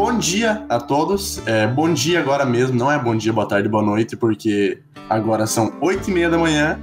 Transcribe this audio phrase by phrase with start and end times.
[0.00, 1.46] bom dia a todos.
[1.46, 4.80] É, bom dia agora mesmo, não é bom dia, boa tarde, boa noite, porque
[5.10, 6.80] agora são oito e meia da manhã.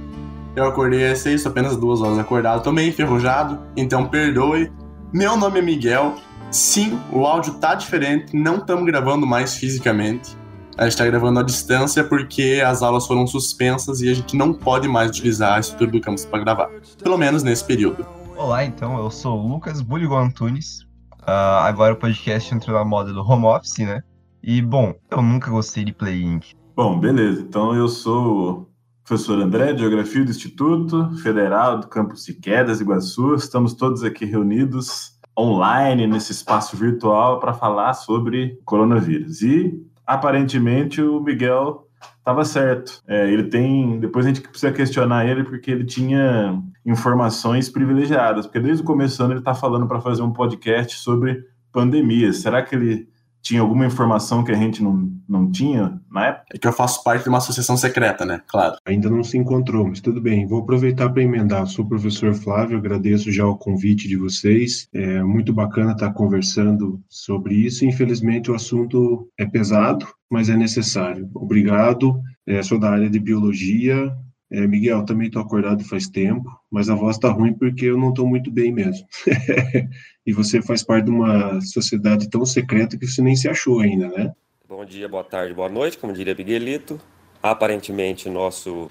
[0.54, 4.70] Eu acordei às seis, apenas duas horas acordado, meio enferrujado, então perdoe.
[5.12, 6.14] Meu nome é Miguel.
[6.52, 10.36] Sim, o áudio tá diferente, não estamos gravando mais fisicamente.
[10.76, 14.54] A gente está gravando à distância porque as aulas foram suspensas e a gente não
[14.54, 16.70] pode mais utilizar a estrutura do campus para gravar.
[17.02, 18.06] Pelo menos nesse período.
[18.36, 20.87] Olá, então, eu sou o Lucas Buligo Antunes.
[21.28, 24.02] Uh, agora o podcast entrou na moda do home office, né?
[24.42, 26.54] E, bom, eu nunca gostei de Play Inc.
[26.74, 27.42] Bom, beleza.
[27.42, 28.68] Então, eu sou o
[29.04, 33.34] professor André, de Geografia do Instituto Federal do Campus de Quedas, Iguaçu.
[33.34, 39.42] Estamos todos aqui reunidos online, nesse espaço virtual, para falar sobre coronavírus.
[39.42, 41.87] E, aparentemente, o Miguel
[42.28, 43.02] estava certo.
[43.08, 43.98] É, ele tem.
[43.98, 48.46] Depois a gente precisa questionar ele, porque ele tinha informações privilegiadas.
[48.46, 52.36] Porque desde o começo do ano ele está falando para fazer um podcast sobre pandemias.
[52.38, 53.08] Será que ele
[53.42, 56.46] tinha alguma informação que a gente não, não tinha na época?
[56.54, 58.40] É que eu faço parte de uma associação secreta, né?
[58.46, 58.76] Claro.
[58.86, 60.46] Ainda não se encontrou, mas tudo bem.
[60.46, 61.66] Vou aproveitar para emendar.
[61.66, 64.88] Sou o professor Flávio, agradeço já o convite de vocês.
[64.92, 67.84] É muito bacana estar conversando sobre isso.
[67.84, 71.30] Infelizmente, o assunto é pesado, mas é necessário.
[71.34, 72.20] Obrigado.
[72.46, 74.10] É, sou da área de biologia,
[74.50, 78.08] é, Miguel, também estou acordado faz tempo, mas a voz está ruim porque eu não
[78.10, 79.06] estou muito bem mesmo.
[80.24, 84.08] e você faz parte de uma sociedade tão secreta que você nem se achou ainda,
[84.08, 84.32] né?
[84.66, 86.98] Bom dia, boa tarde, boa noite, como diria Miguelito.
[87.42, 88.90] Aparentemente, nosso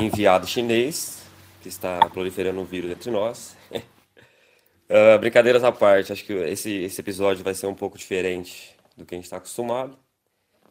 [0.00, 1.22] enviado chinês,
[1.62, 3.56] que está proliferando um vírus entre nós.
[3.72, 9.06] uh, brincadeiras à parte, acho que esse, esse episódio vai ser um pouco diferente do
[9.06, 9.96] que a gente está acostumado.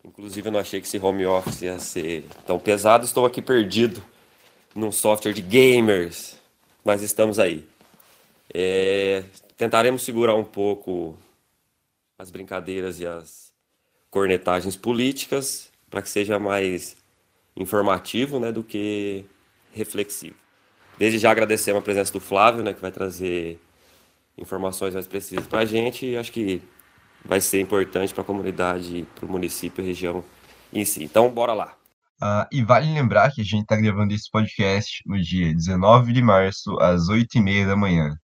[0.06, 3.04] Inclusive, eu não achei que esse home office ia ser tão pesado.
[3.04, 4.02] Estou aqui perdido
[4.78, 6.38] num software de gamers,
[6.86, 7.68] mas estamos aí.
[8.54, 9.24] É,
[9.58, 11.18] tentaremos segurar um pouco
[12.18, 13.52] as brincadeiras e as
[14.12, 16.96] cornetagens políticas para que seja mais
[17.56, 19.26] informativo né, do que
[19.74, 20.36] reflexivo.
[20.98, 23.60] Desde já agradecemos a presença do Flávio, né, que vai trazer
[24.38, 26.62] informações mais precisas para a gente e acho que
[27.26, 30.24] vai ser importante para a comunidade, para o município e região
[30.72, 31.04] em si.
[31.04, 31.77] Então, bora lá.
[32.22, 36.22] Uh, e vale lembrar que a gente está gravando esse podcast no dia 19 de
[36.22, 38.16] março, às 8h30 da manhã.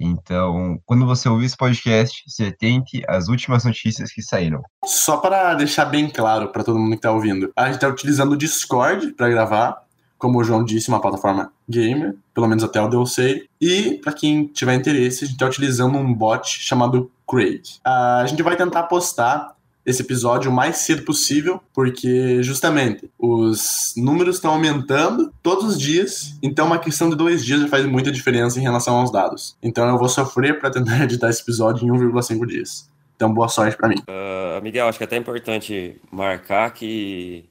[0.00, 4.62] Então, quando você ouvir esse podcast, se atente às últimas notícias que saíram.
[4.84, 8.32] Só para deixar bem claro para todo mundo que está ouvindo, a gente está utilizando
[8.32, 9.82] o Discord para gravar,
[10.18, 13.46] como o João disse, uma plataforma gamer, pelo menos até onde eu sei.
[13.60, 17.60] E, para quem tiver interesse, a gente está utilizando um bot chamado Craig.
[17.86, 19.54] Uh, a gente vai tentar postar
[19.90, 26.36] esse episódio o mais cedo possível, porque justamente os números estão aumentando todos os dias,
[26.42, 29.56] então uma questão de dois dias já faz muita diferença em relação aos dados.
[29.62, 32.88] Então eu vou sofrer para tentar editar esse episódio em 1,5 dias.
[33.16, 33.96] Então boa sorte para mim.
[34.08, 37.44] Uh, Miguel, acho que é até importante marcar que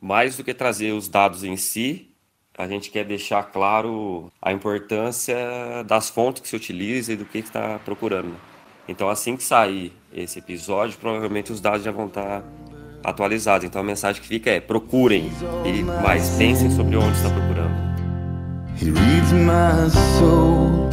[0.00, 2.08] mais do que trazer os dados em si,
[2.56, 5.36] a gente quer deixar claro a importância
[5.86, 8.36] das fontes que se utiliza e do que está procurando.
[8.90, 12.42] Então, assim que sair esse episódio, provavelmente os dados já vão estar
[13.04, 13.64] atualizados.
[13.64, 15.30] Então, a mensagem que fica é: procurem
[15.64, 17.70] e mais pensem sobre onde está procurando.
[18.82, 20.90] He reads my soul.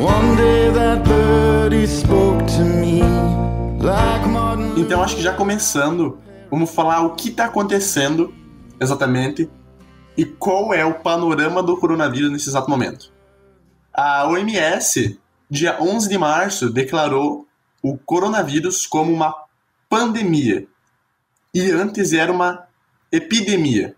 [0.00, 3.02] One day that birdie spoke to me
[3.78, 4.72] like modern...
[4.78, 6.18] Então, acho que já começando,
[6.50, 8.32] vamos falar o que está acontecendo
[8.80, 9.50] exatamente
[10.16, 13.19] e qual é o panorama do coronavírus nesse exato momento.
[14.02, 17.46] A OMS, dia 11 de março, declarou
[17.82, 19.44] o coronavírus como uma
[19.90, 20.66] pandemia.
[21.52, 22.66] E antes era uma
[23.12, 23.94] epidemia.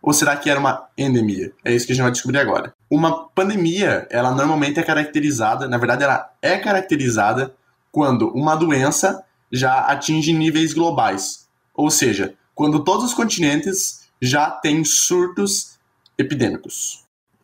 [0.00, 1.52] Ou será que era uma endemia?
[1.64, 2.72] É isso que a gente vai descobrir agora.
[2.88, 7.52] Uma pandemia, ela normalmente é caracterizada, na verdade, ela é caracterizada
[7.90, 11.48] quando uma doença já atinge níveis globais.
[11.74, 15.76] Ou seja, quando todos os continentes já têm surtos
[16.16, 16.99] epidêmicos.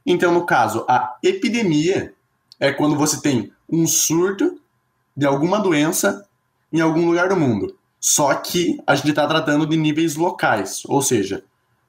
[0.07, 2.15] Então, no caso, a epidemia
[2.61, 4.61] é quando você tem um surto
[5.17, 6.27] de alguma doença
[6.73, 7.77] em algum lugar do mundo.
[7.99, 11.43] Só que a gente está tratando de níveis locais, ou seja,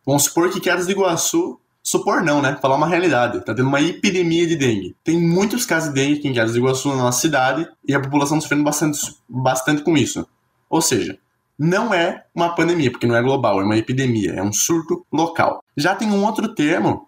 [0.06, 2.58] vamos supor que Quedas de Iguaçu, supor não, né?
[2.60, 3.38] Falar uma realidade.
[3.38, 4.96] Está tendo uma epidemia de dengue.
[5.04, 8.00] Tem muitos casos de dengue aqui em Quedas de Iguaçu, na nossa cidade, e a
[8.00, 9.00] população sofrendo bastante,
[9.30, 10.28] bastante com isso.
[10.70, 11.20] Ou seja,
[11.58, 15.64] não é uma pandemia, porque não é global, é uma epidemia, é um surto local.
[15.76, 17.07] Já tem um outro termo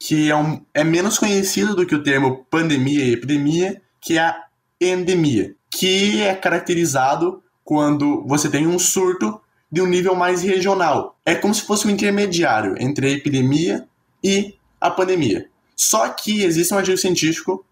[0.00, 4.22] que é, um, é menos conhecido do que o termo pandemia e epidemia, que é
[4.22, 4.44] a
[4.80, 9.38] endemia, que é caracterizado quando você tem um surto
[9.70, 11.18] de um nível mais regional.
[11.24, 13.86] É como se fosse um intermediário entre a epidemia
[14.24, 15.48] e a pandemia.
[15.76, 17.64] Só que existe um artigo científico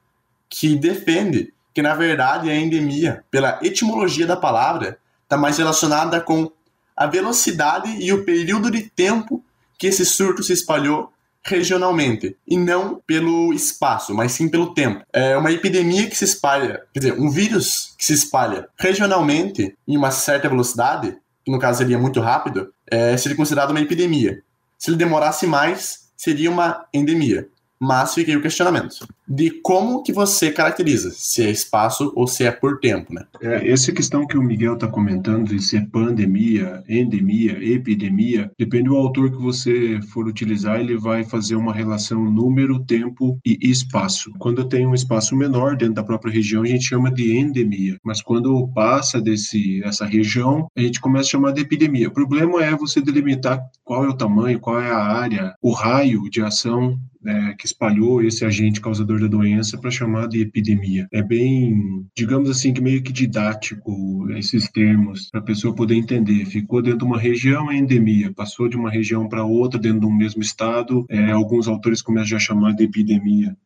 [0.50, 6.50] que defende que na verdade a endemia, pela etimologia da palavra, está mais relacionada com
[6.94, 9.42] a velocidade e o período de tempo
[9.78, 11.10] que esse surto se espalhou
[11.48, 15.04] regionalmente e não pelo espaço, mas sim pelo tempo.
[15.12, 19.96] É uma epidemia que se espalha, quer dizer, um vírus que se espalha regionalmente em
[19.96, 24.42] uma certa velocidade, que no caso seria muito rápido, é, seria considerado uma epidemia.
[24.78, 27.48] Se ele demorasse mais, seria uma endemia
[27.78, 28.94] mas fica aí o questionamento
[29.28, 33.24] de como que você caracteriza, se é espaço ou se é por tempo, né?
[33.40, 38.96] É, essa questão que o Miguel está comentando de ser pandemia, endemia, epidemia, depende do
[38.96, 44.32] autor que você for utilizar, ele vai fazer uma relação número, tempo e espaço.
[44.38, 48.22] Quando tem um espaço menor dentro da própria região, a gente chama de endemia, mas
[48.22, 52.08] quando passa desse essa região, a gente começa a chamar de epidemia.
[52.08, 56.28] O problema é você delimitar qual é o tamanho, qual é a área, o raio
[56.30, 61.08] de ação é, que espalhou esse agente causador da doença para chamar de epidemia.
[61.12, 66.44] É bem, digamos assim, que meio que didático esses termos para a pessoa poder entender.
[66.46, 70.06] Ficou dentro de uma região é endemia, passou de uma região para outra dentro de
[70.06, 73.56] um mesmo estado, é, alguns autores começam a chamar de epidemia.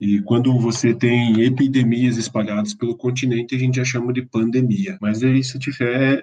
[0.00, 4.98] E quando você tem epidemias espalhadas pelo continente, a gente já chama de pandemia.
[5.00, 6.20] Mas é isso, é,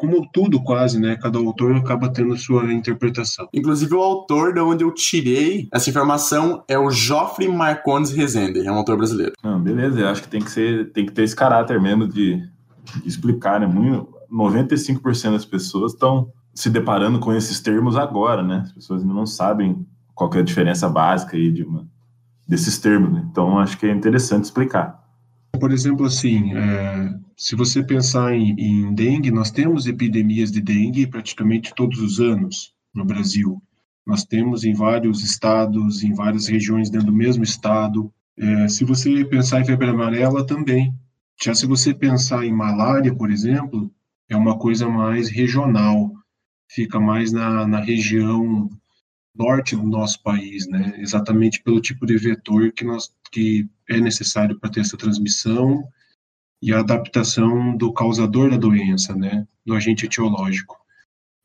[0.00, 1.14] como tudo quase, né?
[1.16, 3.46] Cada autor acaba tendo sua interpretação.
[3.52, 8.72] Inclusive o autor de onde eu tirei essa informação é o Joffrey Marcondes Rezende, é
[8.72, 9.34] um autor brasileiro.
[9.44, 12.42] Não, beleza, eu acho que tem que ser, tem que ter esse caráter mesmo de,
[13.02, 13.66] de explicar, né?
[13.66, 18.62] Muito, 95% das pessoas estão se deparando com esses termos agora, né?
[18.64, 21.86] As pessoas ainda não sabem qual é a diferença básica aí de uma,
[22.48, 23.26] desses termos, né?
[23.30, 24.99] Então acho que é interessante explicar.
[25.60, 31.06] Por exemplo, assim, é, se você pensar em, em, dengue, nós temos epidemias de dengue
[31.06, 33.62] praticamente todos os anos no Brasil.
[34.06, 38.10] Nós temos em vários estados, em várias regiões dentro do mesmo estado.
[38.38, 40.94] É, se você pensar em febre amarela, também.
[41.42, 43.92] Já se você pensar em malária, por exemplo,
[44.28, 46.12] é uma coisa mais regional,
[46.70, 48.70] fica mais na, na região
[49.34, 50.94] norte do nosso país, né?
[50.98, 55.84] Exatamente pelo tipo de vetor que nós que é necessário para ter essa transmissão
[56.62, 59.46] e a adaptação do causador da doença, né?
[59.64, 60.76] Do agente etiológico.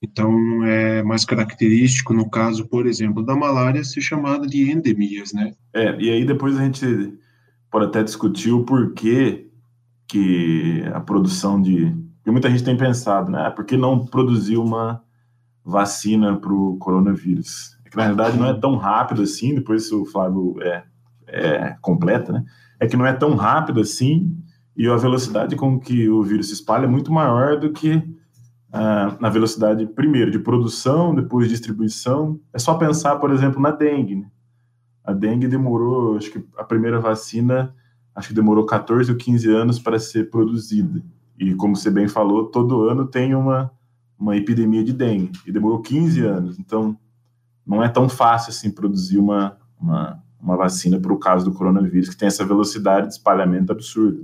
[0.01, 5.53] Então, é mais característico, no caso, por exemplo, da malária, ser chamada de endemias, né?
[5.73, 7.13] É, e aí depois a gente
[7.71, 9.47] pode até discutir o porquê
[10.07, 11.95] que a produção de...
[12.25, 13.47] Muita gente tem pensado, né?
[13.47, 15.03] Ah, por que não produzir uma
[15.63, 17.74] vacina para o coronavírus?
[17.95, 20.83] Que na verdade não é tão rápido assim, depois o Flávio é,
[21.27, 22.43] é, completa, né?
[22.77, 24.37] É que não é tão rápido assim
[24.75, 28.03] e a velocidade com que o vírus se espalha é muito maior do que
[28.73, 32.37] ah, na velocidade, primeiro, de produção, depois de distribuição.
[32.51, 34.17] É só pensar, por exemplo, na dengue.
[34.17, 34.29] Né?
[35.01, 37.73] A dengue demorou, acho que a primeira vacina,
[38.13, 41.01] acho que demorou 14 ou 15 anos para ser produzida.
[41.39, 43.71] E como você bem falou, todo ano tem uma,
[44.19, 45.39] uma epidemia de dengue.
[45.47, 46.59] E demorou 15 anos.
[46.59, 46.97] Então,
[47.65, 52.09] não é tão fácil assim produzir uma, uma, uma vacina para o caso do coronavírus,
[52.09, 54.21] que tem essa velocidade de espalhamento absurda.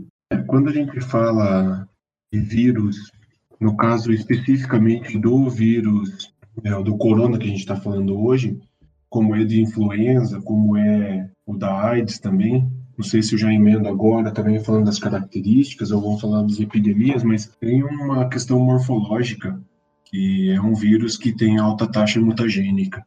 [0.48, 1.88] Quando a gente fala
[2.32, 3.12] de vírus,
[3.60, 6.34] no caso especificamente do vírus,
[6.64, 8.60] é, do corona que a gente está falando hoje,
[9.10, 13.52] como é de influenza, como é o da AIDS também, não sei se eu já
[13.52, 18.60] emendo agora também falando das características ou vamos falar das epidemias, mas tem uma questão
[18.60, 19.60] morfológica,
[20.06, 23.06] que é um vírus que tem alta taxa mutagênica.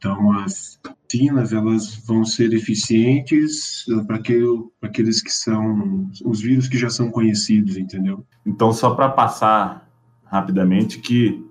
[0.00, 4.46] Então, as vacinas elas vão ser eficientes para aquele,
[4.80, 8.24] aqueles que são os vírus que já são conhecidos, entendeu?
[8.46, 9.86] Então, só para passar
[10.24, 11.44] rapidamente que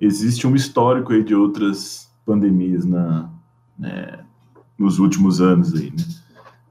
[0.00, 3.28] existe um histórico aí de outras pandemias na,
[3.76, 4.20] né,
[4.78, 6.04] nos últimos anos aí, né?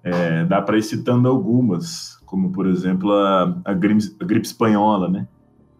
[0.03, 5.09] É, dá para ir citando algumas, como por exemplo a, a, gripe, a gripe espanhola,
[5.09, 5.27] né?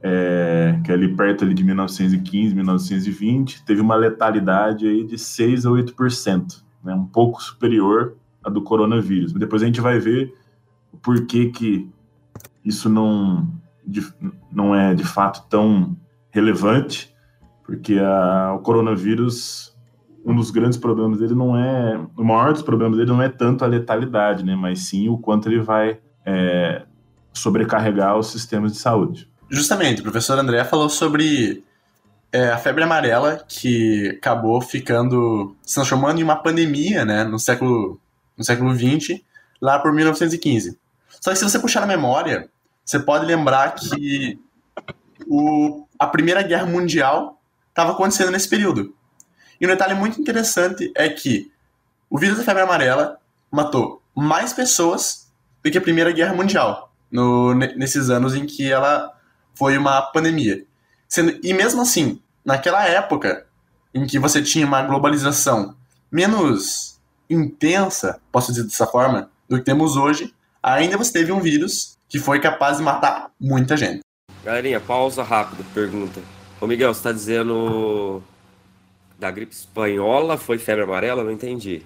[0.03, 5.65] É, que é ali perto ali de 1915, 1920, teve uma letalidade aí de 6
[5.65, 9.31] a 8%, né, um pouco superior à do coronavírus.
[9.33, 10.33] Depois a gente vai ver
[10.91, 11.87] o porquê que
[12.65, 13.47] isso não,
[13.85, 14.03] de,
[14.51, 15.95] não é de fato tão
[16.31, 17.13] relevante,
[17.63, 19.75] porque a, o coronavírus,
[20.25, 23.63] um dos grandes problemas dele não é, o maior dos problemas dele não é tanto
[23.63, 26.85] a letalidade, né, mas sim o quanto ele vai é,
[27.31, 29.30] sobrecarregar os sistemas de saúde.
[29.51, 31.61] Justamente, o professor André falou sobre
[32.31, 37.99] é, a febre amarela, que acabou ficando se transformando em uma pandemia né, no século
[38.37, 39.19] no século XX,
[39.61, 40.79] lá por 1915.
[41.19, 42.49] Só que se você puxar na memória,
[42.85, 44.39] você pode lembrar que
[45.27, 47.37] o, a Primeira Guerra Mundial
[47.69, 48.95] estava acontecendo nesse período.
[49.59, 51.51] E um detalhe muito interessante é que
[52.09, 53.17] o vírus da febre amarela
[53.51, 55.29] matou mais pessoas
[55.61, 59.13] do que a Primeira Guerra Mundial, no, nesses anos em que ela
[59.61, 60.65] foi uma pandemia.
[61.07, 63.45] Sendo, e mesmo assim, naquela época
[63.93, 65.75] em que você tinha uma globalização
[66.11, 66.99] menos
[67.29, 72.17] intensa, posso dizer dessa forma, do que temos hoje, ainda você teve um vírus que
[72.17, 73.99] foi capaz de matar muita gente.
[74.43, 76.19] Galerinha, pausa rápida, pergunta.
[76.59, 78.23] Ô Miguel, você está dizendo
[79.19, 81.23] da gripe espanhola foi febre amarela?
[81.23, 81.83] Não entendi.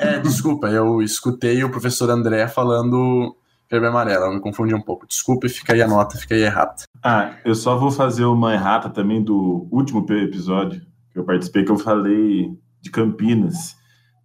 [0.00, 3.36] É, desculpa, eu escutei o professor André falando
[3.72, 5.06] febre amarela, me confundi um pouco.
[5.06, 6.74] Desculpa, fica aí a nota, fica aí errada.
[7.02, 11.72] Ah, eu só vou fazer uma errata também do último episódio que eu participei, que
[11.72, 12.52] eu falei
[12.82, 13.74] de Campinas.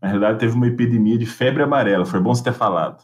[0.01, 3.01] Na realidade, teve uma epidemia de febre amarela, foi bom você ter falado.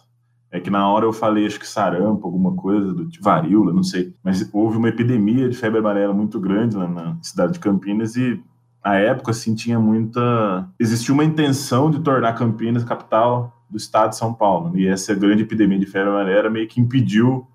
[0.52, 3.82] É que na hora eu falei, acho que sarampo, alguma coisa, do tipo varíola, não
[3.82, 4.14] sei.
[4.22, 8.44] Mas houve uma epidemia de febre amarela muito grande lá na cidade de Campinas e
[8.84, 10.70] a época, assim, tinha muita.
[10.78, 14.78] Existia uma intenção de tornar Campinas capital do estado de São Paulo.
[14.78, 17.48] E essa grande epidemia de febre amarela meio que impediu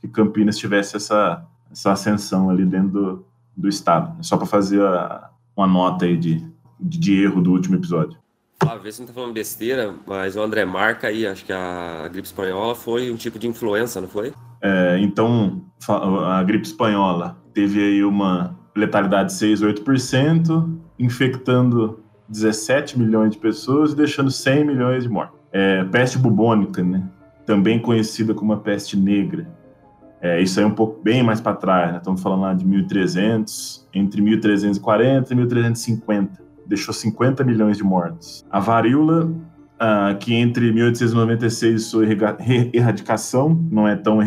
[0.00, 3.26] que Campinas tivesse essa, essa ascensão ali dentro do,
[3.56, 4.14] do estado.
[4.20, 6.46] É só para fazer a, uma nota aí de,
[6.78, 8.18] de, de, erro do último episódio.
[8.60, 12.06] Ah, vê se não tá falando besteira, mas o André marca aí, acho que a
[12.12, 14.34] gripe espanhola foi um tipo de influenza, não foi?
[14.60, 23.38] É, então, a gripe espanhola teve aí uma letalidade 6, 8%, infectando 17 milhões de
[23.38, 25.41] pessoas e deixando 100 milhões de mortes.
[25.52, 27.02] É, peste bubônica, né?
[27.44, 29.46] também conhecida como a peste negra.
[30.20, 31.98] É, isso aí é um pouco bem mais para trás, né?
[31.98, 38.44] estamos falando lá de 1300, entre 1340 e 1350, deixou 50 milhões de mortos.
[38.48, 39.32] A varíola,
[39.80, 42.04] ah, que entre 1896 e sua
[42.72, 44.20] erradicação, não é tão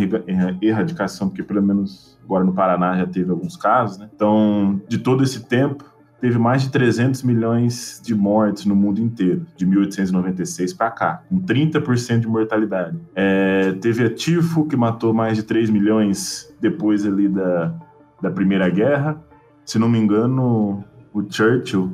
[0.61, 4.09] erradicação, porque pelo menos agora no Paraná já teve alguns casos, né?
[4.13, 5.85] Então, de todo esse tempo,
[6.19, 11.39] teve mais de 300 milhões de mortes no mundo inteiro, de 1896 para cá, com
[11.39, 12.97] 30% de mortalidade.
[13.13, 17.73] É, teve a tifo, que matou mais de 3 milhões depois ali da,
[18.21, 19.21] da Primeira Guerra.
[19.65, 21.93] Se não me engano, o Churchill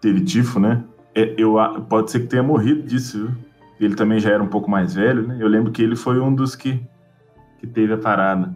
[0.00, 0.82] teve tifo, né?
[1.14, 1.56] É, eu,
[1.88, 3.36] pode ser que tenha morrido disso, viu?
[3.80, 5.38] Ele também já era um pouco mais velho, né?
[5.40, 6.80] Eu lembro que ele foi um dos que,
[7.58, 8.54] que teve a parada.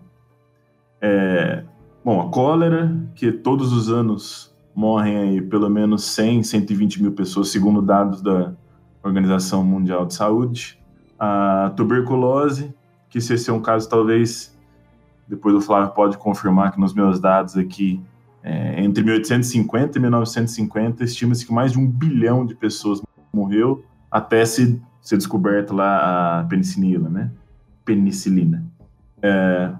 [1.00, 1.64] É,
[2.04, 7.50] bom, a cólera, que todos os anos morrem aí pelo menos 100, 120 mil pessoas,
[7.50, 8.52] segundo dados da
[9.02, 10.78] Organização Mundial de Saúde.
[11.18, 12.74] A tuberculose,
[13.08, 14.58] que se esse é um caso, talvez,
[15.28, 18.02] depois o Flávio pode confirmar que nos meus dados aqui,
[18.42, 23.00] é, entre 1850 e 1950, estima-se que mais de um bilhão de pessoas
[23.32, 27.30] morreu até se ser descoberta lá a penicilina, né?
[27.84, 28.64] Penicilina.
[29.22, 29.70] É,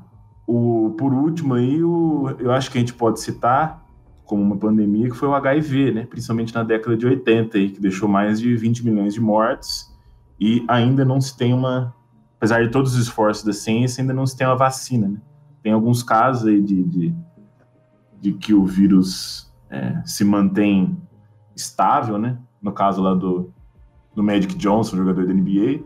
[0.47, 3.84] o, por último, aí, o, eu acho que a gente pode citar
[4.25, 6.07] como uma pandemia que foi o HIV, né?
[6.07, 9.93] principalmente na década de 80, aí, que deixou mais de 20 milhões de mortes
[10.41, 11.95] e ainda não se tem uma,
[12.37, 15.09] apesar de todos os esforços da ciência, ainda não se tem uma vacina.
[15.09, 15.21] Né?
[15.63, 17.15] Tem alguns casos aí de, de,
[18.21, 20.97] de que o vírus é, se mantém
[21.55, 22.39] estável, né?
[22.63, 23.53] no caso lá do,
[24.15, 25.85] do Magic Johnson, jogador da NBA,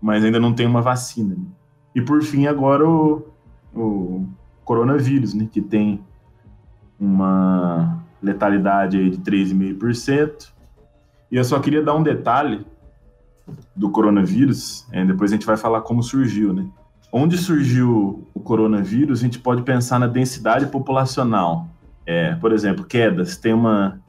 [0.00, 1.34] mas ainda não tem uma vacina.
[1.34, 1.46] Né?
[1.94, 3.26] E por fim, agora o,
[3.74, 4.26] o
[4.62, 6.04] coronavírus, né, que tem
[6.98, 10.52] uma letalidade aí de 3,5%.
[11.30, 12.64] E eu só queria dar um detalhe
[13.74, 16.66] do coronavírus, é, depois a gente vai falar como surgiu, né?
[17.12, 21.68] Onde surgiu o coronavírus, a gente pode pensar na densidade populacional.
[22.04, 24.00] É, por exemplo, quedas tem uma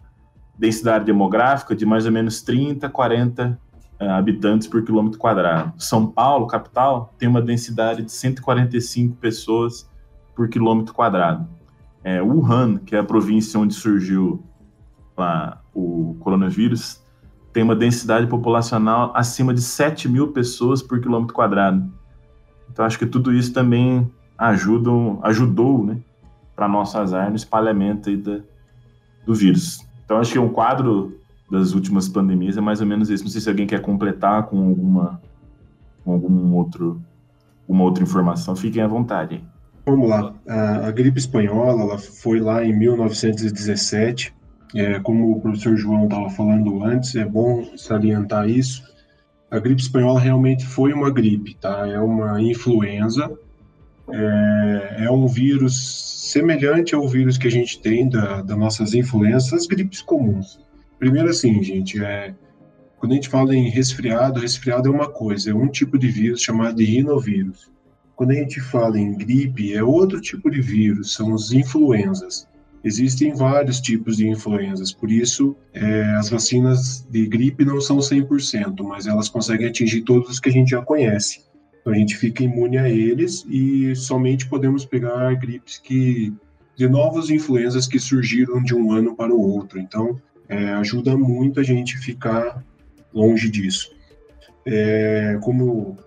[0.57, 3.59] densidade demográfica de mais ou menos 30, 40
[3.99, 5.73] é, habitantes por quilômetro quadrado.
[5.77, 9.89] São Paulo, capital, tem uma densidade de 145 pessoas
[10.35, 11.47] por quilômetro quadrado.
[12.07, 14.41] É, Wuhan, que é a província onde surgiu
[15.17, 17.03] lá, o coronavírus,
[17.51, 21.91] tem uma densidade populacional acima de 7 mil pessoas por quilômetro quadrado.
[22.71, 24.89] Então, acho que tudo isso também ajuda,
[25.23, 25.97] ajudou, né,
[26.55, 28.39] para nosso azar no espalhamento aí da,
[29.25, 29.85] do vírus.
[30.05, 31.19] Então, acho que é um quadro
[31.51, 33.25] das últimas pandemias é mais ou menos isso.
[33.25, 35.21] Não sei se alguém quer completar com alguma
[36.05, 37.01] com algum outro
[37.67, 39.43] uma outra informação, fiquem à vontade.
[39.87, 40.35] Vamos lá.
[40.45, 44.35] A, a gripe espanhola ela foi lá em 1917.
[44.75, 48.83] É, como o professor João estava falando antes, é bom salientar isso.
[49.49, 51.87] A gripe espanhola realmente foi uma gripe, tá?
[51.87, 53.31] É uma influenza.
[54.09, 59.53] É, é um vírus semelhante ao vírus que a gente tem da, das nossas influenças,
[59.53, 60.59] as gripes comuns.
[60.99, 62.35] Primeiro assim, gente, é,
[62.97, 66.41] quando a gente fala em resfriado, resfriado é uma coisa, é um tipo de vírus
[66.41, 67.71] chamado de rinovírus.
[68.17, 72.47] Quando a gente fala em gripe, é outro tipo de vírus, são os influenzas.
[72.83, 78.83] Existem vários tipos de influenzas, por isso é, as vacinas de gripe não são 100%,
[78.83, 81.43] mas elas conseguem atingir todos os que a gente já conhece.
[81.79, 86.33] Então a gente fica imune a eles e somente podemos pegar gripes que
[86.75, 89.79] de novas influenzas que surgiram de um ano para o outro.
[89.79, 90.19] Então
[90.49, 92.65] é, ajuda muito a gente ficar
[93.13, 93.95] longe disso.
[94.65, 95.97] É, como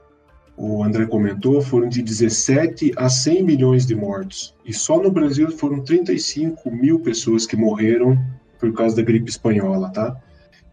[0.62, 4.54] o André comentou, foram de 17 a 100 milhões de mortos.
[4.62, 8.22] E só no Brasil foram 35 mil pessoas que morreram
[8.58, 10.20] por causa da gripe espanhola, tá?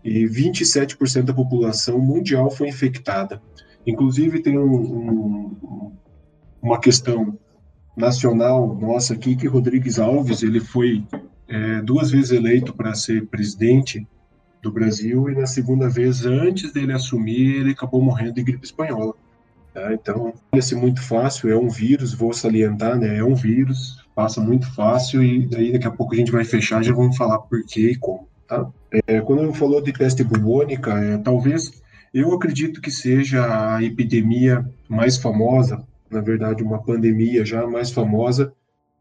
[0.03, 3.41] E 27% da população mundial foi infectada.
[3.85, 5.91] Inclusive, tem um, um,
[6.61, 7.39] uma questão
[7.95, 11.01] nacional nossa aqui, que Rodrigues Alves, ele foi
[11.47, 14.05] é, duas vezes eleito para ser presidente
[14.61, 19.15] do Brasil, e na segunda vez, antes dele assumir, ele acabou morrendo de gripe espanhola.
[19.77, 19.93] Tá?
[19.93, 23.19] Então, parece muito fácil, é um vírus, vou salientar, né?
[23.19, 26.81] É um vírus, passa muito fácil e daí daqui a pouco a gente vai fechar,
[26.81, 28.67] já vamos falar por quê e como, tá?
[29.05, 31.71] É, quando eu falou de peste bubônica, é, talvez
[32.11, 38.51] eu acredito que seja a epidemia mais famosa, na verdade, uma pandemia já mais famosa,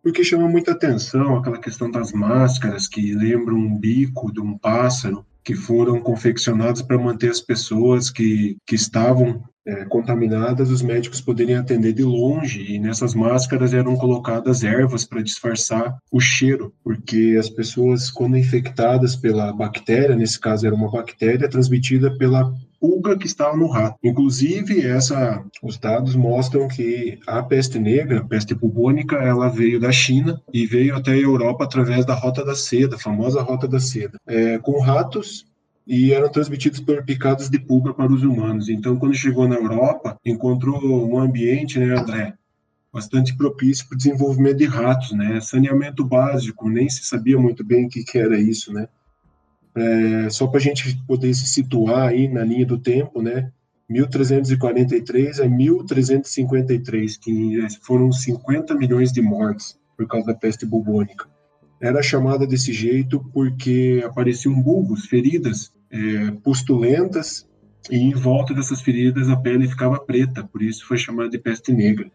[0.02, 5.25] porque chama muita atenção aquela questão das máscaras que lembram um bico de um pássaro
[5.42, 11.61] que foram confeccionados para manter as pessoas que, que estavam é, contaminadas, os médicos poderiam
[11.61, 17.50] atender de longe e nessas máscaras eram colocadas ervas para disfarçar o cheiro, porque as
[17.50, 23.56] pessoas, quando infectadas pela bactéria, nesse caso era uma bactéria transmitida pela pulga que estava
[23.56, 23.96] no rato.
[24.04, 29.90] Inclusive, essa, os dados mostram que a peste negra, a peste bubônica, ela veio da
[29.90, 33.80] China e veio até a Europa através da Rota da Seda, a famosa Rota da
[33.80, 35.44] Seda, é, com ratos
[35.87, 38.69] e eram transmitidos por picadas de pulga para os humanos.
[38.69, 42.35] Então, quando chegou na Europa, encontrou um ambiente, né, André,
[42.93, 45.38] bastante propício para o desenvolvimento de ratos, né?
[45.40, 48.88] Saneamento básico, nem se sabia muito bem o que, que era isso, né?
[49.75, 53.52] É, só para a gente poder se situar aí na linha do tempo, né?
[53.89, 61.28] 1343 a 1353, que foram 50 milhões de mortes por causa da peste bubônica.
[61.80, 67.46] Era chamada desse jeito porque apareciam bulbos, feridas, é, pustulentas,
[67.90, 71.72] e em volta dessas feridas a pele ficava preta, por isso foi chamada de peste
[71.72, 72.10] negra.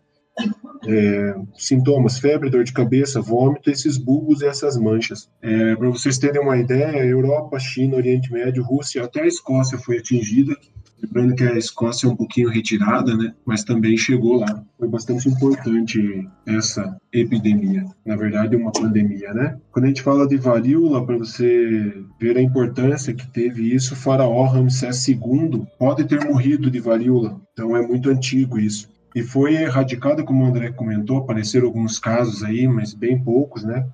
[0.88, 5.30] É, sintomas: febre, dor de cabeça, vômito, esses bulbos e essas manchas.
[5.42, 9.98] É, Para vocês terem uma ideia, Europa, China, Oriente Médio, Rússia, até a Escócia foi
[9.98, 10.56] atingida.
[11.02, 13.34] Lembrando que a Escócia é um pouquinho retirada, né?
[13.46, 14.64] Mas também chegou lá.
[14.78, 17.86] Foi bastante importante essa epidemia.
[18.06, 19.58] Na verdade, uma pandemia, né?
[19.72, 24.46] Quando a gente fala de varíola, para você ver a importância que teve isso, Faraó
[24.46, 27.42] Ramsés II pode ter morrido de varíola.
[27.54, 28.90] Então é muito antigo isso.
[29.14, 33.86] E foi erradicada, como o André comentou, apareceram alguns casos aí, mas bem poucos, né?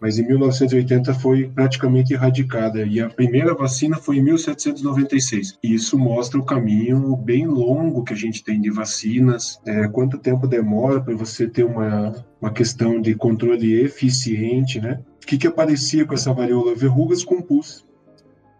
[0.00, 5.58] Mas em 1980 foi praticamente erradicada e a primeira vacina foi em 1796.
[5.62, 10.18] E isso mostra o caminho bem longo que a gente tem de vacinas, é, quanto
[10.18, 15.00] tempo demora para você ter uma, uma questão de controle eficiente, né?
[15.22, 16.74] O que, que aparecia com essa varíola?
[16.74, 17.84] Verrugas com pus.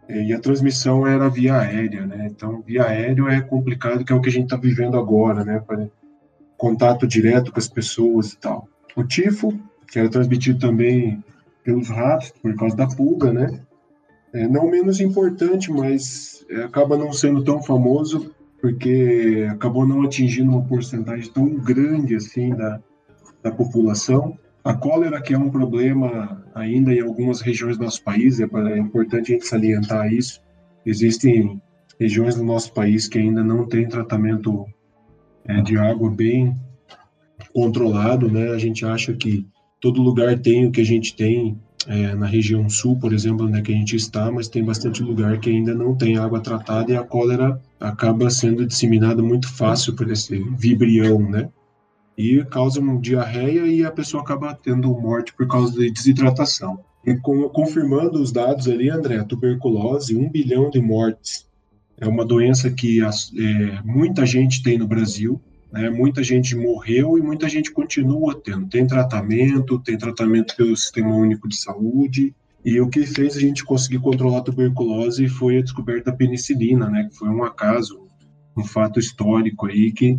[0.07, 2.29] É, e a transmissão era via aérea, né?
[2.31, 5.63] Então, via aéreo é complicado, que é o que a gente está vivendo agora, né?
[5.67, 5.89] Para
[6.59, 8.69] contato direto com as pessoas e tal.
[8.95, 9.59] O tifo,
[9.91, 11.25] que era transmitido também
[11.65, 13.61] pelos ratos, por causa da pulga, né?
[14.33, 20.51] É, não menos importante, mas é, acaba não sendo tão famoso porque acabou não atingindo
[20.51, 22.81] uma porcentagem tão grande assim da,
[23.43, 24.39] da população.
[24.63, 28.79] A cólera, que é um problema ainda em algumas regiões do nosso país, é, é
[28.79, 30.41] importante a gente salientar isso.
[30.85, 31.61] Existem
[31.99, 34.67] regiões do nosso país que ainda não têm tratamento
[35.45, 36.55] é, de água bem
[37.53, 38.51] controlado, né?
[38.51, 39.47] A gente acha que
[39.81, 43.59] todo lugar tem o que a gente tem é, na região sul, por exemplo, onde
[43.59, 46.93] é que a gente está, mas tem bastante lugar que ainda não tem água tratada
[46.93, 51.49] e a cólera acaba sendo disseminada muito fácil por esse vibrião, né?
[52.17, 56.81] E causa uma diarreia e a pessoa acaba tendo morte por causa de desidratação.
[57.07, 61.49] E com, confirmando os dados ali, André, a tuberculose, um bilhão de mortes.
[61.99, 65.41] É uma doença que é, muita gente tem no Brasil,
[65.73, 65.89] né?
[65.89, 68.69] Muita gente morreu e muita gente continua tendo.
[68.69, 72.35] Tem tratamento, tem tratamento pelo Sistema Único de Saúde.
[72.65, 76.91] E o que fez a gente conseguir controlar a tuberculose foi a descoberta da penicilina,
[76.91, 77.09] né?
[77.09, 78.07] Que foi um acaso,
[78.57, 80.19] um fato histórico aí que,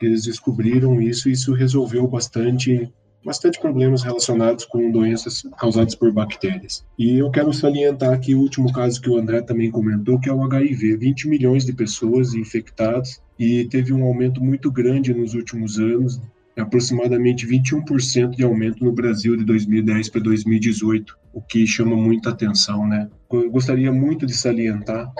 [0.00, 2.92] eles descobriram isso e isso resolveu bastante
[3.24, 6.84] bastante problemas relacionados com doenças causadas por bactérias.
[6.98, 10.32] E eu quero salientar aqui o último caso que o André também comentou, que é
[10.32, 10.96] o HIV.
[10.96, 16.20] 20 milhões de pessoas infectadas e teve um aumento muito grande nos últimos anos,
[16.56, 22.86] aproximadamente 21% de aumento no Brasil de 2010 para 2018, o que chama muita atenção,
[22.86, 23.08] né?
[23.32, 25.10] Eu gostaria muito de salientar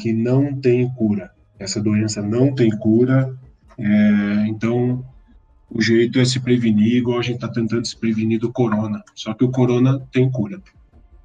[0.00, 1.30] que não tem cura.
[1.58, 3.34] Essa doença não tem cura,
[3.76, 5.04] É, então,
[5.70, 9.02] o jeito é se prevenir, igual a gente está tentando se prevenir do corona.
[9.14, 10.62] Só que o corona tem cura.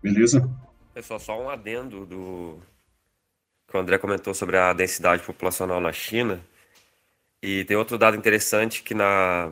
[0.02, 0.50] Beleza?
[0.94, 2.60] Pessoal, só um adendo do
[3.70, 6.42] que o André comentou sobre a densidade populacional na China.
[7.42, 9.52] E tem outro dado interessante que na,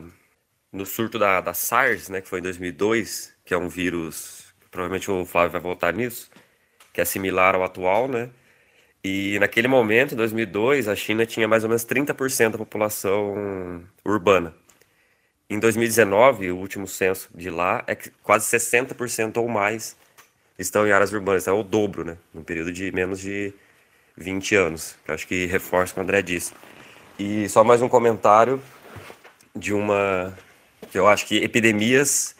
[0.72, 5.10] no surto da, da SARS, né, que foi em 2002, que é um vírus, provavelmente
[5.10, 6.30] o Flávio vai voltar nisso,
[6.92, 8.30] que é similar ao atual, né?
[9.02, 14.54] E naquele momento, em 2002, a China tinha mais ou menos 30% da população urbana.
[15.50, 19.96] Em 2019, o último censo de lá é que quase 60% ou mais
[20.58, 22.18] estão em áreas urbanas, é o dobro, né?
[22.34, 23.54] Num período de menos de
[24.16, 24.96] 20 anos.
[25.06, 26.52] Que acho que reforça o que o André disse.
[27.18, 28.62] E só mais um comentário
[29.56, 30.36] de uma.
[30.90, 32.36] que eu acho que epidemias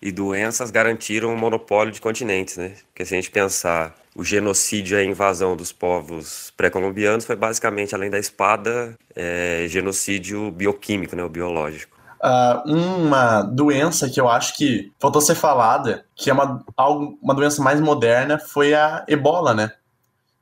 [0.00, 2.74] e doenças garantiram o monopólio de continentes, né?
[2.88, 7.94] Porque se a gente pensar o genocídio e a invasão dos povos pré-colombianos foi basicamente,
[7.94, 11.91] além da espada, é, genocídio bioquímico, né, o biológico.
[12.22, 16.64] Uh, uma doença que eu acho que faltou ser falada, que é uma,
[17.20, 19.72] uma doença mais moderna, foi a ebola, né?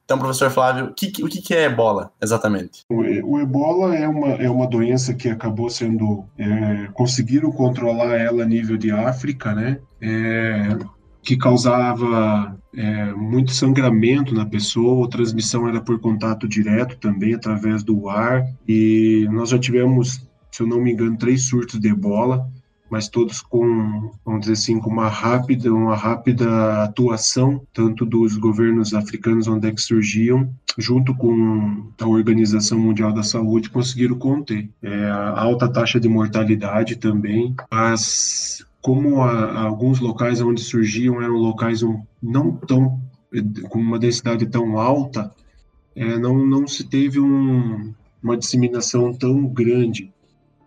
[0.04, 2.82] Então, professor Flávio, o que, o que é ebola exatamente?
[2.90, 6.24] O, o ebola é uma, é uma doença que acabou sendo.
[6.36, 9.78] É, conseguiram controlar ela a nível de África, né?
[10.02, 10.76] É,
[11.22, 17.82] que causava é, muito sangramento na pessoa, a transmissão era por contato direto também, através
[17.82, 22.48] do ar, e nós já tivemos, se eu não me engano, três surtos de ebola,
[22.90, 28.92] mas todos com, vamos dizer assim, com uma rápida, uma rápida atuação, tanto dos governos
[28.92, 34.68] africanos onde é que surgiam, junto com a Organização Mundial da Saúde, conseguiram conter.
[34.82, 41.34] É, a alta taxa de mortalidade também, mas como a, alguns locais onde surgiam eram
[41.34, 41.82] locais
[42.20, 43.00] não tão
[43.68, 45.30] com uma densidade tão alta,
[45.94, 50.12] é, não, não se teve um, uma disseminação tão grande.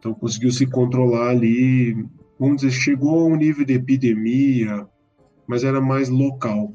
[0.03, 2.05] Então conseguiu se controlar ali,
[2.37, 4.85] vamos dizer, chegou a um nível de epidemia,
[5.47, 6.73] mas era mais local,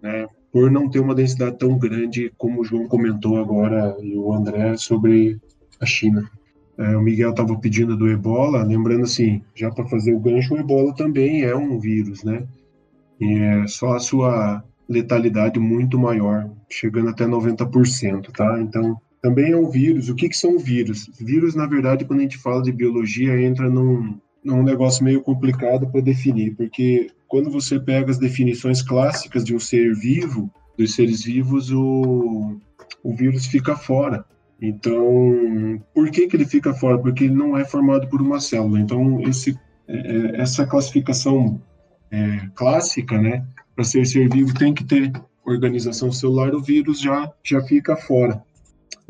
[0.00, 0.26] né?
[0.50, 4.74] Por não ter uma densidade tão grande como o João comentou agora e o André
[4.78, 5.38] sobre
[5.78, 6.30] a China.
[6.78, 10.58] É, o Miguel estava pedindo do ebola, lembrando assim, já para fazer o gancho, o
[10.58, 12.48] ebola também é um vírus, né?
[13.20, 18.58] E é só a sua letalidade muito maior, chegando até 90%, tá?
[18.62, 20.08] Então, também é um vírus.
[20.08, 21.10] O que, que são vírus?
[21.20, 25.86] Vírus, na verdade, quando a gente fala de biologia, entra num, num negócio meio complicado
[25.88, 31.24] para definir, porque quando você pega as definições clássicas de um ser vivo, dos seres
[31.24, 32.56] vivos, o,
[33.02, 34.24] o vírus fica fora.
[34.60, 36.98] Então, por que, que ele fica fora?
[36.98, 38.80] Porque ele não é formado por uma célula.
[38.80, 41.60] Então, esse, é, é, essa classificação
[42.10, 45.12] é, clássica, né, para ser ser vivo tem que ter
[45.44, 48.42] organização celular, o vírus já, já fica fora.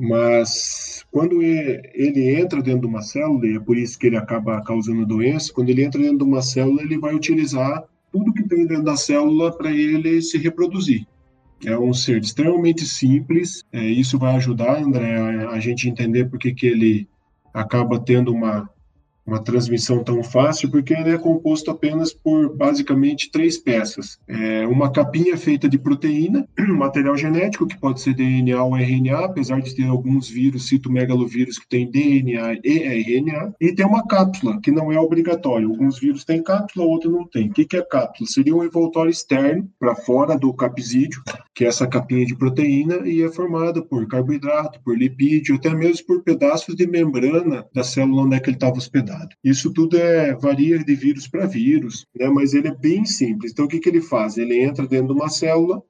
[0.01, 4.63] Mas quando ele entra dentro de uma célula, e é por isso que ele acaba
[4.63, 8.67] causando doença, quando ele entra dentro de uma célula, ele vai utilizar tudo que tem
[8.67, 11.07] dentro da célula para ele se reproduzir.
[11.67, 13.63] É um ser extremamente simples.
[13.71, 17.07] É, isso vai ajudar, André, a, a gente entender por que, que ele
[17.53, 18.71] acaba tendo uma
[19.31, 24.19] uma transmissão tão fácil, porque ele é composto apenas por basicamente três peças.
[24.27, 29.61] É uma capinha feita de proteína, material genético, que pode ser DNA ou RNA, apesar
[29.61, 34.73] de ter alguns vírus, citomegalovírus, que tem DNA e RNA, e tem uma cápsula, que
[34.73, 35.69] não é obrigatório.
[35.69, 37.49] Alguns vírus têm cápsula, outros não têm.
[37.51, 38.29] O que é cápsula?
[38.29, 41.23] Seria um envoltório externo, para fora do capsídeo,
[41.55, 46.07] que é essa capinha de proteína, e é formada por carboidrato, por lipídio, até mesmo
[46.07, 49.20] por pedaços de membrana da célula onde é que ele estava hospedado.
[49.43, 52.29] Isso tudo é varia de vírus para vírus, né?
[52.29, 53.53] mas ele é bem simples.
[53.53, 54.37] Então, o que, que ele faz?
[54.37, 55.83] Ele entra dentro de uma célula,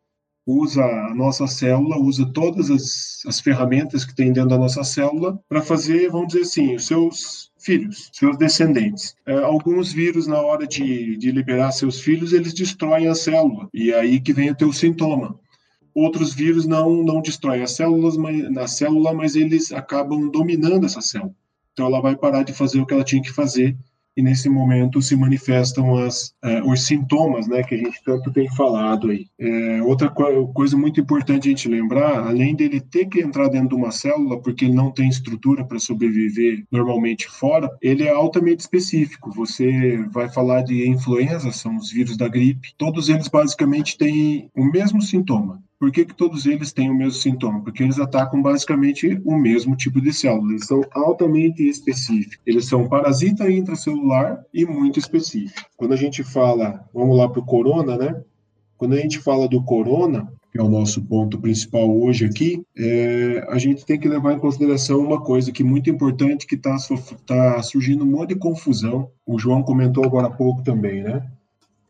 [0.47, 5.38] usa a nossa célula, usa todas as, as ferramentas que tem dentro da nossa célula
[5.49, 9.14] para fazer, vamos dizer assim, os seus filhos, seus descendentes.
[9.27, 13.93] É, alguns vírus, na hora de, de liberar seus filhos, eles destroem a célula, e
[13.93, 15.38] é aí que vem o teu sintoma.
[15.95, 21.01] Outros vírus não, não destroem as células, mas, na célula, mas eles acabam dominando essa
[21.01, 21.35] célula.
[21.72, 23.76] Então ela vai parar de fazer o que ela tinha que fazer
[24.16, 28.48] e nesse momento se manifestam as, uh, os sintomas, né, que a gente tanto tem
[28.54, 29.26] falado aí.
[29.38, 33.70] É, outra co coisa muito importante a gente lembrar, além dele ter que entrar dentro
[33.70, 38.61] de uma célula, porque ele não tem estrutura para sobreviver normalmente fora, ele é altamente
[38.61, 39.33] específico.
[39.33, 44.64] Você vai falar de influenza, são os vírus da gripe, todos eles basicamente têm o
[44.64, 45.62] mesmo sintoma.
[45.81, 47.62] Por que, que todos eles têm o mesmo sintoma?
[47.62, 50.51] Porque eles atacam basicamente o mesmo tipo de célula.
[50.51, 52.38] Eles são altamente específicos.
[52.45, 55.71] Eles são parasita intracelular e muito específico.
[55.79, 58.23] Quando a gente fala, vamos lá para o corona, né?
[58.77, 63.47] Quando a gente fala do corona, que é o nosso ponto principal hoje aqui, é,
[63.49, 66.77] a gente tem que levar em consideração uma coisa que é muito importante, que está
[67.27, 69.11] tá surgindo um monte de confusão.
[69.25, 71.27] O João comentou agora há pouco também, né?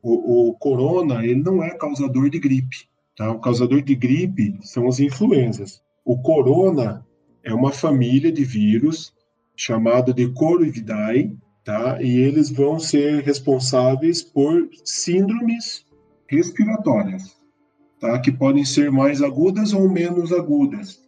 [0.00, 2.88] O, o corona, ele não é causador de gripe,
[3.20, 3.30] tá?
[3.30, 5.82] O causador de gripe são as influenzas.
[6.02, 7.06] O corona
[7.44, 9.12] é uma família de vírus
[9.54, 12.00] chamado de Coroividae, tá?
[12.00, 15.84] E eles vão ser responsáveis por síndromes
[16.26, 17.38] respiratórias
[18.00, 18.18] tá?
[18.18, 21.06] que podem ser mais agudas ou menos agudas.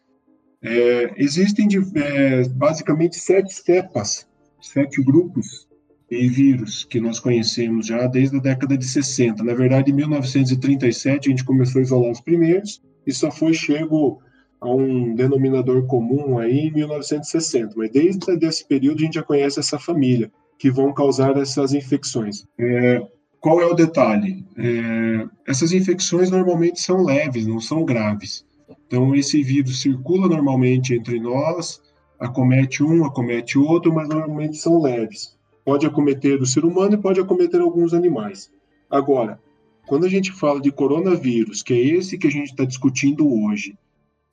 [0.61, 4.29] É, existem é, basicamente sete cepas,
[4.61, 5.67] sete grupos
[6.13, 9.43] de vírus que nós conhecemos já desde a década de 60.
[9.43, 14.21] Na verdade, em 1937 a gente começou a isolar os primeiros e só foi chego
[14.61, 17.75] a um denominador comum aí em 1960.
[17.77, 22.45] Mas desde esse período a gente já conhece essa família que vão causar essas infecções.
[22.59, 23.03] É,
[23.41, 24.45] qual é o detalhe?
[24.59, 28.45] É, essas infecções normalmente são leves, não são graves.
[28.87, 31.81] Então, esse vírus circula normalmente entre nós,
[32.21, 35.35] acomete um, acomete outro, mas normalmente são leves.
[35.65, 38.51] Pode acometer o ser humano e pode acometer alguns animais.
[38.91, 39.41] Agora,
[39.87, 43.77] quando a gente fala de coronavírus, que é esse que a gente está discutindo hoje,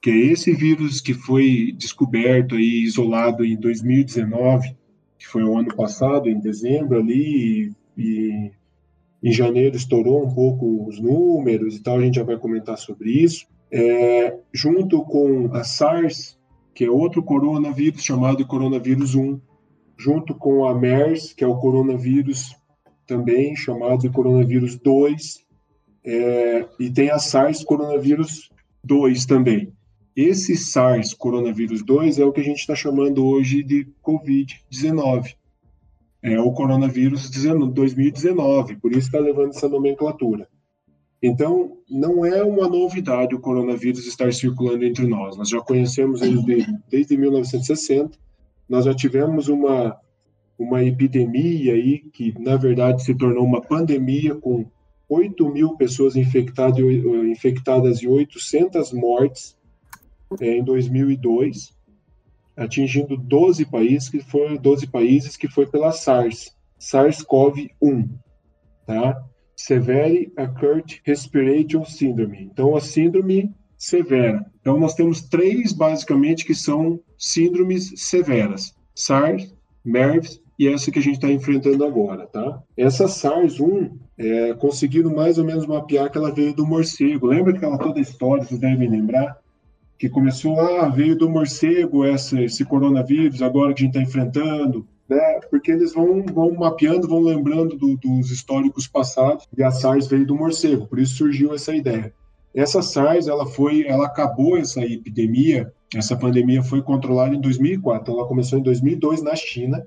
[0.01, 4.75] que é esse vírus que foi descoberto e isolado em 2019,
[5.17, 8.51] que foi o ano passado, em dezembro ali, e
[9.21, 13.11] em janeiro estourou um pouco os números e tal, a gente já vai comentar sobre
[13.11, 13.45] isso.
[13.71, 16.39] É, junto com a SARS,
[16.73, 19.39] que é outro coronavírus chamado coronavírus 1,
[19.99, 22.55] junto com a MERS, que é o coronavírus
[23.05, 25.45] também chamado de coronavírus 2,
[26.05, 28.49] é, e tem a SARS coronavírus
[28.83, 29.73] 2 também.
[30.15, 35.35] Esse SARS coronavírus 2 é o que a gente está chamando hoje de Covid-19
[36.21, 40.47] é o coronavírus 2019, por isso está levando essa nomenclatura.
[41.21, 45.37] Então, não é uma novidade o coronavírus estar circulando entre nós.
[45.37, 48.17] Nós já conhecemos ele desde, desde 1960.
[48.69, 49.99] Nós já tivemos uma
[50.57, 54.69] uma epidemia aí que na verdade se tornou uma pandemia com
[55.07, 59.57] 8 mil pessoas infectadas, infectadas e 800 mortes
[60.41, 61.73] é, em 2002
[62.59, 68.09] atingindo 12 países que foi 12 países que foi pela SARS, SARS-CoV-1,
[68.85, 69.23] tá?
[69.55, 72.43] Severe Acute Respiration Syndrome.
[72.43, 74.45] Então a síndrome severa.
[74.59, 81.01] Então nós temos três basicamente que são síndromes severas: SARS, MERS e essa que a
[81.01, 82.61] gente está enfrentando agora, tá?
[82.75, 87.27] Essa SARS-1 é, conseguiram mais ou menos mapear que ela veio do morcego.
[87.27, 89.39] Lembra aquela toda história, vocês devem lembrar?
[89.99, 94.87] que começou, ah, veio do morcego essa, esse coronavírus agora que a gente está enfrentando,
[95.09, 95.41] né?
[95.51, 100.25] Porque eles vão, vão mapeando, vão lembrando do, dos históricos passados e a SARS veio
[100.25, 102.13] do morcego, por isso surgiu essa ideia.
[102.53, 108.27] Essa SARS, ela foi, ela acabou essa epidemia, essa pandemia foi controlada em 2004, ela
[108.27, 109.85] começou em 2002 na China,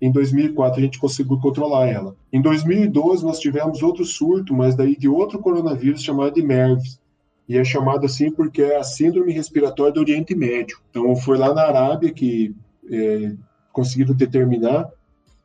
[0.00, 2.14] em 2004 a gente conseguiu controlar ela.
[2.32, 7.00] Em 2012 nós tivemos outro surto, mas daí de outro coronavírus chamado de MERS,
[7.48, 10.78] e é chamado assim porque é a síndrome respiratória do Oriente Médio.
[10.90, 12.54] Então, foi lá na Arábia que
[12.90, 13.32] é,
[13.72, 14.88] conseguiram determinar.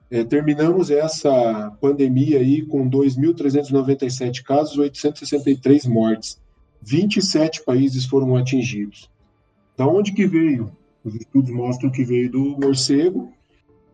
[0.09, 6.39] É, terminamos essa pandemia aí com 2.397 casos, 863 mortes.
[6.81, 9.09] 27 países foram atingidos.
[9.75, 10.71] Da onde que veio?
[11.03, 13.31] Os estudos mostram que veio do morcego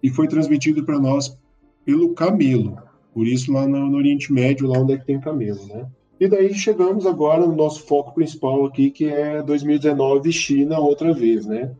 [0.01, 1.37] e foi transmitido para nós
[1.85, 2.77] pelo camelo.
[3.13, 5.85] Por isso, lá no, Oriente Médio, lá onde é que tem camelo, né?
[6.19, 11.45] E daí chegamos agora no nosso foco principal aqui, que é 2019 China outra vez,
[11.45, 11.71] né?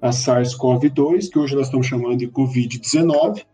[0.00, 3.44] A SARS-CoV-2, que hoje nós estamos chamando de Covid-19,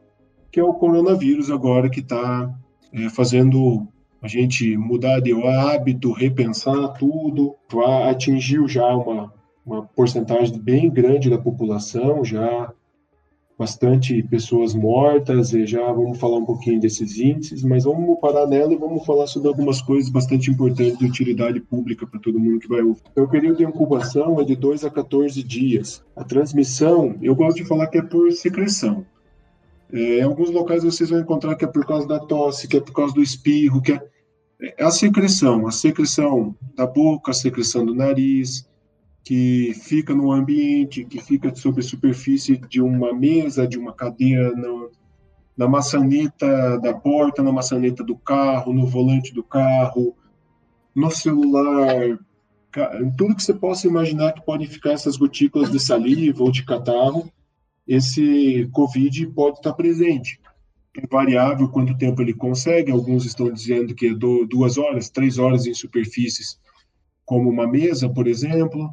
[0.53, 2.55] que é o coronavírus agora que está
[2.93, 3.89] é, fazendo
[4.21, 7.55] a gente mudar de hábito, repensar tudo,
[8.09, 9.33] atingiu já uma,
[9.65, 12.73] uma porcentagem bem grande da população, já
[13.59, 18.73] bastante pessoas mortas, e já vamos falar um pouquinho desses índices, mas vamos parar nela
[18.73, 22.69] e vamos falar sobre algumas coisas bastante importantes de utilidade pública para todo mundo que
[22.69, 23.01] vai ouvir.
[23.11, 26.05] Então, o período de incubação é de 2 a 14 dias.
[26.15, 29.07] A transmissão, eu gosto de falar que é por secreção.
[29.93, 32.81] É, em alguns locais vocês vão encontrar que é por causa da tosse, que é
[32.81, 34.01] por causa do espirro, que é,
[34.61, 38.69] é a secreção, a secreção da boca, a secreção do nariz,
[39.23, 44.55] que fica no ambiente, que fica sobre a superfície de uma mesa, de uma cadeira,
[44.55, 44.91] no,
[45.57, 50.15] na maçaneta da porta, na maçaneta do carro, no volante do carro,
[50.95, 52.19] no celular,
[53.17, 57.31] tudo que você possa imaginar que podem ficar essas gotículas de saliva ou de catarro,
[57.87, 60.41] esse COVID pode estar presente.
[60.97, 65.67] É variável quanto tempo ele consegue, alguns estão dizendo que é duas horas, três horas
[65.67, 66.59] em superfícies
[67.25, 68.89] como uma mesa, por exemplo,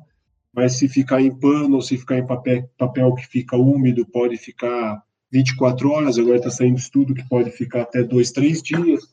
[0.53, 4.37] mas se ficar em pano ou se ficar em papel, papel que fica úmido, pode
[4.37, 5.01] ficar
[5.31, 9.03] 24 horas, agora está saindo estudo que pode ficar até dois, três dias.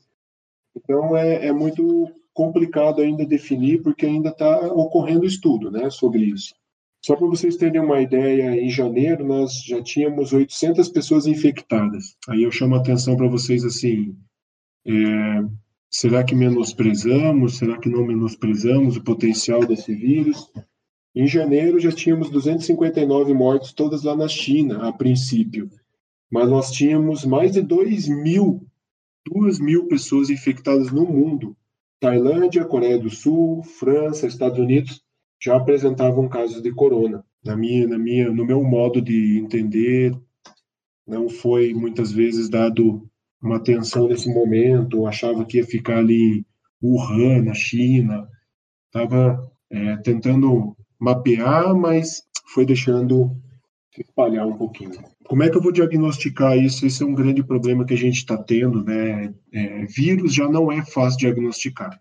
[0.77, 6.55] Então, é, é muito complicado ainda definir, porque ainda está ocorrendo estudo né, sobre isso.
[7.03, 12.17] Só para vocês terem uma ideia, em janeiro nós já tínhamos 800 pessoas infectadas.
[12.29, 14.15] Aí eu chamo a atenção para vocês assim:
[14.87, 14.93] é,
[15.91, 17.57] será que menosprezamos?
[17.57, 20.51] Será que não menosprezamos o potencial desse vírus?
[21.15, 25.71] Em janeiro já tínhamos 259 mortes, todas lá na China, a princípio.
[26.31, 28.65] Mas nós tínhamos mais de 2 mil,
[29.27, 31.57] 2 mil pessoas infectadas no mundo.
[31.99, 35.03] Tailândia, Coreia do Sul, França, Estados Unidos
[35.41, 37.25] já apresentavam casos de corona.
[37.45, 40.15] Na minha, na minha, no meu modo de entender,
[41.07, 43.09] não foi muitas vezes dado
[43.43, 45.07] uma atenção nesse momento.
[45.07, 46.45] achava que ia ficar ali
[46.83, 48.29] Wuhan, na China.
[48.87, 52.23] Estava é, tentando mapear, mas
[52.53, 53.35] foi deixando
[53.99, 54.93] espalhar um pouquinho.
[55.25, 56.87] Como é que eu vou diagnosticar isso?
[56.87, 59.33] Esse é um grande problema que a gente está tendo, né?
[59.53, 62.01] É, vírus já não é fácil diagnosticar.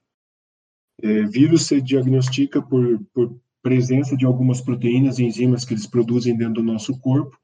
[1.01, 6.35] É, vírus se diagnostica por, por presença de algumas proteínas e enzimas que eles produzem
[6.35, 7.37] dentro do nosso corpo,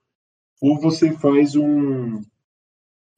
[0.61, 2.21] ou você faz um,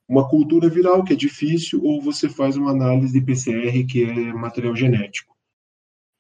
[0.08, 4.34] uma cultura viral, que é difícil, ou você faz uma análise de PCR, que é
[4.34, 5.36] material genético.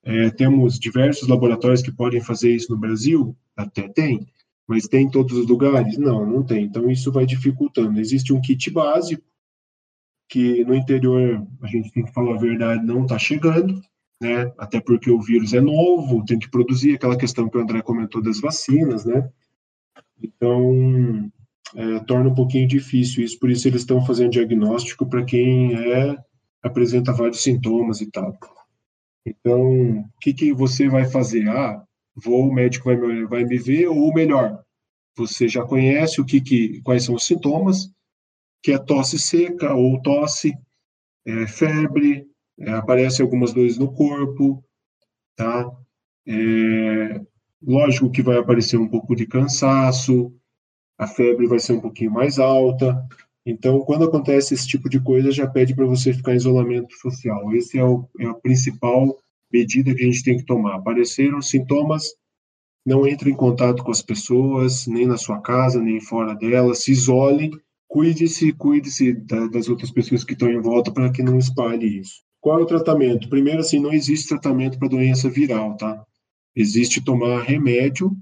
[0.03, 4.27] É, temos diversos laboratórios que podem fazer isso no Brasil, até tem,
[4.67, 5.97] mas tem em todos os lugares?
[5.97, 6.65] Não, não tem.
[6.65, 7.99] Então isso vai dificultando.
[7.99, 9.23] Existe um kit básico,
[10.29, 13.81] que no interior, a gente tem que falar a verdade, não está chegando,
[14.21, 14.51] né?
[14.57, 18.21] Até porque o vírus é novo, tem que produzir aquela questão que o André comentou
[18.21, 19.29] das vacinas, né?
[20.21, 21.31] Então,
[21.75, 26.17] é, torna um pouquinho difícil isso, por isso eles estão fazendo diagnóstico para quem é
[26.63, 28.37] apresenta vários sintomas e tal.
[29.25, 31.47] Então, o que, que você vai fazer?
[31.49, 31.83] Ah,
[32.15, 34.63] vou, o médico vai me, vai me ver, ou melhor,
[35.15, 37.91] você já conhece o que, que quais são os sintomas,
[38.61, 40.57] que é tosse seca ou tosse,
[41.25, 42.26] é, febre,
[42.59, 44.63] é, aparecem algumas dores no corpo,
[45.35, 45.69] tá?
[46.27, 47.21] É,
[47.61, 50.33] lógico que vai aparecer um pouco de cansaço,
[50.97, 53.05] a febre vai ser um pouquinho mais alta.
[53.45, 57.53] Então, quando acontece esse tipo de coisa, já pede para você ficar em isolamento social.
[57.53, 59.15] Esse é, o, é a principal
[59.51, 60.75] medida que a gente tem que tomar.
[60.75, 62.13] Apareceram sintomas,
[62.85, 66.91] não entre em contato com as pessoas, nem na sua casa, nem fora dela, se
[66.91, 67.51] isole,
[67.87, 72.26] cuide-se, cuide-se das outras pessoas que estão em volta para que não espalhe isso.
[72.47, 73.27] Qual é o tratamento?
[73.27, 76.01] Primeiro, assim, não existe tratamento para doença viral, tá?
[76.55, 78.15] Existe tomar remédio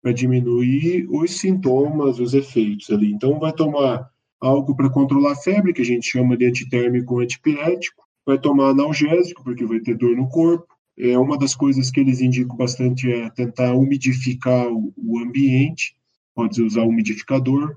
[0.00, 3.12] para diminuir os sintomas, os efeitos ali.
[3.12, 4.08] Então, vai tomar
[4.40, 9.44] algo para controlar a febre, que a gente chama de antitérmico antipirético, vai tomar analgésico,
[9.44, 10.66] porque vai ter dor no corpo.
[10.98, 15.94] É uma das coisas que eles indicam bastante é tentar umidificar o, o ambiente,
[16.34, 17.76] pode usar umidificador,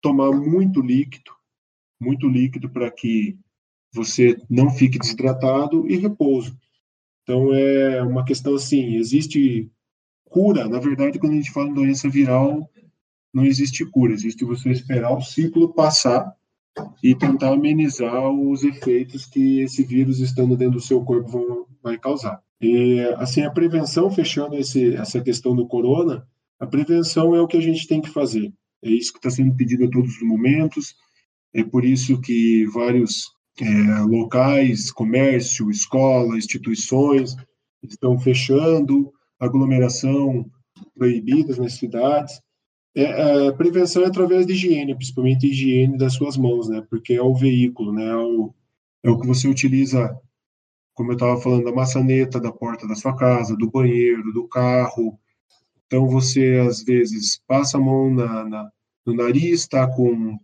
[0.00, 1.32] tomar muito líquido,
[2.00, 3.36] muito líquido para que
[3.92, 6.56] você não fique desidratado e repouso.
[7.22, 9.70] Então é uma questão assim, existe
[10.24, 12.68] cura, na verdade, quando a gente fala em doença viral,
[13.32, 16.34] não existe cura, existe você esperar o ciclo passar
[17.02, 21.98] e tentar amenizar os efeitos que esse vírus estando dentro do seu corpo vão, vai
[21.98, 22.40] causar.
[22.60, 26.26] E, assim, a prevenção, fechando esse, essa questão do corona,
[26.58, 28.52] a prevenção é o que a gente tem que fazer.
[28.82, 30.94] É isso que está sendo pedido a todos os momentos,
[31.52, 37.36] é por isso que vários é, locais, comércio, escola, instituições
[37.82, 40.46] estão fechando, aglomeração
[40.94, 42.40] proibidas nas cidades.
[42.94, 46.84] É, a prevenção é através de higiene, principalmente higiene das suas mãos, né?
[46.90, 48.06] Porque é o veículo, né?
[48.08, 48.54] É o,
[49.04, 50.14] é o que você utiliza,
[50.94, 55.18] como eu estava falando, da maçaneta da porta da sua casa, do banheiro, do carro.
[55.86, 58.70] Então você às vezes passa a mão na, na
[59.06, 60.38] no nariz, está com,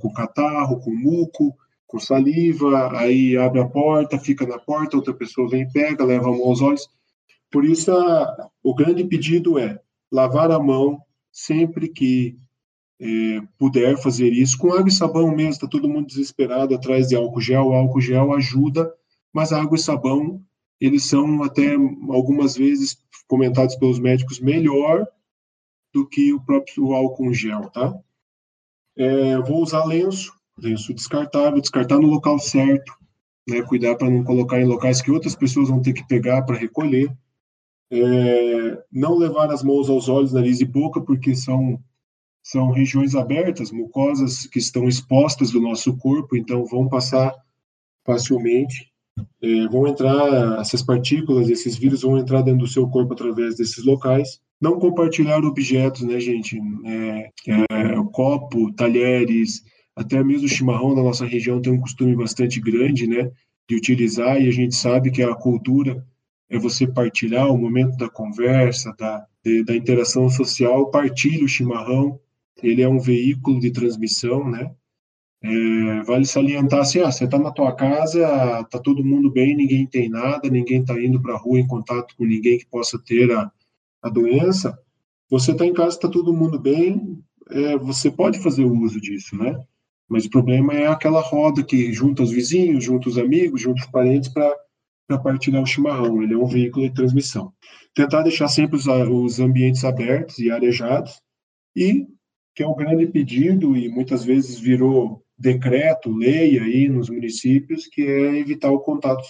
[0.00, 1.54] com catarro, com muco,
[1.86, 6.32] com saliva, aí abre a porta, fica na porta, outra pessoa vem, pega, leva a
[6.32, 6.88] mão aos olhos.
[7.50, 9.80] Por isso, a, o grande pedido é
[10.10, 11.00] lavar a mão
[11.32, 12.36] sempre que
[13.00, 17.16] é, puder fazer isso, com água e sabão mesmo, está todo mundo desesperado atrás de
[17.16, 18.92] álcool gel, o álcool gel ajuda,
[19.32, 20.42] mas água e sabão,
[20.80, 21.74] eles são até
[22.08, 25.06] algumas vezes comentados pelos médicos melhor
[25.92, 27.94] do que o próprio álcool gel, tá?
[28.96, 32.92] É, vou usar lenço, lenço descartável, descartar no local certo,
[33.48, 36.56] né, cuidar para não colocar em locais que outras pessoas vão ter que pegar para
[36.56, 37.10] recolher.
[37.90, 41.78] É, não levar as mãos aos olhos, nariz e boca, porque são,
[42.42, 47.32] são regiões abertas, mucosas que estão expostas do nosso corpo, então vão passar
[48.04, 48.92] facilmente
[49.42, 53.84] é, vão entrar, essas partículas, esses vírus vão entrar dentro do seu corpo através desses
[53.84, 54.40] locais.
[54.60, 56.58] Não compartilhar objetos, né, gente?
[56.84, 59.62] É, é, copo, talheres,
[59.96, 63.32] até mesmo o chimarrão na nossa região tem um costume bastante grande, né,
[63.68, 66.06] de utilizar, e a gente sabe que a cultura
[66.48, 72.20] é você partilhar o momento da conversa, da, de, da interação social, partilhe o chimarrão,
[72.62, 74.70] ele é um veículo de transmissão, né,
[75.42, 79.86] é, vale salientar assim, ah, você está na tua casa, está todo mundo bem, ninguém
[79.86, 83.30] tem nada, ninguém está indo para a rua em contato com ninguém que possa ter
[83.32, 83.50] a,
[84.02, 84.78] a doença,
[85.28, 87.18] você está em casa, está todo mundo bem,
[87.50, 89.58] é, você pode fazer o uso disso, né?
[90.08, 93.90] Mas o problema é aquela roda que junta os vizinhos, junta os amigos, junta os
[93.90, 96.22] parentes para partilhar o chimarrão.
[96.22, 97.52] Ele é um veículo de transmissão.
[97.94, 101.20] Tentar deixar sempre os, os ambientes abertos e arejados
[101.74, 102.06] e
[102.54, 108.02] que é um grande pedido e muitas vezes virou decreto, lei aí nos municípios, que
[108.02, 109.22] é evitar o contato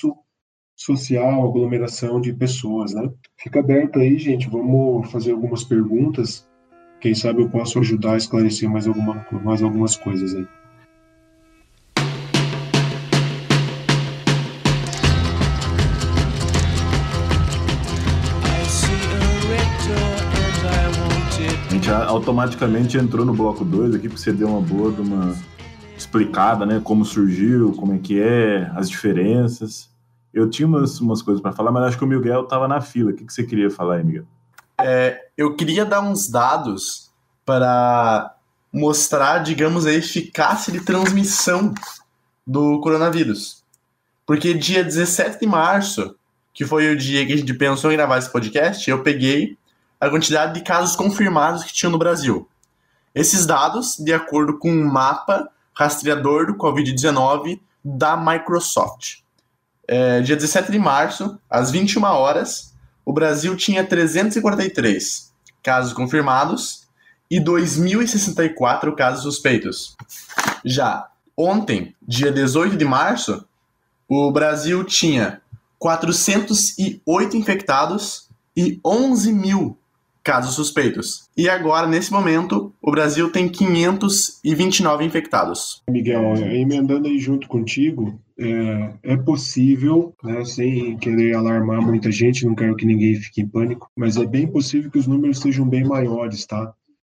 [0.77, 3.11] social, aglomeração de pessoas, né?
[3.39, 6.49] Fica aberto aí, gente, vamos fazer algumas perguntas.
[7.01, 10.47] Quem sabe eu posso ajudar a esclarecer mais, alguma, mais algumas coisas aí.
[22.27, 25.37] Automaticamente entrou no bloco 2 aqui, porque você deu uma boa de uma
[25.97, 26.81] explicada, né?
[26.83, 29.89] Como surgiu, como é que é, as diferenças.
[30.35, 33.13] Eu tinha umas, umas coisas para falar, mas acho que o Miguel estava na fila.
[33.13, 34.25] O que, que você queria falar aí, Miguel?
[34.81, 37.13] É, eu queria dar uns dados
[37.45, 38.35] para
[38.73, 41.73] mostrar, digamos, a eficácia de transmissão
[42.45, 43.65] do coronavírus.
[44.27, 46.17] Porque dia 17 de março,
[46.53, 49.57] que foi o dia que a gente pensou em gravar esse podcast, eu peguei
[50.01, 52.49] a quantidade de casos confirmados que tinha no Brasil.
[53.15, 59.19] Esses dados, de acordo com um mapa rastreador do Covid-19 da Microsoft.
[59.89, 62.75] É, dia 17 de março, às 21 horas,
[63.05, 65.33] o Brasil tinha 343
[65.63, 66.87] casos confirmados
[67.31, 69.97] e 2.064 casos suspeitos.
[70.65, 73.47] Já ontem, dia 18 de março,
[74.09, 75.41] o Brasil tinha
[75.79, 79.79] 408 infectados e 11 mil
[80.27, 81.31] casos suspeitos.
[81.37, 85.85] E agora, nesse momento, o Brasil tem 529 infectados.
[85.89, 92.57] Miguel, emendando aí junto contigo, é, é, possível, né, sem querer alarmar muita gente, não
[92.57, 95.85] quero que ninguém fique em pânico, mas é bem possível que os números sejam bem
[95.85, 96.75] maiores, tá?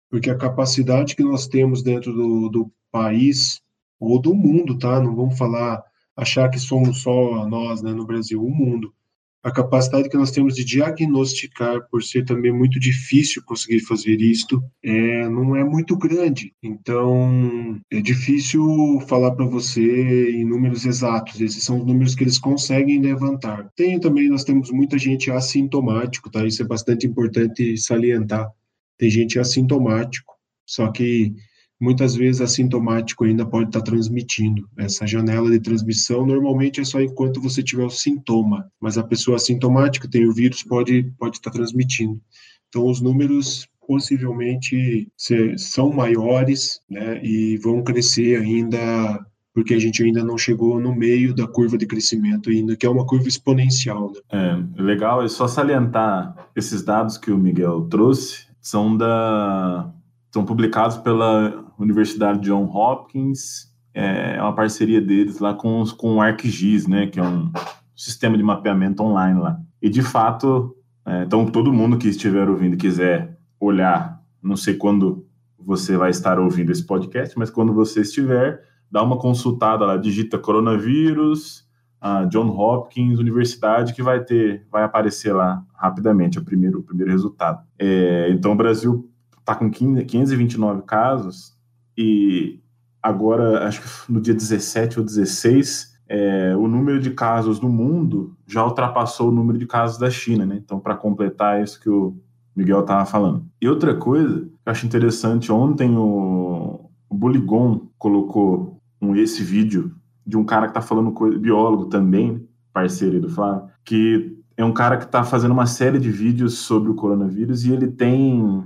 [0.07, 3.59] Porque a capacidade que nós temos dentro do, do país,
[3.99, 4.99] ou do mundo, tá?
[4.99, 5.81] Não vamos falar,
[6.15, 8.93] achar que somos só nós, né, no Brasil, o mundo
[9.41, 14.61] a capacidade que nós temos de diagnosticar, por ser também muito difícil conseguir fazer isto,
[14.83, 16.53] é, não é muito grande.
[16.61, 21.39] Então, é difícil falar para você em números exatos.
[21.39, 23.69] Esses são os números que eles conseguem levantar.
[23.75, 26.45] Tem também, nós temos muita gente assintomático, tá?
[26.45, 28.49] Isso é bastante importante salientar.
[28.97, 30.33] Tem gente assintomático,
[30.65, 31.33] só que
[31.79, 34.67] muitas vezes assintomático ainda pode estar transmitindo.
[34.77, 39.37] Essa janela de transmissão normalmente é só enquanto você tiver o sintoma, mas a pessoa
[39.37, 42.19] assintomática tem o vírus pode pode estar transmitindo.
[42.67, 45.11] Então os números possivelmente
[45.57, 51.33] são maiores, né, e vão crescer ainda porque a gente ainda não chegou no meio
[51.33, 54.13] da curva de crescimento ainda, que é uma curva exponencial.
[54.31, 54.63] Né?
[54.77, 59.91] É, legal, é só salientar esses dados que o Miguel trouxe, são da
[60.31, 61.48] são publicados pela
[61.79, 67.23] Universidade John Hopkins, é uma parceria deles lá com, com o ArcGIS, né, que é
[67.23, 67.51] um
[67.95, 69.59] sistema de mapeamento online lá.
[69.81, 70.75] E de fato,
[71.05, 75.25] é, então todo mundo que estiver ouvindo quiser olhar, não sei quando
[75.57, 80.37] você vai estar ouvindo esse podcast, mas quando você estiver, dá uma consultada lá, digita
[80.37, 81.67] coronavírus,
[82.01, 86.83] a John Hopkins Universidade, que vai ter, vai aparecer lá rapidamente, é o primeiro, o
[86.83, 87.61] primeiro resultado.
[87.77, 91.58] É, então o Brasil está com 15, 529 casos
[92.01, 92.61] e
[93.03, 98.37] agora, acho que no dia 17 ou 16, é, o número de casos no mundo
[98.47, 100.61] já ultrapassou o número de casos da China, né?
[100.63, 102.15] Então, para completar isso que o
[102.55, 103.45] Miguel estava falando.
[103.61, 109.93] E outra coisa que eu acho interessante, ontem o, o colocou um, esse vídeo
[110.25, 114.71] de um cara que está falando, coisa, biólogo também, parceiro do Flávio, que é um
[114.71, 118.63] cara que está fazendo uma série de vídeos sobre o coronavírus e ele tem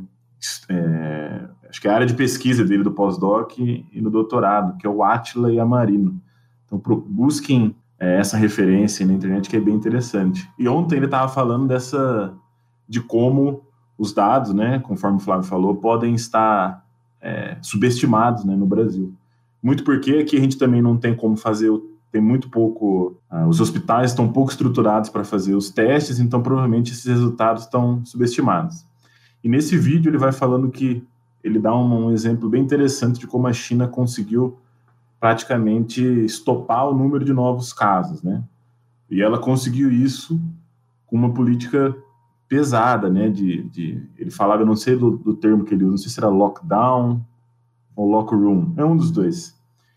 [0.70, 4.86] é, acho que é a área de pesquisa dele do pós-doc e, no doutorado, que
[4.86, 6.22] é o Atila e a Marino.
[6.68, 10.48] Então, pro, busquem é, essa referência na internet que é bem interessante.
[10.60, 12.32] E ontem ele estava falando dessa
[12.88, 13.64] de como
[13.98, 16.86] os dados, né, conforme o Flávio falou, podem estar
[17.20, 19.12] é, subestimados né, no Brasil.
[19.62, 21.72] Muito porque aqui a gente também não tem como fazer
[22.12, 26.92] tem muito pouco, uh, os hospitais estão pouco estruturados para fazer os testes, então provavelmente
[26.92, 28.86] esses resultados estão subestimados.
[29.44, 31.04] E nesse vídeo ele vai falando que
[31.44, 34.58] ele dá um, um exemplo bem interessante de como a China conseguiu
[35.20, 38.44] praticamente estopar o número de novos casos, né?
[39.10, 40.40] E ela conseguiu isso
[41.06, 41.96] com uma política
[42.48, 43.30] pesada, né?
[43.30, 46.20] De, de ele falava, não sei do, do, termo que ele usa, não sei se
[46.20, 47.24] era lockdown
[47.96, 49.56] ou lockroom, é um dos dois,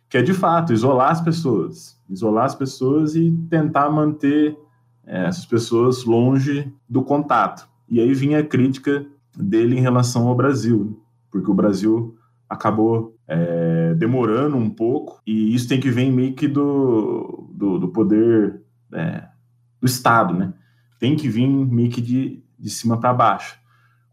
[0.08, 4.58] que é de fato isolar as pessoas, isolar as pessoas e tentar manter
[5.06, 7.68] é, essas pessoas longe do contato.
[7.88, 11.00] E aí vinha a crítica dele em relação ao Brasil,
[11.36, 12.16] porque o Brasil
[12.48, 17.88] acabou é, demorando um pouco e isso tem que vir meio que do, do, do
[17.88, 18.62] poder
[18.92, 19.28] é,
[19.80, 20.54] do Estado, né?
[20.98, 23.58] Tem que vir meio que de, de cima para baixo,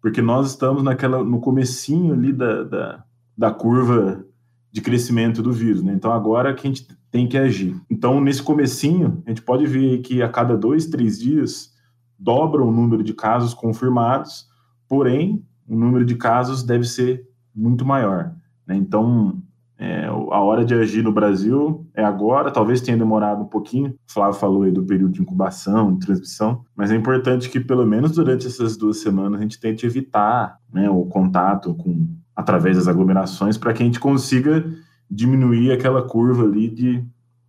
[0.02, 3.04] porque nós estamos naquela no comecinho ali da, da,
[3.38, 4.26] da curva
[4.70, 5.94] de crescimento do vírus, né?
[5.94, 7.80] Então agora que a gente tem que agir.
[7.90, 11.72] Então nesse comecinho a gente pode ver que a cada dois, três dias
[12.20, 14.48] dobra o número de casos confirmados,
[14.90, 18.34] porém o número de casos deve ser muito maior.
[18.68, 18.76] Né?
[18.76, 19.42] Então,
[19.78, 23.90] é, a hora de agir no Brasil é agora, talvez tenha demorado um pouquinho.
[24.08, 27.86] O Flávio falou aí do período de incubação, de transmissão, mas é importante que, pelo
[27.86, 32.88] menos durante essas duas semanas, a gente tente evitar né, o contato com através das
[32.88, 34.66] aglomerações para que a gente consiga
[35.10, 37.06] diminuir aquela curva ali de,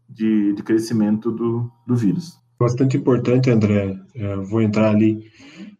[0.09, 2.39] de, de crescimento do, do vírus.
[2.59, 3.99] Bastante importante, André.
[4.15, 5.25] É, vou entrar ali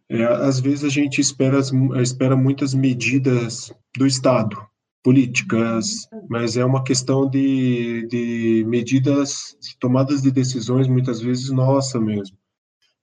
[0.09, 1.59] é, às vezes a gente espera,
[2.01, 4.57] espera muitas medidas do Estado,
[5.03, 12.37] políticas, mas é uma questão de, de medidas, tomadas de decisões, muitas vezes nossa mesmo.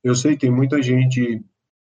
[0.03, 1.45] Eu sei tem muita gente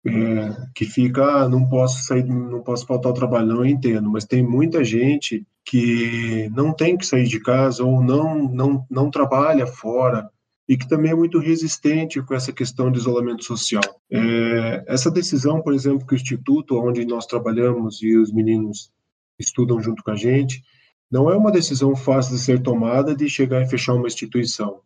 [0.07, 4.11] é, que fica, ah, não posso sair, não posso faltar ao trabalho, não, eu entendo,
[4.11, 9.11] mas tem muita gente que não tem que sair de casa ou não, não, não
[9.11, 10.29] trabalha fora,
[10.71, 13.83] e que também é muito resistente com essa questão de isolamento social.
[14.09, 18.93] É, essa decisão, por exemplo, que o Instituto, onde nós trabalhamos e os meninos
[19.37, 20.63] estudam junto com a gente,
[21.11, 24.81] não é uma decisão fácil de ser tomada de chegar e fechar uma instituição.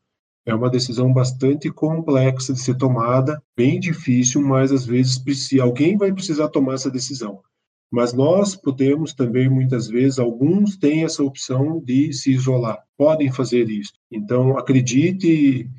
[0.47, 5.23] É uma decisão bastante complexa de ser tomada, bem difícil, mas às vezes
[5.61, 7.43] alguém vai precisar tomar essa decisão.
[7.95, 13.71] Mas nós podemos também, muitas vezes, alguns têm essa opção de se isolar, podem fazer
[13.71, 13.93] isso.
[14.11, 15.71] Então, acredite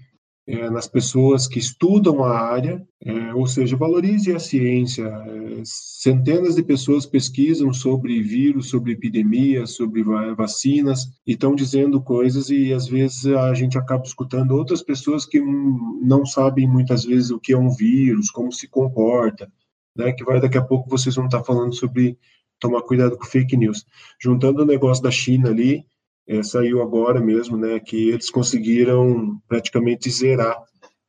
[0.47, 5.03] é, nas pessoas que estudam a área, é, ou seja, valorize a ciência.
[5.03, 10.01] É, centenas de pessoas pesquisam sobre vírus, sobre epidemias, sobre
[10.38, 15.41] vacinas, e estão dizendo coisas, e às vezes a gente acaba escutando outras pessoas que
[15.41, 19.51] não sabem muitas vezes o que é um vírus, como se comporta
[19.95, 22.17] né, que vai daqui a pouco vocês vão estar falando sobre
[22.59, 23.85] tomar cuidado com fake news.
[24.21, 25.85] Juntando o negócio da China ali,
[26.27, 30.57] é, saiu agora mesmo, né, que eles conseguiram praticamente zerar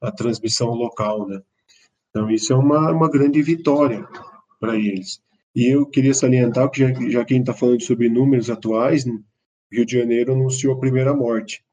[0.01, 1.41] a transmissão local, né.
[2.11, 4.07] Então isso é uma, uma grande vitória
[4.59, 5.21] para eles.
[5.55, 9.05] E eu queria salientar que já, já que a gente está falando sobre números atuais,
[9.73, 11.65] Rio de Janeiro anunciou a primeira morte.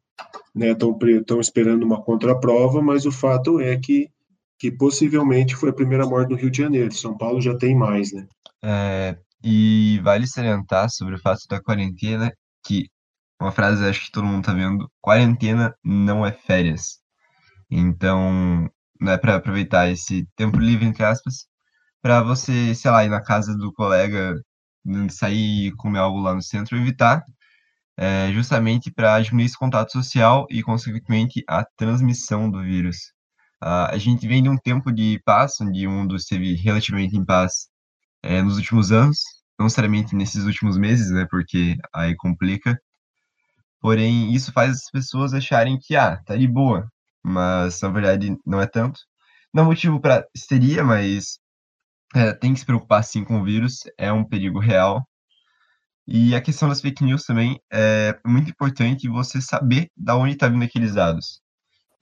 [0.55, 4.09] Estão né, esperando uma contraprova, mas o fato é que
[4.63, 6.93] que possivelmente foi a primeira morte no Rio de Janeiro.
[6.93, 8.25] São Paulo já tem mais, né?
[8.63, 12.31] É, e vale salientar sobre o fato da quarentena,
[12.65, 12.87] que
[13.41, 16.99] uma frase acho que todo mundo tá vendo, quarentena não é férias.
[17.69, 18.69] Então,
[19.01, 21.45] não é para aproveitar esse tempo livre, entre aspas,
[22.01, 24.33] para você, sei lá, ir na casa do colega,
[25.09, 27.21] sair e comer algo lá no centro, evitar,
[27.97, 33.11] é, justamente para diminuir esse contato social e, consequentemente, a transmissão do vírus.
[33.63, 37.23] Uh, a gente vem de um tempo de paz, onde o mundo esteve relativamente em
[37.23, 37.69] paz
[38.21, 39.19] é, nos últimos anos,
[39.57, 42.77] não necessariamente nesses últimos meses, né, porque aí complica.
[43.79, 46.89] Porém, isso faz as pessoas acharem que, ah, tá de boa,
[47.23, 48.99] mas na verdade não é tanto.
[49.53, 51.39] Não é motivo para histeria, mas
[52.15, 55.07] é, tem que se preocupar sim com o vírus, é um perigo real.
[56.07, 60.49] E a questão das fake news também é muito importante você saber da onde está
[60.49, 61.42] vindo aqueles dados.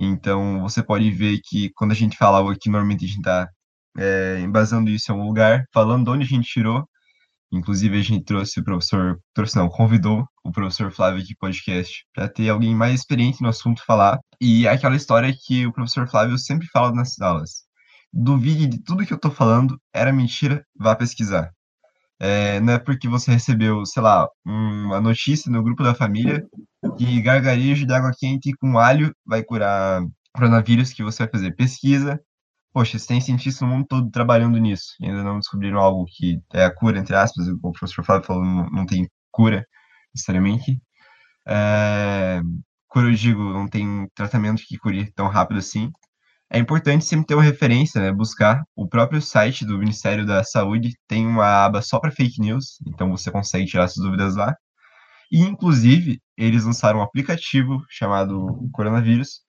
[0.03, 3.47] Então, você pode ver que quando a gente fala algo aqui, normalmente a gente está
[3.97, 6.83] é, embasando isso em algum lugar, falando de onde a gente tirou.
[7.51, 12.27] Inclusive, a gente trouxe o professor, trouxe não, convidou o professor Flávio aqui podcast para
[12.29, 14.19] ter alguém mais experiente no assunto falar.
[14.41, 17.63] E é aquela história que o professor Flávio sempre fala nas aulas.
[18.11, 21.51] Duvide de tudo que eu estou falando, era mentira, vá pesquisar.
[22.19, 26.43] É, não é porque você recebeu, sei lá, uma notícia no grupo da família
[26.97, 30.01] que gargarejo de água quente com alho vai curar
[30.33, 32.19] coronavírus que você vai fazer pesquisa.
[32.73, 36.63] Poxa, tem cientistas no mundo todo trabalhando nisso e ainda não descobriram algo que é
[36.65, 39.65] a cura, entre aspas, o professor Flávio falou, não, não tem cura,
[40.15, 40.81] necessariamente.
[41.47, 42.41] É,
[42.87, 45.91] quando eu digo não tem tratamento que cure tão rápido assim,
[46.51, 48.11] é importante sempre ter uma referência, né?
[48.11, 48.63] Buscar.
[48.75, 53.09] O próprio site do Ministério da Saúde tem uma aba só para fake news, então
[53.09, 54.55] você consegue tirar suas dúvidas lá.
[55.31, 59.41] E, inclusive, eles lançaram um aplicativo chamado Coronavírus,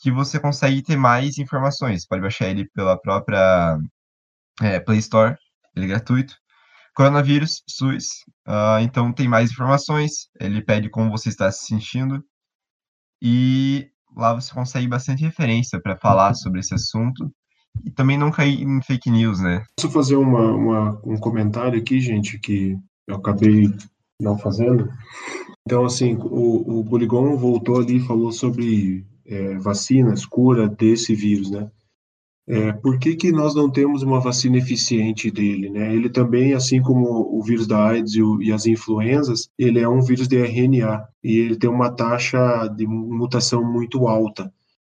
[0.00, 2.06] que você consegue ter mais informações.
[2.06, 3.78] Pode baixar ele pela própria
[4.60, 5.36] é, Play Store,
[5.76, 6.34] ele é gratuito.
[6.94, 8.06] Coronavírus, SUS,
[8.46, 12.24] uh, então tem mais informações, ele pede como você está se sentindo,
[13.20, 17.32] e lá você consegue bastante referência para falar sobre esse assunto
[17.84, 19.64] e também não cair em fake news, né?
[19.76, 22.76] Posso fazer uma, uma, um comentário aqui, gente, que
[23.08, 23.72] eu acabei
[24.20, 24.88] não fazendo?
[25.66, 31.50] Então, assim, o, o Polygon voltou ali e falou sobre é, vacinas, cura desse vírus,
[31.50, 31.70] né?
[32.46, 35.70] É, por que, que nós não temos uma vacina eficiente dele?
[35.70, 35.94] Né?
[35.94, 39.88] Ele também, assim como o vírus da AIDS e, o, e, as influenzas, ele é
[39.88, 44.52] um vírus de RNA e ele tem uma taxa de mutação muito alta.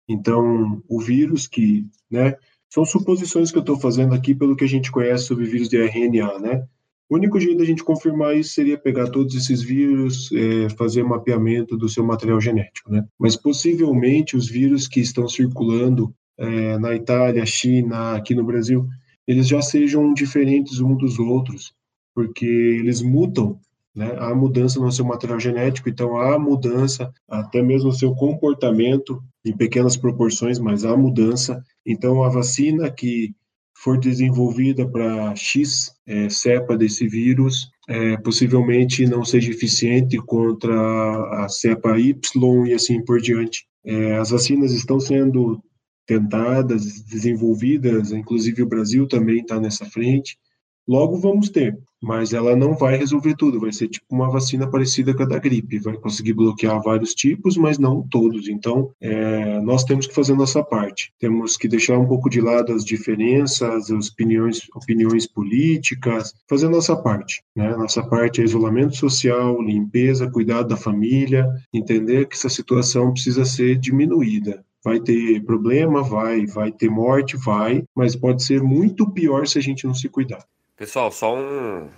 [0.08, 2.36] Então, o vírus que, né,
[2.70, 5.78] são suposições que eu estou fazendo aqui pelo que a gente conhece sobre vírus de
[5.78, 6.68] RNA, né?
[7.10, 11.76] O único jeito da gente confirmar isso seria pegar todos esses vírus, é, fazer mapeamento
[11.76, 13.04] do seu material genético, né?
[13.18, 18.88] Mas possivelmente os vírus que estão circulando é, na Itália, China, aqui no Brasil,
[19.28, 21.74] eles já sejam diferentes um dos outros,
[22.14, 23.60] porque eles mutam,
[23.96, 24.16] né?
[24.20, 29.58] Há mudança no seu material genético, então há mudança até mesmo no seu comportamento em
[29.58, 31.64] pequenas proporções, mas há mudança.
[31.84, 33.34] Então a vacina que
[33.82, 41.48] for desenvolvida para X é, cepa desse vírus, é, possivelmente não seja eficiente contra a
[41.48, 43.66] cepa Y e assim por diante.
[43.86, 45.64] É, as vacinas estão sendo
[46.06, 50.38] tentadas, desenvolvidas, inclusive o Brasil também está nessa frente.
[50.86, 55.14] Logo vamos ter, mas ela não vai resolver tudo, vai ser tipo uma vacina parecida
[55.14, 58.48] com a da gripe, vai conseguir bloquear vários tipos, mas não todos.
[58.48, 61.14] Então, é, nós temos que fazer nossa parte.
[61.20, 66.96] Temos que deixar um pouco de lado as diferenças, as opiniões, opiniões políticas, fazer nossa
[66.96, 67.44] parte.
[67.56, 67.76] Né?
[67.76, 73.78] Nossa parte é isolamento social, limpeza, cuidado da família, entender que essa situação precisa ser
[73.78, 74.64] diminuída.
[74.84, 76.02] Vai ter problema?
[76.02, 76.46] Vai.
[76.46, 77.36] Vai ter morte?
[77.38, 77.84] Vai.
[77.96, 80.46] Mas pode ser muito pior se a gente não se cuidar.
[80.80, 81.90] Pessoal, só um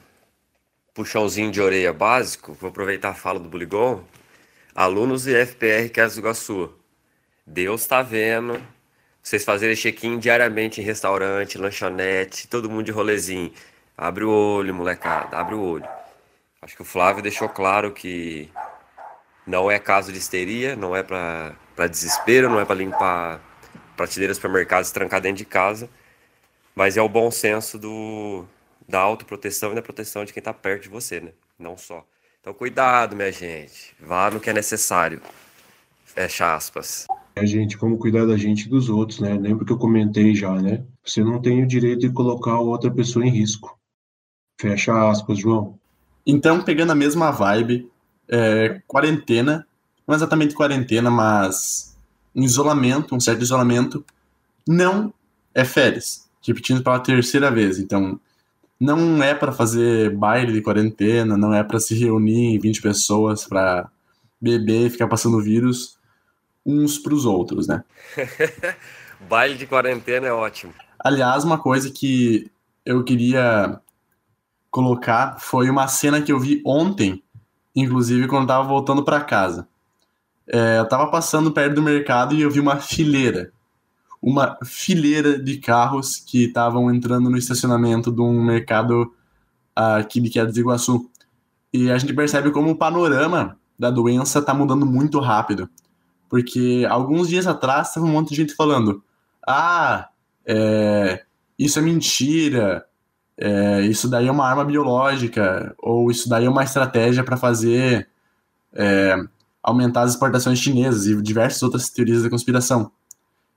[0.92, 2.54] puxãozinho de orelha básico.
[2.54, 4.04] Vou aproveitar a fala do Buligon.
[4.74, 6.74] Alunos de FPR Casa do Iguaçu.
[7.46, 8.60] Deus está vendo.
[9.22, 13.54] Vocês fazerem check-in diariamente em restaurante, lanchonete, todo mundo de rolezinho.
[13.96, 15.88] Abre o olho, molecada, abre o olho.
[16.60, 18.50] Acho que o Flávio deixou claro que
[19.46, 21.56] não é caso de histeria, não é para
[21.88, 23.40] desespero, não é para limpar
[23.96, 25.88] prateleiras para mercados trancar dentro de casa,
[26.74, 28.48] mas é o bom senso do,
[28.92, 31.32] da autoproteção e da proteção de quem está perto de você, né?
[31.58, 32.06] Não só.
[32.42, 33.96] Então, cuidado, minha gente.
[34.00, 35.22] Vá no que é necessário.
[36.04, 37.08] Fecha aspas.
[37.36, 39.34] A gente, como cuidar da gente e dos outros, né?
[39.34, 40.84] Lembra que eu comentei já, né?
[41.06, 43.80] Você não tem o direito de colocar outra pessoa em risco.
[44.60, 45.80] Fecha aspas, João.
[46.26, 47.90] Então, pegando a mesma vibe,
[48.28, 49.66] é, quarentena,
[50.06, 51.98] não exatamente quarentena, mas
[52.36, 54.04] um isolamento, um certo isolamento,
[54.68, 55.14] não
[55.56, 56.30] é férias.
[56.46, 57.80] Repetindo pela terceira vez.
[57.80, 58.20] Então,
[58.82, 63.46] não é para fazer baile de quarentena, não é para se reunir em 20 pessoas
[63.46, 63.90] para
[64.40, 65.98] beber e ficar passando vírus
[66.66, 67.84] uns para os outros, né?
[69.30, 70.74] baile de quarentena é ótimo.
[71.00, 72.52] Aliás, uma coisa que
[72.86, 73.80] eu queria
[74.70, 77.24] colocar foi uma cena que eu vi ontem
[77.76, 79.68] inclusive quando eu tava voltando para casa.
[80.48, 83.52] É, eu tava passando perto do mercado e eu vi uma fileira.
[84.22, 89.14] Uma fileira de carros que estavam entrando no estacionamento de um mercado
[89.76, 91.10] aqui de Queda de Iguaçu.
[91.74, 95.70] E a gente percebe como o panorama da doença está mudando muito rápido.
[96.30, 99.04] Porque alguns dias atrás teve um monte de gente falando:
[99.46, 100.08] ah,
[100.46, 101.24] é,
[101.58, 102.86] isso é mentira,
[103.38, 108.08] é, isso daí é uma arma biológica, ou isso daí é uma estratégia para fazer
[108.74, 109.16] é,
[109.62, 112.92] aumentar as exportações chinesas e diversas outras teorias da conspiração.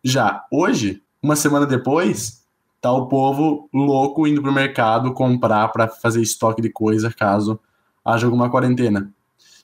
[0.04, 2.44] Já hoje, uma semana depois,
[2.78, 7.58] tá o povo louco indo pro mercado comprar para fazer estoque de coisa caso
[8.04, 9.10] haja alguma quarentena.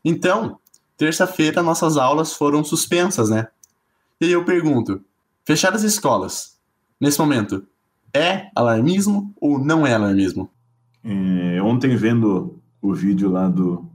[0.02, 0.58] Então,
[0.96, 3.48] terça-feira nossas aulas foram suspensas, né?
[4.18, 5.04] E aí eu pergunto,
[5.44, 6.58] fechar as escolas,
[6.98, 7.66] nesse momento,
[8.14, 10.50] é alarmismo ou não é alarmismo?
[11.04, 13.86] É, ontem, vendo o vídeo lá do,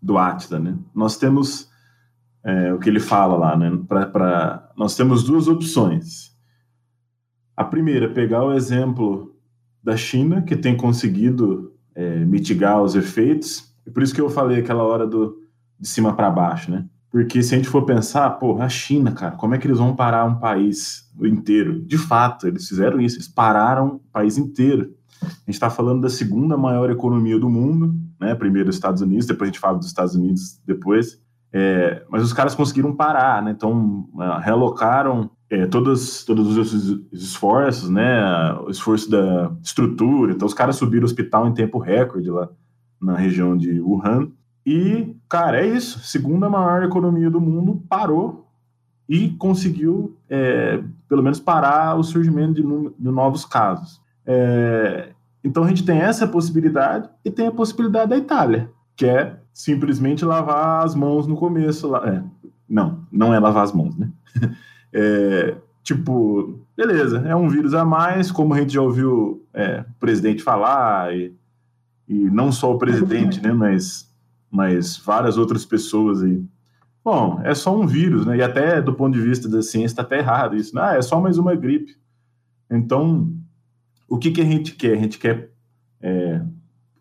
[0.00, 0.76] do Atila, né?
[0.94, 1.70] Nós temos
[2.44, 3.70] é, o que ele fala lá, né?
[3.88, 6.34] Pra, nós temos duas opções.
[7.56, 9.34] A primeira, pegar o exemplo
[9.82, 14.60] da China, que tem conseguido é, mitigar os efeitos, e por isso que eu falei
[14.60, 15.42] aquela hora do
[15.78, 16.86] de cima para baixo, né?
[17.10, 19.94] Porque se a gente for pensar, pô, a China, cara, como é que eles vão
[19.94, 21.80] parar um país inteiro?
[21.84, 24.94] De fato, eles fizeram isso, eles pararam o país inteiro.
[25.22, 28.34] A gente está falando da segunda maior economia do mundo, né?
[28.34, 31.20] Primeiro os Estados Unidos, depois a gente fala dos Estados Unidos depois.
[31.56, 33.52] É, mas os caras conseguiram parar, né?
[33.52, 38.52] Então uh, realocaram é, todos, todos os esforços, né?
[38.66, 40.32] O esforço da estrutura.
[40.32, 42.48] Então os caras subiram o hospital em tempo recorde lá
[43.00, 44.32] na região de Wuhan.
[44.66, 46.00] E, cara, é isso.
[46.00, 48.48] Segunda maior economia do mundo parou
[49.08, 54.00] e conseguiu, é, pelo menos, parar o surgimento de, de novos casos.
[54.26, 55.10] É,
[55.44, 60.24] então a gente tem essa possibilidade e tem a possibilidade da Itália, que é simplesmente
[60.24, 61.94] lavar as mãos no começo.
[61.96, 62.22] É,
[62.68, 64.10] não, não é lavar as mãos, né?
[64.96, 69.98] É, tipo, beleza, é um vírus a mais, como a gente já ouviu é, o
[69.98, 71.34] presidente falar, e,
[72.06, 74.08] e não só o presidente, né, mas,
[74.48, 76.40] mas várias outras pessoas aí.
[77.04, 78.36] Bom, é só um vírus, né?
[78.36, 80.76] E até do ponto de vista da ciência está até errado isso.
[80.76, 80.80] Né?
[80.80, 81.96] Ah, é só mais uma gripe.
[82.70, 83.30] Então,
[84.08, 84.92] o que, que a gente quer?
[84.92, 85.50] A gente quer
[86.00, 86.40] é,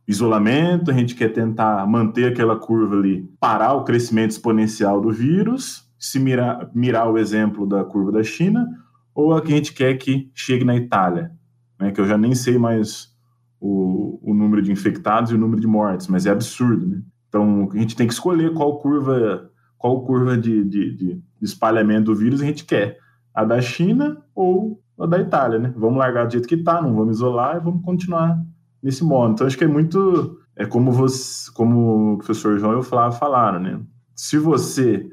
[0.07, 5.89] isolamento, a gente quer tentar manter aquela curva ali, parar o crescimento exponencial do vírus,
[5.97, 8.67] se mirar, mirar o exemplo da curva da China,
[9.15, 11.31] ou a que a gente quer que chegue na Itália,
[11.79, 13.13] né, que eu já nem sei mais
[13.59, 17.01] o, o número de infectados e o número de mortes, mas é absurdo, né?
[17.29, 22.15] Então, a gente tem que escolher qual curva, qual curva de, de, de espalhamento do
[22.15, 22.99] vírus a gente quer.
[23.33, 25.73] A da China ou a da Itália, né?
[25.75, 28.39] Vamos largar do jeito que está, não vamos isolar e vamos continuar
[28.83, 29.33] nesse modo.
[29.33, 30.39] Então, acho que é muito.
[30.55, 33.79] É como, você, como o professor João e o Flávio falaram, né?
[34.13, 35.09] Se você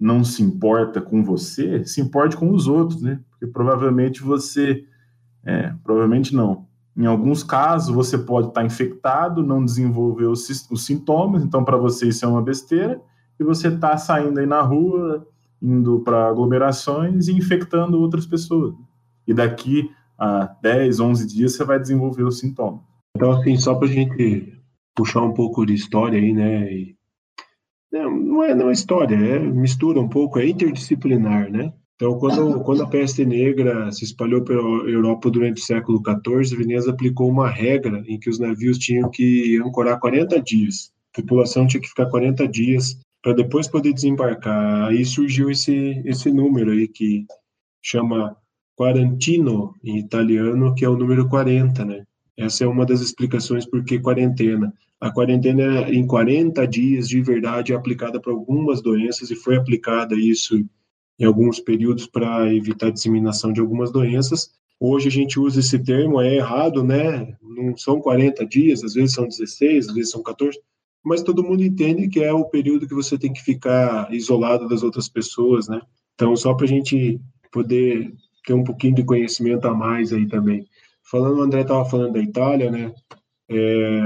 [0.00, 3.20] não se importa com você, se importe com os outros, né?
[3.30, 4.84] Porque provavelmente você.
[5.44, 6.66] É, provavelmente não.
[6.96, 12.08] Em alguns casos, você pode estar infectado, não desenvolver os, os sintomas, então para você
[12.08, 13.00] isso é uma besteira,
[13.40, 15.26] e você está saindo aí na rua,
[15.60, 18.74] indo para aglomerações e infectando outras pessoas.
[19.26, 22.91] E daqui a 10, 11 dias você vai desenvolver os sintomas.
[23.16, 24.58] Então, assim, só para a gente
[24.94, 26.72] puxar um pouco de história aí, né?
[26.72, 26.96] E,
[27.92, 31.72] não, é, não é história, é mistura um pouco, é interdisciplinar, né?
[31.94, 36.90] Então, quando, quando a peste negra se espalhou pela Europa durante o século XIV, Veneza
[36.90, 40.90] aplicou uma regra em que os navios tinham que ancorar 40 dias.
[41.16, 44.88] A população tinha que ficar 40 dias para depois poder desembarcar.
[44.88, 47.24] Aí surgiu esse, esse número aí que
[47.80, 48.36] chama
[48.76, 52.04] quarantino em italiano, que é o número 40, né?
[52.44, 54.72] Essa é uma das explicações por que quarentena.
[55.00, 60.14] A quarentena em 40 dias de verdade é aplicada para algumas doenças e foi aplicada
[60.14, 60.64] isso
[61.18, 64.50] em alguns períodos para evitar a disseminação de algumas doenças.
[64.78, 67.36] Hoje a gente usa esse termo, é errado, né?
[67.40, 70.58] Não são 40 dias, às vezes são 16, às vezes são 14,
[71.04, 74.82] mas todo mundo entende que é o período que você tem que ficar isolado das
[74.82, 75.80] outras pessoas, né?
[76.14, 77.20] Então, só para a gente
[77.50, 78.12] poder
[78.44, 80.66] ter um pouquinho de conhecimento a mais aí também.
[81.12, 82.94] Falando, o André estava falando da Itália, né?
[83.50, 84.00] É,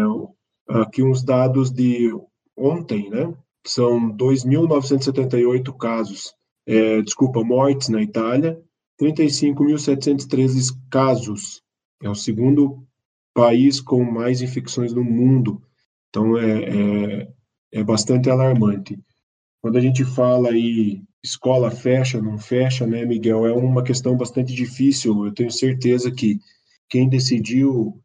[0.68, 2.12] aqui uns dados de
[2.56, 3.32] ontem, né?
[3.64, 6.34] São 2.978 casos,
[6.66, 8.60] é, desculpa, mortes na Itália,
[9.00, 11.62] 35.713 casos.
[12.02, 12.84] É o segundo
[13.32, 15.62] país com mais infecções no mundo.
[16.08, 17.28] Então, é, é,
[17.74, 18.98] é bastante alarmante.
[19.62, 23.46] Quando a gente fala aí escola fecha, não fecha, né, Miguel?
[23.46, 25.24] É uma questão bastante difícil.
[25.24, 26.40] Eu tenho certeza que
[26.88, 28.00] quem decidiu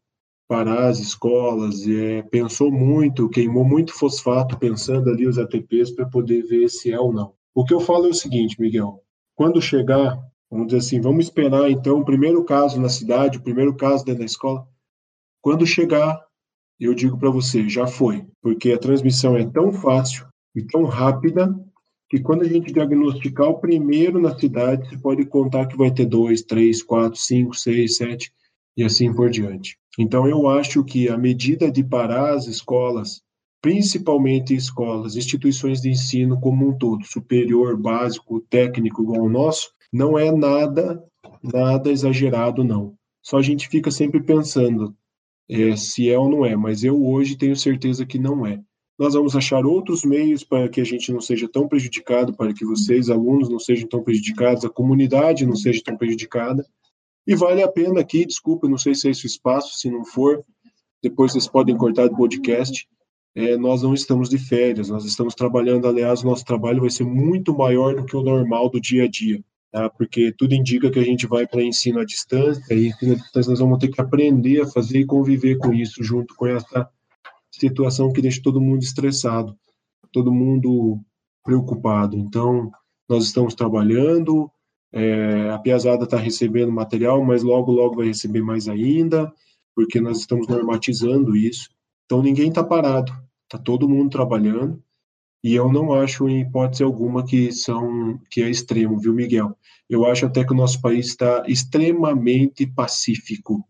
[0.48, 6.42] parar as escolas é, pensou muito, queimou muito fosfato pensando ali os ATPs para poder
[6.44, 7.34] ver se é ou não.
[7.56, 9.02] O que eu falo é o seguinte, Miguel:
[9.34, 10.20] quando chegar,
[10.50, 14.20] vamos dizer assim, vamos esperar então o primeiro caso na cidade, o primeiro caso dentro
[14.20, 14.68] da escola.
[15.42, 16.22] Quando chegar,
[16.78, 21.50] eu digo para você, já foi, porque a transmissão é tão fácil e tão rápida
[22.10, 26.06] que quando a gente diagnosticar o primeiro na cidade, você pode contar que vai ter
[26.06, 28.34] dois, três, quatro, cinco, seis, sete
[28.76, 29.78] e assim por diante.
[29.98, 33.22] Então, eu acho que a medida de parar as escolas,
[33.62, 40.18] principalmente escolas, instituições de ensino como um todo, superior, básico, técnico, igual o nosso, não
[40.18, 41.04] é nada,
[41.44, 42.96] nada exagerado, não.
[43.22, 44.96] Só a gente fica sempre pensando
[45.50, 48.62] é, se é ou não é, mas eu hoje tenho certeza que não é.
[48.98, 52.64] Nós vamos achar outros meios para que a gente não seja tão prejudicado, para que
[52.64, 56.66] vocês, alunos, não sejam tão prejudicados, a comunidade não seja tão prejudicada.
[57.26, 60.04] E vale a pena aqui, desculpa, não sei se é esse o espaço, se não
[60.04, 60.44] for,
[61.02, 62.88] depois vocês podem cortar do podcast.
[63.34, 67.56] É, nós não estamos de férias, nós estamos trabalhando, aliás, nosso trabalho vai ser muito
[67.56, 69.42] maior do que o normal do dia a dia,
[69.72, 69.90] tá?
[69.90, 73.50] porque tudo indica que a gente vai para ensino à distância, e ensino à distância
[73.50, 76.90] nós vamos ter que aprender a fazer e conviver com isso, junto com essa
[77.50, 79.56] situação que deixa todo mundo estressado,
[80.12, 81.00] todo mundo
[81.44, 82.18] preocupado.
[82.18, 82.70] Então,
[83.08, 84.52] nós estamos trabalhando,
[84.94, 89.32] é, a Piazada está recebendo material, mas logo, logo vai receber mais ainda,
[89.76, 91.70] porque nós estamos normatizando isso.
[92.06, 93.12] Então, ninguém está parado,
[93.44, 94.82] está todo mundo trabalhando,
[95.44, 99.58] e eu não acho, em hipótese alguma, que, são, que é extremo, viu, Miguel?
[99.90, 103.66] Eu acho até que o nosso país está extremamente pacífico,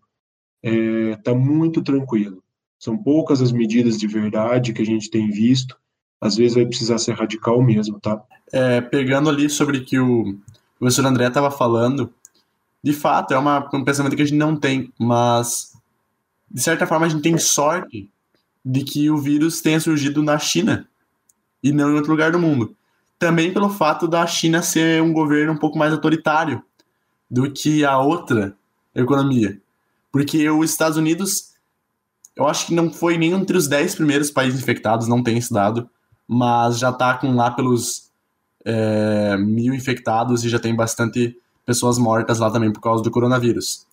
[0.64, 2.44] está é, tá muito tranquilo.
[2.78, 5.78] São poucas as medidas de verdade que a gente tem visto,
[6.20, 8.22] às vezes vai precisar ser radical mesmo, tá?
[8.52, 10.38] É, pegando ali sobre que o
[10.82, 12.12] professor André estava falando,
[12.84, 15.74] de fato, é uma, um pensamento que a gente não tem, mas
[16.50, 18.10] de certa forma a gente tem sorte
[18.66, 20.88] de que o vírus tenha surgido na China
[21.64, 22.76] e não em outro lugar do mundo.
[23.20, 26.64] Também pelo fato da China ser um governo um pouco mais autoritário
[27.30, 28.56] do que a outra
[28.96, 29.62] economia.
[30.12, 31.54] Porque os Estados Unidos,
[32.36, 35.54] eu acho que não foi nem entre os 10 primeiros países infectados, não tem esse
[35.54, 35.88] dado
[36.34, 38.10] mas já está com lá pelos
[38.66, 43.86] é, mil infectados e já tem bastante pessoas mortas lá também por causa do coronavírus.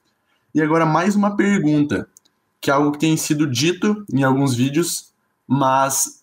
[0.55, 2.09] E agora mais uma pergunta,
[2.61, 5.13] que é algo que tem sido dito em alguns vídeos,
[5.47, 6.23] mas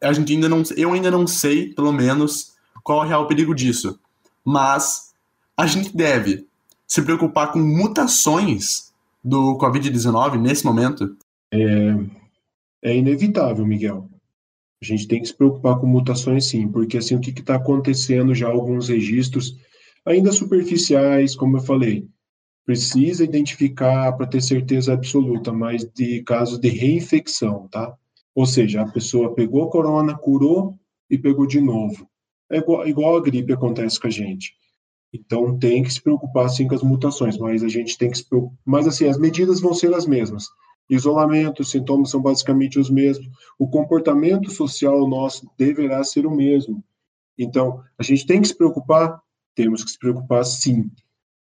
[0.00, 3.54] a gente ainda não, eu ainda não sei, pelo menos, qual é o real perigo
[3.54, 3.98] disso.
[4.44, 5.12] Mas
[5.56, 6.46] a gente deve
[6.86, 8.92] se preocupar com mutações
[9.22, 11.16] do Covid-19 nesse momento?
[11.50, 11.94] É,
[12.82, 14.08] é inevitável, Miguel.
[14.80, 18.34] A gente tem que se preocupar com mutações sim, porque assim o que está acontecendo
[18.34, 19.56] já alguns registros
[20.06, 22.06] ainda superficiais, como eu falei,
[22.64, 27.94] precisa identificar para ter certeza absoluta, mas de casos de reinfecção, tá?
[28.34, 30.78] Ou seja, a pessoa pegou a corona, curou
[31.10, 32.08] e pegou de novo.
[32.50, 34.52] É igual, igual a gripe acontece com a gente.
[35.12, 38.28] Então tem que se preocupar sim com as mutações, mas a gente tem que se
[38.28, 38.56] preocupar.
[38.64, 40.48] Mas assim, as medidas vão ser as mesmas
[40.88, 43.28] isolamento, os sintomas são basicamente os mesmos.
[43.58, 46.82] O comportamento social nosso deverá ser o mesmo.
[47.38, 49.20] Então, a gente tem que se preocupar?
[49.54, 50.90] Temos que se preocupar sim,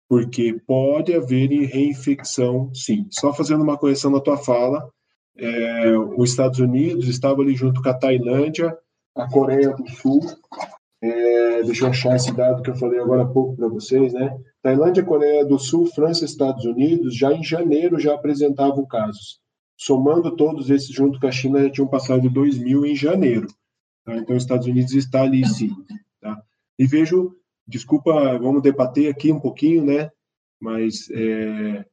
[0.07, 3.07] porque pode haver reinfecção, sim.
[3.09, 4.89] Só fazendo uma correção na tua fala,
[5.37, 8.77] é, os Estados Unidos estava ali junto com a Tailândia,
[9.15, 10.21] a Coreia do Sul,
[11.03, 14.37] é, deixa eu achar esse dado que eu falei agora há pouco para vocês, né?
[14.61, 19.41] Tailândia, Coreia do Sul, França e Estados Unidos já em janeiro já apresentavam casos.
[19.75, 23.47] Somando todos esses junto com a China, já tinham passado de 2 mil em janeiro.
[24.05, 24.15] Tá?
[24.15, 25.71] Então, os Estados Unidos está ali sim.
[26.21, 26.39] Tá?
[26.77, 27.35] E vejo,
[27.67, 30.11] desculpa, vamos debater aqui um pouquinho, né?
[30.61, 31.83] Mas é,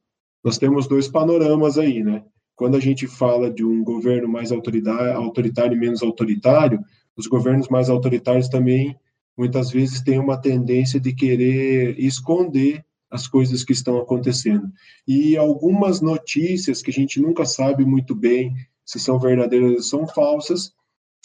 [0.43, 2.23] nós temos dois panoramas aí, né?
[2.55, 6.79] Quando a gente fala de um governo mais autoritário, e menos autoritário,
[7.19, 8.97] os governos mais autoritários também
[9.37, 14.71] muitas vezes têm uma tendência de querer esconder as coisas que estão acontecendo.
[15.05, 18.53] E algumas notícias que a gente nunca sabe muito bem
[18.85, 20.73] se são verdadeiras ou são falsas,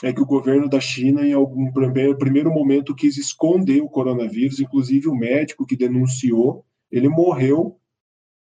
[0.03, 4.59] é que o governo da China, em algum primeiro, primeiro momento, quis esconder o coronavírus,
[4.59, 7.78] inclusive o médico que denunciou, ele morreu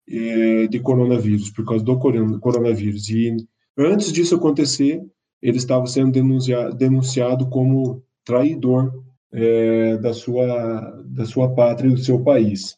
[0.08, 2.00] é, de coronavírus, por causa do
[2.40, 3.10] coronavírus.
[3.10, 3.36] E
[3.78, 5.04] antes disso acontecer,
[5.42, 12.00] ele estava sendo denunciado, denunciado como traidor é, da, sua, da sua pátria e do
[12.00, 12.78] seu país.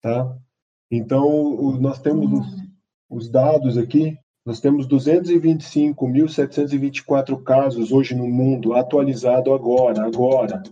[0.00, 0.32] Tá?
[0.90, 2.46] Então, o, nós temos os,
[3.10, 10.62] os dados aqui, nós temos 225.724 casos hoje no mundo, atualizado agora, agora,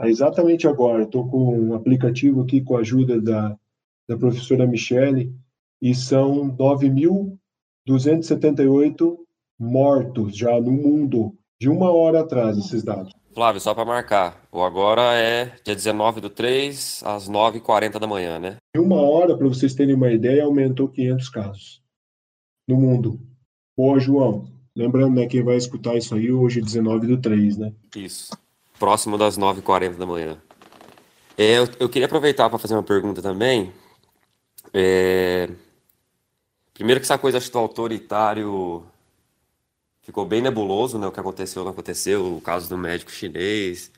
[0.00, 1.02] exatamente agora.
[1.02, 3.54] Estou com um aplicativo aqui com a ajuda da,
[4.08, 5.30] da professora Michele,
[5.82, 9.18] e são 9.278
[9.60, 13.12] mortos já no mundo, de uma hora atrás, esses dados.
[13.34, 18.38] Flávio, só para marcar, o agora é dia 19 do 3, às 9h40 da manhã,
[18.38, 18.56] né?
[18.74, 21.82] Em uma hora, para vocês terem uma ideia, aumentou 500 casos
[22.66, 23.20] no mundo.
[23.76, 24.48] Boa, João.
[24.74, 27.72] Lembrando, né, quem vai escutar isso aí hoje, 19 do 3, né?
[27.94, 28.36] Isso.
[28.78, 30.38] Próximo das 9h40 da manhã.
[31.36, 33.72] É, eu, eu queria aproveitar para fazer uma pergunta também.
[34.72, 35.48] É...
[36.72, 38.84] Primeiro que essa coisa acho, do autoritário
[40.10, 41.06] ficou bem nebuloso, né?
[41.06, 43.92] O que aconteceu, não aconteceu, o caso do médico chinês.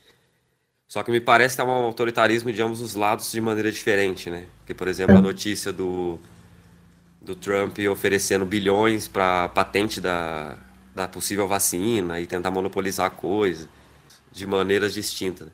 [0.87, 4.29] Só que me parece que é um autoritarismo de ambos os lados de maneira diferente,
[4.29, 4.45] né?
[4.59, 6.19] Porque, por exemplo, a notícia do,
[7.19, 10.55] do Trump oferecendo bilhões para patente da,
[10.93, 13.67] da possível vacina e tentar monopolizar a coisa
[14.31, 15.49] de maneiras distintas.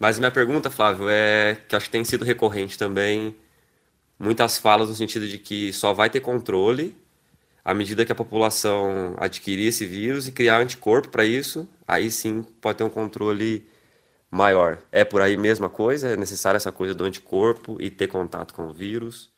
[0.00, 3.36] Mas minha pergunta, Flávio, é que acho que tem sido recorrente também
[4.18, 6.96] muitas falas no sentido de que só vai ter controle
[7.64, 12.42] à medida que a população adquirir esse vírus e criar anticorpo para isso, aí sim
[12.60, 13.66] pode ter um controle
[14.30, 14.78] maior.
[14.90, 16.08] É por aí mesma coisa?
[16.08, 19.30] É necessária essa coisa do anticorpo e ter contato com o vírus?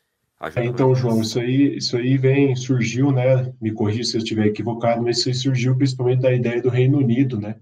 [0.55, 3.53] É, então, João, isso aí, isso aí vem, surgiu, né?
[3.61, 6.97] Me corrija se eu estiver equivocado, mas isso aí surgiu principalmente da ideia do Reino
[6.97, 7.55] Unido, né?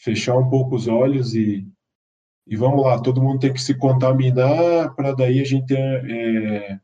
[0.00, 1.66] fechar um pouco os olhos e,
[2.46, 6.80] e vamos lá, todo mundo tem que se contaminar para daí a gente ter é,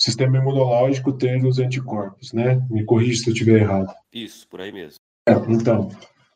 [0.00, 2.66] sistema imunológico ter os anticorpos, né?
[2.70, 3.94] Me corrija se eu estiver errado.
[4.12, 4.96] Isso, por aí mesmo.
[5.28, 5.90] É, então,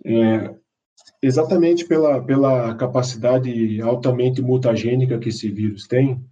[0.04, 0.54] é,
[1.22, 6.22] exatamente pela, pela capacidade altamente mutagênica que esse vírus tem,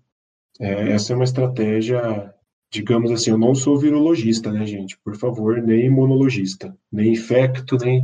[0.60, 2.34] é, essa é uma estratégia,
[2.70, 4.98] digamos assim, eu não sou virologista, né, gente?
[5.02, 8.02] Por favor, nem imunologista, nem infecto, nem,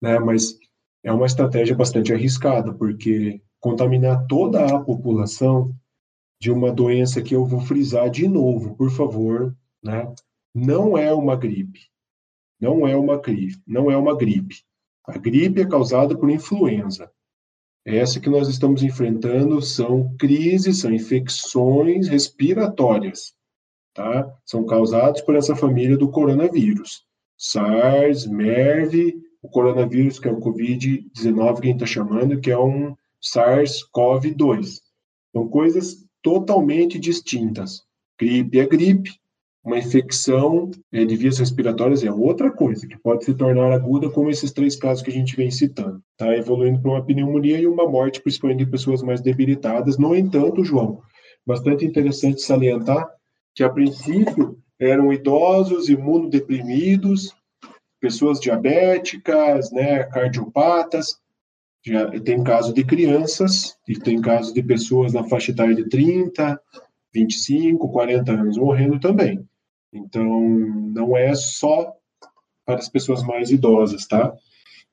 [0.00, 0.56] né, mas
[1.02, 5.74] é uma estratégia bastante arriscada, porque contaminar toda a população
[6.40, 10.12] de uma doença que eu vou frisar de novo, por favor, né?
[10.54, 11.80] Não é uma gripe.
[12.58, 14.56] Não é uma gripe, não é uma gripe.
[15.06, 17.10] A gripe é causada por influenza.
[17.84, 23.34] Essa que nós estamos enfrentando são crises, são infecções respiratórias,
[23.94, 24.30] tá?
[24.44, 27.04] São causadas por essa família do coronavírus.
[27.38, 32.58] SARS, MERV, o coronavírus que é o COVID-19 que a gente está chamando, que é
[32.58, 34.80] um SARS-CoV-2.
[35.32, 37.82] São coisas totalmente distintas.
[38.18, 39.10] Gripe é gripe,
[39.62, 44.30] uma infecção é, de vias respiratórias é outra coisa, que pode se tornar aguda, como
[44.30, 46.02] esses três casos que a gente vem citando.
[46.12, 49.98] Está evoluindo para uma pneumonia e uma morte, principalmente de pessoas mais debilitadas.
[49.98, 51.02] No entanto, João,
[51.46, 53.06] bastante interessante salientar
[53.54, 57.34] que, a princípio, eram idosos, imunodeprimidos,
[58.00, 61.20] pessoas diabéticas, né, cardiopatas,
[61.84, 66.60] já tem caso de crianças, e tem caso de pessoas na faixa etária de 30,
[67.12, 69.44] 25, 40 anos morrendo também.
[69.92, 70.40] Então,
[70.94, 71.92] não é só
[72.64, 74.32] para as pessoas mais idosas, tá?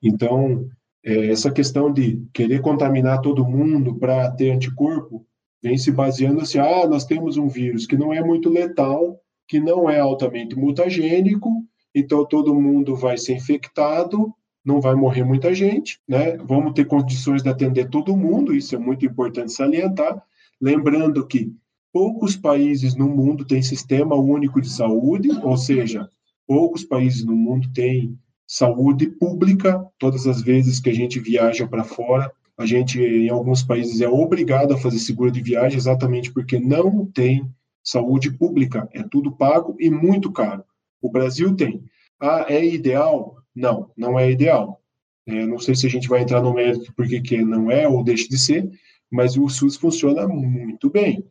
[0.02, 0.68] Então,
[1.04, 5.24] é, essa questão de querer contaminar todo mundo para ter anticorpo
[5.62, 9.60] vem se baseando assim: ah, nós temos um vírus que não é muito letal, que
[9.60, 11.50] não é altamente mutagênico,
[11.94, 14.32] então todo mundo vai ser infectado,
[14.64, 16.36] não vai morrer muita gente, né?
[16.36, 20.22] Vamos ter condições de atender todo mundo, isso é muito importante salientar.
[20.60, 21.52] Lembrando que
[21.92, 26.08] poucos países no mundo têm sistema único de saúde, ou seja,
[26.46, 29.84] poucos países no mundo têm saúde pública.
[29.98, 34.08] Todas as vezes que a gente viaja para fora, a gente, em alguns países, é
[34.08, 37.48] obrigado a fazer seguro de viagem exatamente porque não tem
[37.84, 38.88] saúde pública.
[38.92, 40.64] É tudo pago e muito caro.
[41.00, 41.84] O Brasil tem.
[42.20, 43.36] Ah, é ideal?
[43.58, 44.80] Não, não é ideal.
[45.26, 48.04] É, não sei se a gente vai entrar no mérito porque que não é ou
[48.04, 48.70] deixa de ser,
[49.10, 51.24] mas o SUS funciona muito bem.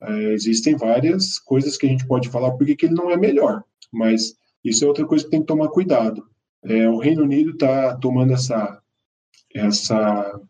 [0.00, 3.64] É, existem várias coisas que a gente pode falar porque que ele não é melhor,
[3.92, 6.24] mas isso é outra coisa que tem que tomar cuidado.
[6.64, 8.80] É, o Reino Unido está tomando essa,
[9.52, 10.40] essa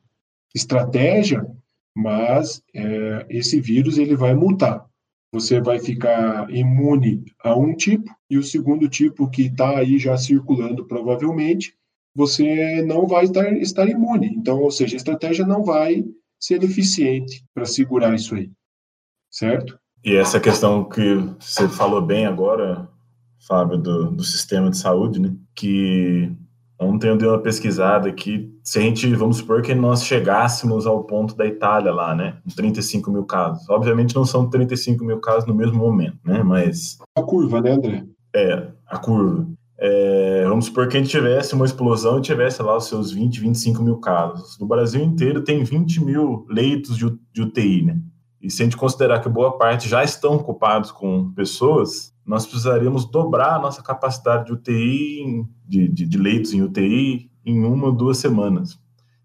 [0.55, 1.47] estratégia,
[1.95, 4.87] mas é, esse vírus ele vai mutar.
[5.33, 10.17] Você vai ficar imune a um tipo e o segundo tipo que está aí já
[10.17, 11.75] circulando provavelmente,
[12.15, 14.29] você não vai estar, estar imune.
[14.37, 16.05] Então, ou seja, a estratégia não vai
[16.39, 18.51] ser eficiente para segurar isso aí
[19.33, 19.79] certo?
[20.05, 22.89] E essa questão que você falou bem agora,
[23.49, 25.35] Fábio, do, do sistema de saúde, né?
[25.55, 26.31] Que
[26.79, 31.05] ontem eu dei uma pesquisada aqui, se a gente, vamos supor que nós chegássemos ao
[31.05, 32.37] ponto da Itália lá, né?
[32.57, 33.69] 35 mil casos.
[33.69, 36.43] Obviamente não são 35 mil casos no mesmo momento, né?
[36.43, 36.99] Mas...
[37.17, 38.05] A curva, né, André?
[38.35, 39.47] É, a curva.
[39.85, 43.41] É, vamos supor que a gente tivesse uma explosão e tivesse lá os seus 20,
[43.41, 44.57] 25 mil casos.
[44.61, 47.99] No Brasil inteiro tem 20 mil leitos de, de UTI, né?
[48.43, 53.05] E se a gente considerar que boa parte já estão ocupados com pessoas, nós precisaríamos
[53.05, 57.93] dobrar a nossa capacidade de UTI, de, de, de leitos em UTI, em uma ou
[57.93, 58.81] duas semanas.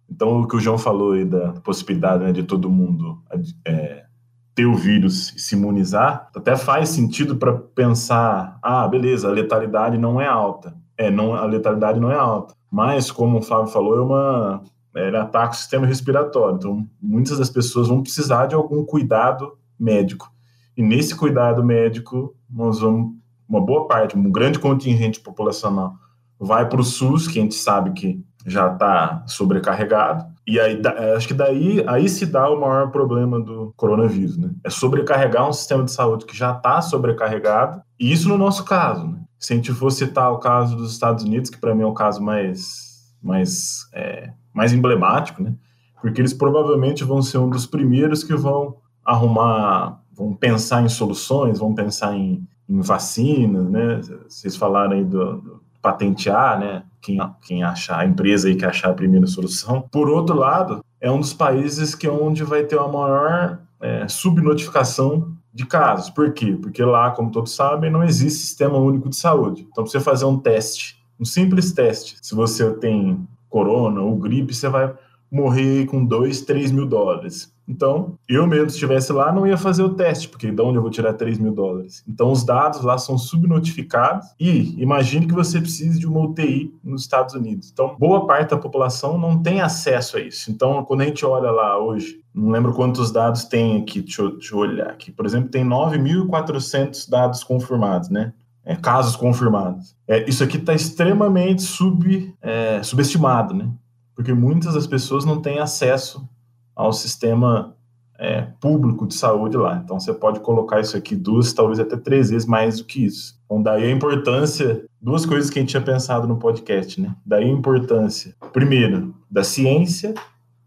[0.10, 3.22] Então, o que o João falou aí da possibilidade né, de todo mundo
[3.66, 4.06] é,
[4.54, 9.98] ter o vírus e se imunizar, até faz sentido para pensar, ah, beleza, a letalidade
[9.98, 10.76] não é alta.
[10.98, 12.56] É, não, a letalidade não é alta.
[12.72, 14.64] Mas, como o Fábio falou, é uma
[15.06, 16.58] ele ataca o sistema respiratório.
[16.58, 20.32] Então, muitas das pessoas vão precisar de algum cuidado médico.
[20.76, 23.14] E nesse cuidado médico, nós vamos,
[23.48, 25.94] uma boa parte, um grande contingente populacional
[26.40, 30.26] vai para o SUS, que a gente sabe que já está sobrecarregado.
[30.46, 30.82] E aí,
[31.16, 34.52] acho que daí aí se dá o maior problema do coronavírus, né?
[34.64, 39.06] É sobrecarregar um sistema de saúde que já está sobrecarregado, e isso no nosso caso,
[39.08, 39.20] né?
[39.38, 41.94] Se a gente for citar o caso dos Estados Unidos, que para mim é o
[41.94, 45.54] caso mais, mais é, mais emblemático, né?
[46.02, 51.60] Porque eles provavelmente vão ser um dos primeiros que vão arrumar, vão pensar em soluções,
[51.60, 54.02] vão pensar em, em vacinas, né?
[54.28, 56.84] Vocês falaram aí do, do patentear, né?
[57.00, 59.88] Quem, quem achar, a empresa aí que achar a primeira solução.
[59.92, 64.08] Por outro lado, é um dos países que é onde vai ter uma maior é,
[64.08, 66.10] subnotificação de casos.
[66.10, 66.58] Por quê?
[66.60, 69.68] Porque lá, como todos sabem, não existe sistema único de saúde.
[69.70, 74.54] Então, para você fazer um teste, um simples teste, se você tem corona ou gripe,
[74.54, 74.94] você vai
[75.32, 77.56] morrer com 2, 3 mil dólares.
[77.68, 80.82] Então, eu mesmo, se estivesse lá, não ia fazer o teste, porque de onde eu
[80.82, 82.02] vou tirar 3 mil dólares?
[82.08, 87.02] Então, os dados lá são subnotificados e imagine que você precise de uma UTI nos
[87.02, 87.70] Estados Unidos.
[87.70, 90.50] Então, boa parte da população não tem acesso a isso.
[90.50, 94.32] Então, quando a gente olha lá hoje, não lembro quantos dados tem aqui, deixa eu,
[94.32, 95.12] deixa eu olhar aqui.
[95.12, 98.32] Por exemplo, tem 9.400 dados confirmados, né?
[98.70, 99.96] É, casos confirmados.
[100.06, 103.72] É, isso aqui está extremamente sub, é, subestimado, né?
[104.14, 106.28] Porque muitas das pessoas não têm acesso
[106.76, 107.78] ao sistema
[108.20, 109.82] é, público de saúde lá.
[109.82, 113.40] Então você pode colocar isso aqui duas, talvez até três vezes mais do que isso.
[113.46, 117.16] Então daí a importância, duas coisas que a gente tinha pensado no podcast, né?
[117.26, 120.14] Daí a importância, primeiro, da ciência,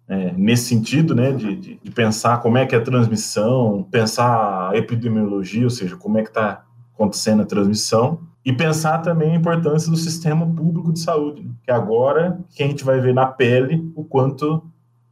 [0.08, 4.70] é, nesse sentido, né, de, de, de, pensar como é que é a transmissão, pensar
[4.70, 6.64] a epidemiologia, ou seja, como é que está
[7.00, 11.52] acontecendo a transmissão, e pensar também a importância do sistema público de saúde, né?
[11.62, 14.62] que agora que a gente vai ver na pele o quanto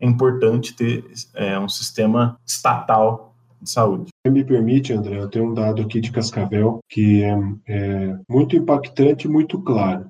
[0.01, 4.11] é importante ter é, um sistema estatal de saúde.
[4.27, 7.37] Me permite, André, eu tenho um dado aqui de Cascavel que é,
[7.67, 10.09] é muito impactante e muito claro.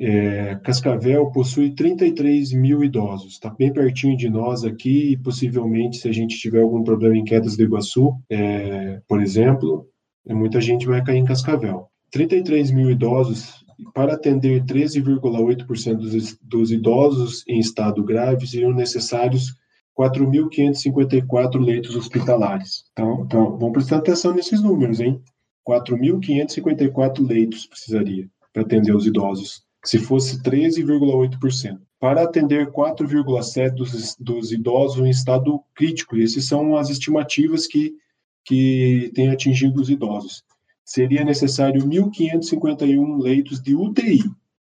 [0.00, 6.08] É, Cascavel possui 33 mil idosos, está bem pertinho de nós aqui e possivelmente se
[6.08, 9.88] a gente tiver algum problema em Quedas do Iguaçu, é, por exemplo,
[10.34, 11.88] muita gente vai cair em Cascavel.
[12.10, 13.64] 33 mil idosos
[13.94, 19.54] para atender 13,8% dos, dos idosos em estado grave, seriam necessários
[19.98, 22.84] 4.554 leitos hospitalares.
[22.92, 25.20] Então, então, vamos prestar atenção nesses números, hein?
[25.68, 31.78] 4.554 leitos precisaria para atender os idosos, se fosse 13,8%.
[32.00, 37.92] Para atender 4,7% dos, dos idosos em estado crítico, e essas são as estimativas que,
[38.48, 40.42] que têm atingido os idosos
[40.82, 44.20] seria necessário 1.551 leitos de UTI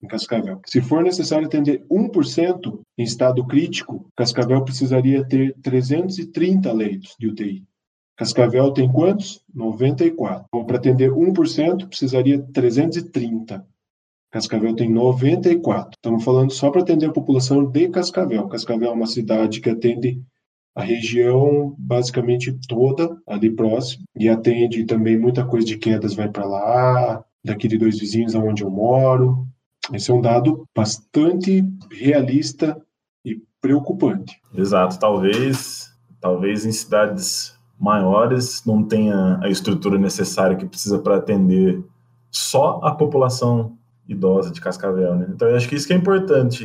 [0.03, 0.61] em Cascavel.
[0.67, 7.65] Se for necessário atender 1% em estado crítico, Cascavel precisaria ter 330 leitos de UTI.
[8.15, 9.43] Cascavel tem quantos?
[9.55, 10.45] 94.
[10.49, 13.67] Então, para atender 1%, precisaria 330.
[14.31, 15.93] Cascavel tem 94.
[15.97, 18.49] Estamos falando só para atender a população de Cascavel.
[18.49, 20.23] Cascavel é uma cidade que atende
[20.75, 26.45] a região basicamente toda ali próximo e atende também muita coisa de quedas vai para
[26.45, 29.47] lá, daqui de dois vizinhos aonde eu moro.
[29.93, 32.81] Esse é um dado bastante realista
[33.25, 34.41] e preocupante.
[34.55, 41.85] Exato, talvez, talvez em cidades maiores não tenha a estrutura necessária que precisa para atender
[42.31, 43.77] só a população
[44.09, 45.27] idosa de Cascavel, né?
[45.35, 46.65] Então eu acho que isso que é importante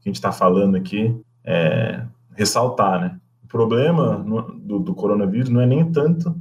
[0.00, 3.20] que a gente está falando aqui, é ressaltar, né?
[3.50, 4.24] Problema
[4.56, 6.34] do, do, coronavírus não é nem tanto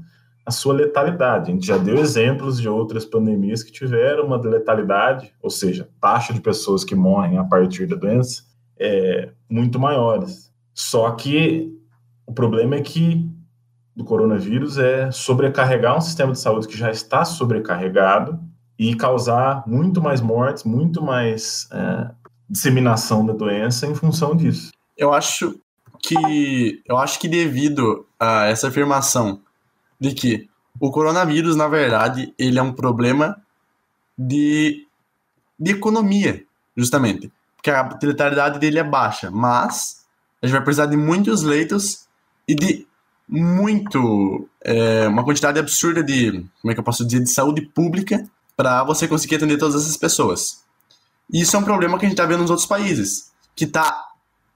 [0.45, 1.49] a sua letalidade.
[1.49, 6.34] A gente já deu exemplos de outras pandemias que tiveram uma letalidade, ou seja, taxa
[6.34, 8.43] de pessoas que morrem a partir da doença,
[8.80, 10.53] é muito maiores.
[10.74, 11.76] Só que
[12.26, 13.28] o problema é que
[13.95, 18.39] do coronavírus é sobrecarregar um sistema de saúde que já está sobrecarregado
[18.78, 22.12] e causar muito mais mortes, muito mais é,
[22.49, 24.72] disseminação da doença em função disso.
[24.95, 25.60] Eu acho
[26.02, 29.41] que eu acho que devido a essa afirmação
[30.00, 33.42] de que o coronavírus, na verdade, ele é um problema
[34.17, 34.88] de,
[35.59, 36.43] de economia,
[36.76, 37.32] justamente.
[37.55, 40.05] Porque a letalidade dele é baixa, mas
[40.42, 42.08] a gente vai precisar de muitos leitos
[42.47, 42.88] e de
[43.28, 48.28] muito é, uma quantidade absurda de como é que eu posso dizer de saúde pública
[48.55, 50.63] para você conseguir atender todas essas pessoas.
[51.32, 54.08] E isso é um problema que a gente está vendo nos outros países, que está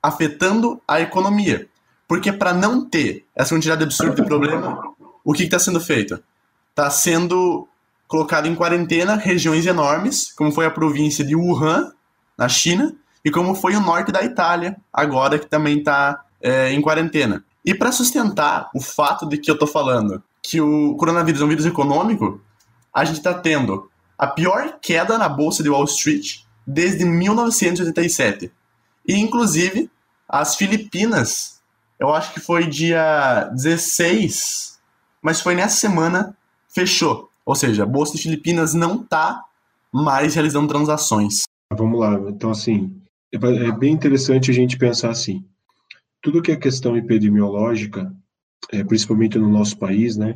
[0.03, 1.67] afetando a economia.
[2.07, 4.77] Porque para não ter essa quantidade absurda de problema,
[5.23, 6.21] o que está sendo feito?
[6.69, 7.67] Está sendo
[8.07, 11.91] colocado em quarentena regiões enormes, como foi a província de Wuhan,
[12.37, 12.93] na China,
[13.23, 17.43] e como foi o norte da Itália, agora que também está é, em quarentena.
[17.65, 21.47] E para sustentar o fato de que eu estou falando que o coronavírus é um
[21.47, 22.41] vírus econômico,
[22.93, 28.51] a gente está tendo a pior queda na bolsa de Wall Street desde 1987.
[29.07, 29.89] E, inclusive,
[30.33, 31.61] as Filipinas,
[31.99, 34.79] eu acho que foi dia 16,
[35.21, 36.35] mas foi nessa semana,
[36.67, 37.29] fechou.
[37.45, 39.45] Ou seja, a Bolsa de Filipinas não está
[39.93, 41.43] mais realizando transações.
[41.71, 42.99] Vamos lá, então assim,
[43.31, 45.45] é, é bem interessante a gente pensar assim,
[46.19, 48.11] tudo que é questão epidemiológica,
[48.71, 50.35] é, principalmente no nosso país, né,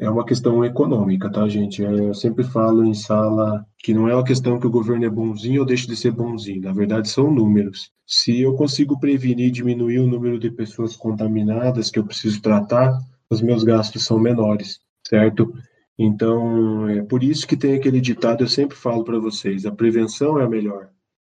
[0.00, 1.84] é uma questão econômica, tá, gente?
[1.84, 5.10] É, eu sempre falo em sala que não é uma questão que o governo é
[5.10, 6.62] bonzinho ou deixa de ser bonzinho.
[6.62, 7.90] Na verdade, são números.
[8.06, 12.98] Se eu consigo prevenir, diminuir o número de pessoas contaminadas que eu preciso tratar,
[13.28, 15.52] os meus gastos são menores, certo?
[15.98, 20.40] Então, é por isso que tem aquele ditado, eu sempre falo para vocês, a prevenção
[20.40, 20.88] é a melhor.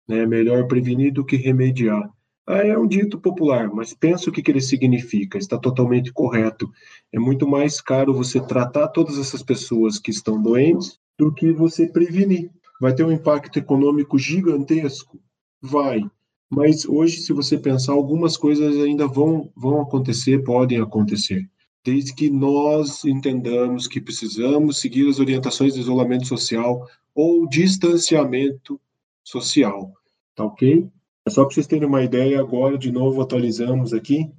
[0.07, 0.26] né?
[0.26, 2.10] Melhor prevenir do que remediar.
[2.45, 6.70] Ah, é um dito popular, mas pensa o que, que ele significa, está totalmente correto.
[7.11, 11.88] É muito mais caro você tratar todas essas pessoas que estão doentes do que você
[11.88, 12.52] prevenir.
[12.82, 15.18] Vai ter um impacto econômico gigantesco?
[15.61, 16.03] Vai.
[16.49, 21.49] Mas hoje, se você pensar, algumas coisas ainda vão, vão acontecer, podem acontecer.
[21.84, 28.80] Desde que nós entendamos que precisamos seguir as orientações de isolamento social ou distanciamento
[29.24, 29.94] social.
[30.36, 30.90] Tá ok?
[31.26, 34.30] É só para vocês terem uma ideia, agora de novo atualizamos aqui.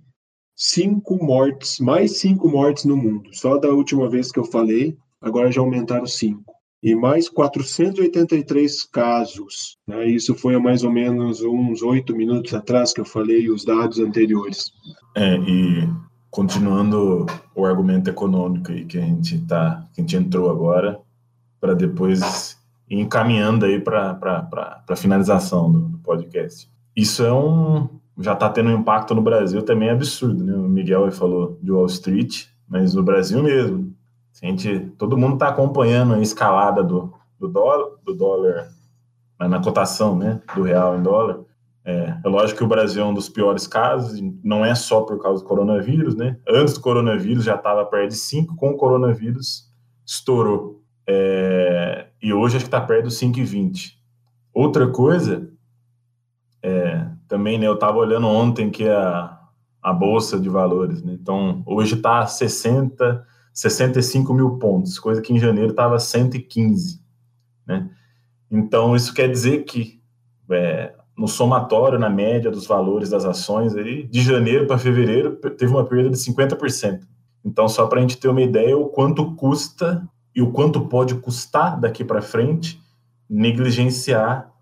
[0.54, 3.30] Cinco mortes, mais cinco mortes no mundo.
[3.32, 6.52] Só da última vez que eu falei, agora já aumentaram cinco.
[6.82, 9.78] E mais 483 casos.
[9.86, 10.06] Né?
[10.10, 13.98] Isso foi há mais ou menos uns oito minutos atrás que eu falei os dados
[13.98, 14.70] anteriores.
[15.16, 15.88] É, e
[16.30, 17.24] continuando
[17.54, 21.00] o argumento econômico aí que a gente tá, que a gente entrou agora,
[21.58, 22.58] para depois
[22.90, 27.88] ir encaminhando aí para a finalização do, do podcast isso é um
[28.18, 30.54] já está tendo um impacto no Brasil também absurdo, né?
[30.54, 33.92] O Miguel falou de Wall Street, mas no Brasil mesmo,
[34.40, 38.68] a gente, todo mundo está acompanhando a escalada do, do dólar, do dólar
[39.38, 41.40] na cotação, né, do real em dólar.
[41.84, 45.20] É, é, lógico que o Brasil é um dos piores casos, não é só por
[45.20, 46.38] causa do coronavírus, né?
[46.48, 49.70] Antes do coronavírus já estava perto de 5, com o coronavírus
[50.06, 50.82] estourou.
[51.06, 53.92] É, e hoje acho que está perto dos 5,20.
[54.54, 55.43] Outra coisa
[57.34, 59.36] também, né, eu estava olhando ontem que a,
[59.82, 65.38] a Bolsa de Valores, né, então hoje está 60, 65 mil pontos, coisa que em
[65.40, 67.02] janeiro estava 115,
[67.66, 67.90] né?
[68.48, 70.00] Então, isso quer dizer que
[70.48, 75.72] é, no somatório, na média dos valores das ações, aí, de janeiro para fevereiro, teve
[75.72, 77.00] uma perda de 50%.
[77.44, 81.16] Então, só para a gente ter uma ideia, o quanto custa e o quanto pode
[81.16, 82.80] custar daqui para frente
[83.28, 84.52] negligenciar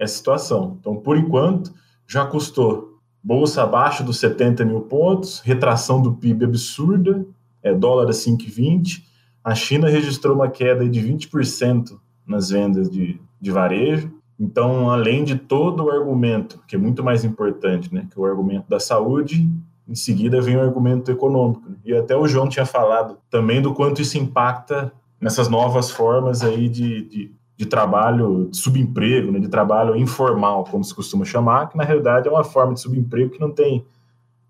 [0.00, 0.76] essa situação.
[0.80, 1.72] Então, por enquanto,
[2.08, 7.26] já custou bolsa abaixo dos 70 mil pontos, retração do PIB absurda,
[7.62, 9.04] é dólar a 5,20.
[9.44, 14.10] A China registrou uma queda de 20% nas vendas de, de varejo.
[14.40, 18.24] Então, além de todo o argumento, que é muito mais importante, né, que é o
[18.24, 19.48] argumento da saúde,
[19.86, 21.68] em seguida vem o argumento econômico.
[21.68, 21.76] Né?
[21.84, 26.68] E até o João tinha falado também do quanto isso impacta nessas novas formas aí
[26.68, 31.76] de, de de trabalho de subemprego, né, de trabalho informal, como se costuma chamar, que
[31.76, 33.84] na realidade é uma forma de subemprego que não tem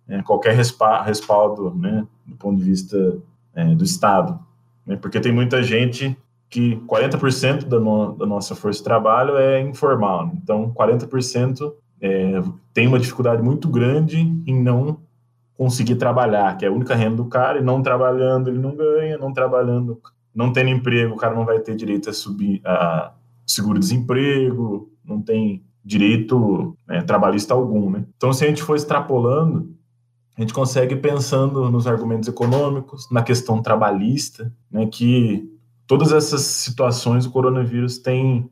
[0.06, 3.16] é, qualquer respaldo né, do ponto de vista
[3.54, 4.38] é, do Estado.
[4.86, 6.14] Né, porque tem muita gente
[6.50, 10.26] que 40% da, no, da nossa força de trabalho é informal.
[10.26, 11.72] Né, então, 40%
[12.02, 12.42] é,
[12.74, 14.98] tem uma dificuldade muito grande em não
[15.56, 19.16] conseguir trabalhar, que é a única renda do cara, e não trabalhando ele não ganha,
[19.16, 19.98] não trabalhando
[20.34, 23.12] não tendo emprego, o cara não vai ter direito a subir a
[23.46, 28.04] seguro-desemprego, não tem direito né, trabalhista algum, né?
[28.16, 29.74] Então, se a gente for extrapolando,
[30.36, 35.50] a gente consegue pensando nos argumentos econômicos, na questão trabalhista, né, que
[35.86, 38.48] todas essas situações o coronavírus tem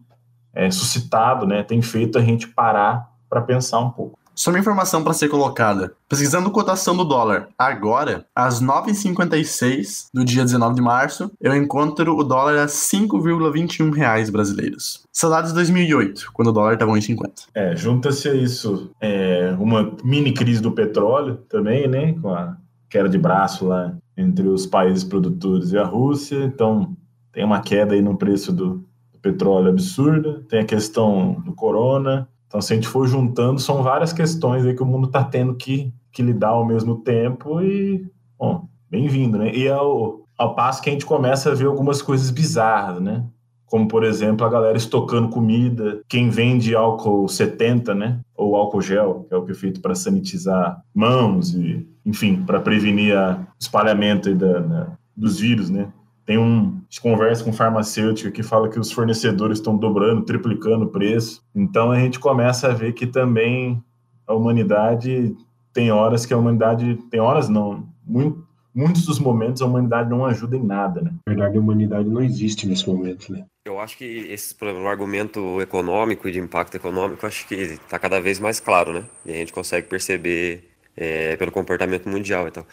[0.53, 4.19] é, suscitado, né, tem feito a gente parar para pensar um pouco.
[4.37, 5.95] Só uma informação para ser colocada.
[6.07, 12.23] Pesquisando cotação do dólar agora, às 9h56 do dia 19 de março, eu encontro o
[12.23, 15.07] dólar a 5,21 reais brasileiros.
[15.11, 17.47] Saudades de 2008, quando o dólar estava 1,50.
[17.55, 22.13] É, junta-se a isso é, uma mini crise do petróleo também, né?
[22.21, 22.59] Com a
[22.91, 26.45] queda de braço lá entre os países produtores e a Rússia.
[26.45, 26.95] Então,
[27.33, 28.85] tem uma queda aí no preço do,
[29.15, 30.45] do petróleo absurda.
[30.47, 34.75] Tem a questão do corona então, se a gente for juntando, são várias questões aí
[34.75, 38.07] que o mundo está tendo que, que lidar ao mesmo tempo e,
[38.39, 39.53] bom, bem-vindo, né?
[39.55, 43.25] E ao, ao passo que a gente começa a ver algumas coisas bizarras, né?
[43.67, 48.21] Como, por exemplo, a galera estocando comida, quem vende álcool 70, né?
[48.37, 52.61] Ou álcool gel, que é o que é feito para sanitizar mãos e, enfim, para
[52.61, 55.89] prevenir o espalhamento da, da, dos vírus, né?
[56.25, 61.43] Tem um conversa com farmacêutico que fala que os fornecedores estão dobrando, triplicando o preço.
[61.55, 63.83] Então a gente começa a ver que também
[64.27, 65.37] a humanidade
[65.73, 70.25] tem horas que a humanidade tem horas não, muito, muitos dos momentos a humanidade não
[70.25, 71.11] ajuda em nada, né?
[71.27, 73.45] Na verdade, a humanidade não existe nesse momento, né?
[73.65, 78.21] Eu acho que esse o argumento econômico e de impacto econômico, acho que está cada
[78.21, 79.05] vez mais claro, né?
[79.25, 82.47] E a gente consegue perceber é, pelo comportamento mundial.
[82.49, 82.65] Então,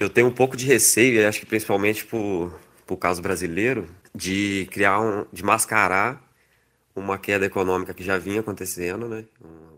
[0.00, 2.58] eu tenho um pouco de receio, acho que principalmente por
[2.88, 6.24] para o caso brasileiro, de criar um, de mascarar
[6.96, 9.26] uma queda econômica que já vinha acontecendo, né?
[9.40, 9.68] Uma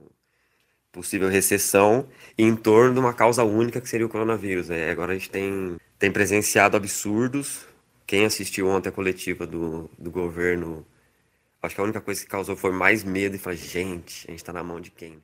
[0.93, 2.09] possível recessão
[2.39, 4.69] em torno de uma causa única que seria o coronavírus.
[4.69, 4.91] Né?
[4.91, 7.67] Agora a gente tem, tem presenciado absurdos.
[8.07, 10.87] Quem assistiu ontem a coletiva do, do governo
[11.63, 14.41] Acho que a única coisa que causou foi mais medo e falar, gente, a gente
[14.41, 15.23] está na mão de quem?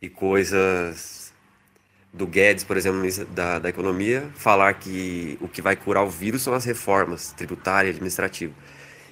[0.00, 1.25] E coisas
[2.16, 6.42] do Guedes, por exemplo, da, da economia, falar que o que vai curar o vírus
[6.42, 8.56] são as reformas tributárias e administrativas.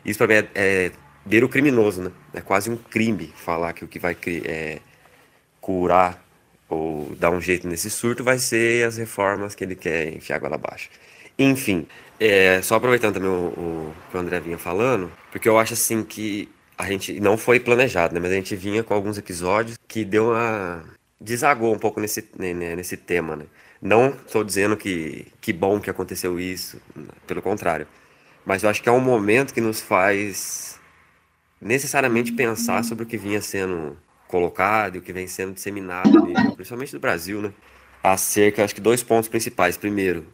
[0.04, 0.90] Isso para mim é,
[1.26, 2.10] é criminoso, né?
[2.32, 4.80] É quase um crime falar que o que vai é,
[5.60, 6.22] curar
[6.68, 10.54] ou dar um jeito nesse surto vai ser as reformas que ele quer enfiar água
[10.54, 10.90] abaixo.
[11.38, 11.86] Enfim,
[12.18, 16.02] é, só aproveitando também o, o, que o André vinha falando, porque eu acho assim
[16.04, 18.20] que a gente não foi planejado, né?
[18.20, 20.84] Mas a gente vinha com alguns episódios que deu uma.
[21.24, 23.46] Desagou um pouco nesse, né, né nesse tema, né?
[23.80, 26.80] Não estou dizendo que, que bom que aconteceu isso,
[27.26, 27.86] pelo contrário.
[28.44, 30.78] Mas eu acho que é um momento que nos faz
[31.60, 33.96] necessariamente pensar sobre o que vinha sendo
[34.28, 36.10] colocado e o que vem sendo disseminado,
[36.54, 37.52] principalmente do Brasil, né?
[38.02, 39.78] Acerca, acho que dois pontos principais.
[39.78, 40.26] Primeiro,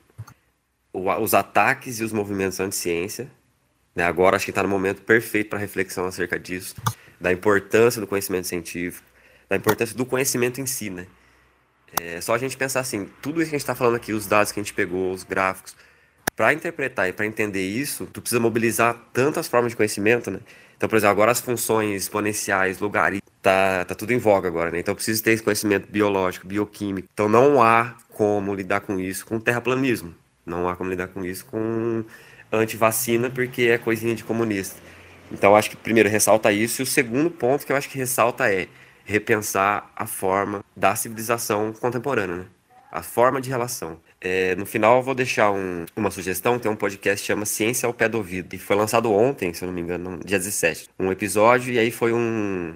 [0.92, 3.30] os ataques e os movimentos anti-ciência.
[3.94, 4.04] Né?
[4.04, 6.74] Agora acho que está no momento perfeito para reflexão acerca disso,
[7.20, 9.06] da importância do conhecimento científico,
[9.50, 11.06] da importância do conhecimento em si, né?
[12.00, 14.24] É só a gente pensar assim, tudo isso que a gente está falando aqui, os
[14.26, 15.74] dados que a gente pegou, os gráficos,
[16.36, 20.38] para interpretar e para entender isso, tu precisa mobilizar tantas formas de conhecimento, né?
[20.76, 24.78] Então, por exemplo, agora as funções exponenciais, logaritmos, tá, tá tudo em voga agora, né?
[24.78, 27.08] Então precisa ter esse conhecimento biológico, bioquímico.
[27.12, 30.14] Então não há como lidar com isso com terraplanismo.
[30.46, 32.04] Não há como lidar com isso com
[32.50, 34.80] antivacina, porque é coisinha de comunista.
[35.30, 38.50] Então, acho que primeiro ressalta isso, e o segundo ponto que eu acho que ressalta
[38.50, 38.66] é
[39.10, 42.46] repensar a forma da civilização contemporânea, né?
[42.90, 44.00] a forma de relação.
[44.20, 47.86] É, no final, eu vou deixar um, uma sugestão: tem um podcast que chama Ciência
[47.86, 50.88] ao Pé do Ouvido, e foi lançado ontem, se eu não me engano, dia 17.
[50.98, 52.74] Um episódio, e aí foi um,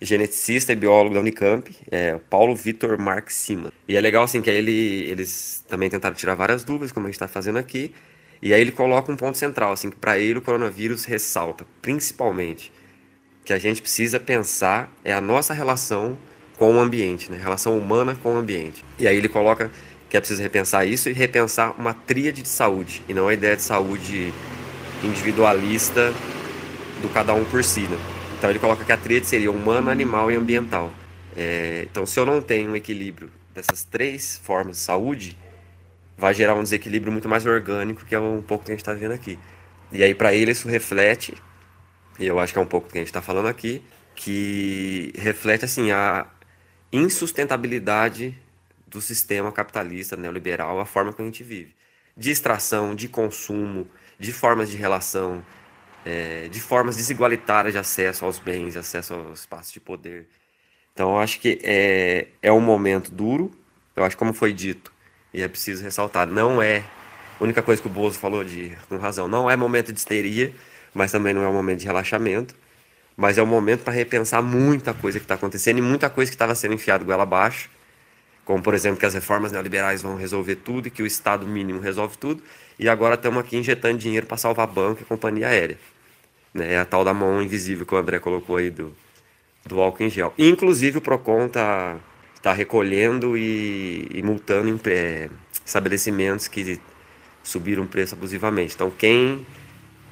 [0.00, 3.72] geneticista e biólogo da Unicamp, é Paulo Vitor Marx Sima.
[3.86, 7.16] E é legal assim que ele, eles também tentaram tirar várias dúvidas, como a gente
[7.16, 7.94] está fazendo aqui,
[8.42, 12.72] e aí ele coloca um ponto central, assim, que para ele o coronavírus ressalta, principalmente,
[13.44, 16.16] que a gente precisa pensar é a nossa relação
[16.58, 17.38] com o ambiente, né?
[17.38, 18.84] Relação humana com o ambiente.
[18.98, 19.70] E aí ele coloca
[20.08, 23.56] que é preciso repensar isso e repensar uma tríade de saúde, e não a ideia
[23.56, 24.34] de saúde
[25.02, 26.12] individualista
[27.00, 27.96] do cada um por si, né?
[28.36, 30.92] Então ele coloca que a tríade seria humano, animal e ambiental.
[31.36, 35.36] É, então, se eu não tenho um equilíbrio dessas três formas de saúde,
[36.18, 38.92] vai gerar um desequilíbrio muito mais orgânico, que é um pouco que a gente está
[38.92, 39.38] vendo aqui.
[39.92, 41.34] E aí, para ele, isso reflete,
[42.20, 43.82] e eu acho que é um pouco que a gente está falando aqui,
[44.14, 46.26] que reflete assim a
[46.92, 48.38] insustentabilidade
[48.86, 51.74] do sistema capitalista neoliberal, a forma que a gente vive.
[52.14, 53.88] De extração, de consumo,
[54.18, 55.42] de formas de relação,
[56.04, 60.28] é, de formas desigualitárias de acesso aos bens, acesso aos espaços de poder.
[60.92, 63.50] Então, eu acho que é, é um momento duro,
[63.96, 64.92] eu acho como foi dito,
[65.32, 66.84] e é preciso ressaltar, não é,
[67.40, 70.52] a única coisa que o Bozo falou de, com razão, não é momento de histeria,
[70.94, 72.54] mas também não é um momento de relaxamento,
[73.16, 76.34] mas é um momento para repensar muita coisa que está acontecendo e muita coisa que
[76.34, 77.68] estava sendo enfiada goela abaixo,
[78.44, 81.80] como, por exemplo, que as reformas neoliberais vão resolver tudo e que o Estado mínimo
[81.80, 82.42] resolve tudo,
[82.78, 85.78] e agora estamos aqui injetando dinheiro para salvar banco e companhia aérea.
[86.52, 86.74] Né?
[86.74, 88.92] É a tal da mão invisível que o André colocou aí do,
[89.64, 90.32] do álcool em gel.
[90.38, 91.98] Inclusive o PROCON está
[92.42, 95.28] tá recolhendo e, e multando em, é,
[95.64, 96.80] estabelecimentos que
[97.42, 98.74] subiram preço abusivamente.
[98.74, 99.46] Então quem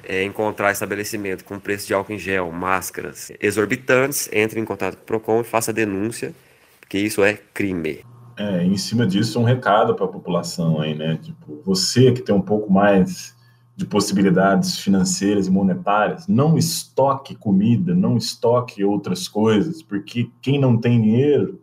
[0.09, 5.03] é, encontrar estabelecimento com preço de álcool em gel, máscaras exorbitantes, entre em contato com
[5.03, 6.33] o PROCON e faça denúncia,
[6.79, 8.03] porque isso é crime.
[8.35, 11.19] É, em cima disso, um recado para a população aí, né?
[11.21, 13.35] Tipo, você que tem um pouco mais
[13.75, 20.75] de possibilidades financeiras e monetárias, não estoque comida, não estoque outras coisas, porque quem não
[20.75, 21.61] tem dinheiro,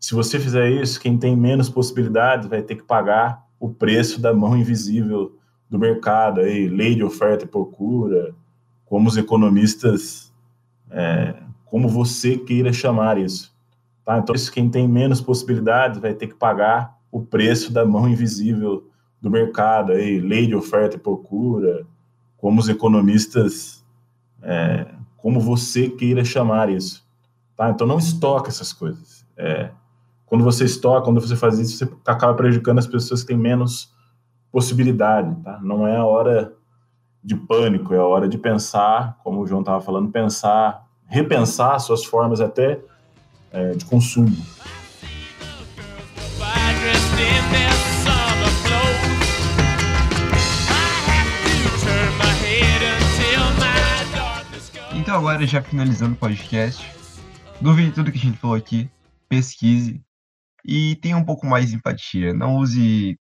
[0.00, 4.32] se você fizer isso, quem tem menos possibilidades vai ter que pagar o preço da
[4.32, 5.36] mão invisível
[5.72, 8.34] do mercado, aí, lei de oferta e procura,
[8.84, 10.30] como os economistas,
[10.90, 11.34] é,
[11.64, 13.56] como você queira chamar isso.
[14.04, 14.18] Tá?
[14.18, 18.86] Então, isso, quem tem menos possibilidades vai ter que pagar o preço da mão invisível
[19.18, 21.86] do mercado, aí, lei de oferta e procura,
[22.36, 23.82] como os economistas,
[24.42, 27.02] é, como você queira chamar isso.
[27.56, 27.70] Tá?
[27.70, 29.24] Então não estoca essas coisas.
[29.38, 29.70] É,
[30.26, 33.90] quando você estoca, quando você faz isso, você acaba prejudicando as pessoas que têm menos
[34.52, 35.34] possibilidade.
[35.42, 35.58] Tá?
[35.62, 36.52] Não é a hora
[37.24, 42.04] de pânico, é a hora de pensar, como o João estava falando, pensar, repensar suas
[42.04, 42.80] formas até
[43.50, 44.36] é, de consumo.
[54.94, 56.84] Então agora já finalizando o podcast,
[57.60, 58.88] duvide tudo que a gente falou aqui,
[59.28, 60.00] pesquise
[60.64, 62.32] e tenha um pouco mais de empatia.
[62.32, 63.18] Não use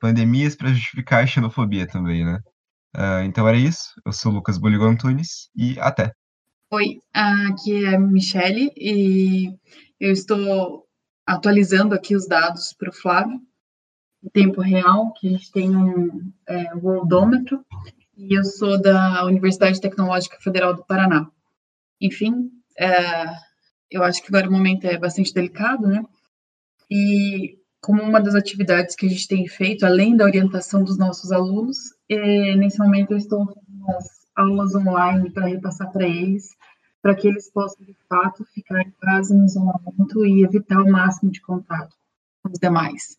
[0.00, 2.40] pandemias para justificar a xenofobia também, né?
[2.96, 4.00] Uh, então era isso.
[4.04, 6.12] Eu sou o Lucas Boligo Antunes e até.
[6.70, 9.48] Oi, aqui é a Michele e
[10.00, 10.86] eu estou
[11.26, 13.40] atualizando aqui os dados para o Flávio,
[14.22, 17.64] em tempo real, que a gente tem um é, worldômetro,
[18.16, 21.28] e eu sou da Universidade Tecnológica Federal do Paraná.
[22.00, 23.24] Enfim, é,
[23.90, 26.04] eu acho que agora o momento é bastante delicado, né?
[26.90, 31.30] E como uma das atividades que a gente tem feito, além da orientação dos nossos
[31.30, 31.76] alunos,
[32.08, 34.04] é, nesse momento eu estou fazendo as
[34.34, 36.48] aulas online para repassar para eles
[37.04, 41.30] para que eles possam, de fato, ficar em casa em isolamento e evitar o máximo
[41.30, 41.94] de contato
[42.42, 43.14] com os demais.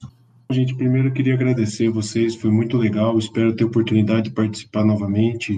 [0.50, 5.56] Gente, primeiro eu queria agradecer vocês, foi muito legal, espero ter oportunidade de participar novamente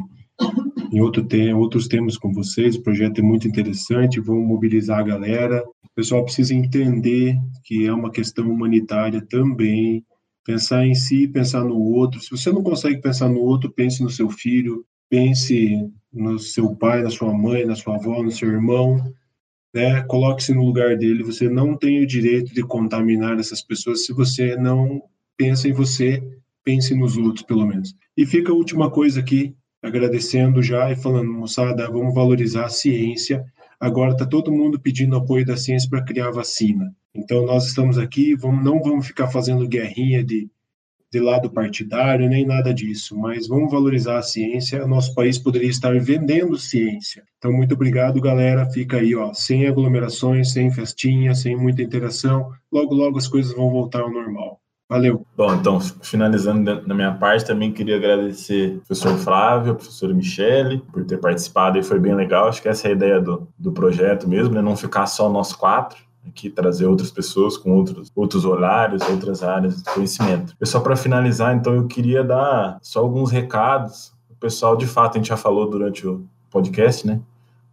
[0.92, 5.04] em outro tema, outros temas com vocês, o projeto é muito interessante, vamos mobilizar a
[5.04, 10.04] galera, o pessoal precisa entender que é uma questão humanitária também,
[10.46, 14.10] pensar em si, pensar no outro, se você não consegue pensar no outro, pense no
[14.10, 19.02] seu filho, pense no seu pai, na sua mãe, na sua avó, no seu irmão,
[19.74, 20.02] né?
[20.04, 21.24] Coloque-se no lugar dele.
[21.24, 25.02] Você não tem o direito de contaminar essas pessoas se você não
[25.38, 26.24] pensa em você,
[26.64, 27.94] pense nos outros, pelo menos.
[28.16, 33.46] E fica a última coisa aqui, agradecendo já e falando, moçada, vamos valorizar a ciência.
[33.80, 36.96] Agora está todo mundo pedindo apoio da ciência para criar vacina.
[37.14, 40.50] Então nós estamos aqui, vamos, não vamos ficar fazendo guerrinha de
[41.10, 44.86] de lado partidário, nem nada disso, mas vamos valorizar a ciência.
[44.86, 47.24] Nosso país poderia estar vendendo ciência.
[47.38, 48.70] Então, muito obrigado, galera.
[48.70, 52.52] Fica aí, ó, sem aglomerações, sem festinha, sem muita interação.
[52.72, 54.60] Logo, logo as coisas vão voltar ao normal.
[54.90, 55.26] Valeu.
[55.36, 60.80] Bom, então, finalizando da minha parte, também queria agradecer ao professor Flávio, ao professor Michele,
[60.94, 62.48] por ter participado e foi bem legal.
[62.48, 64.62] Acho que essa é a ideia do, do projeto mesmo, né?
[64.62, 69.78] Não ficar só nós quatro aqui trazer outras pessoas com outros, outros horários, outras áreas
[69.78, 70.56] de conhecimento.
[70.58, 74.14] Pessoal, para finalizar, então eu queria dar só alguns recados.
[74.30, 77.20] O pessoal, de fato, a gente já falou durante o podcast, né?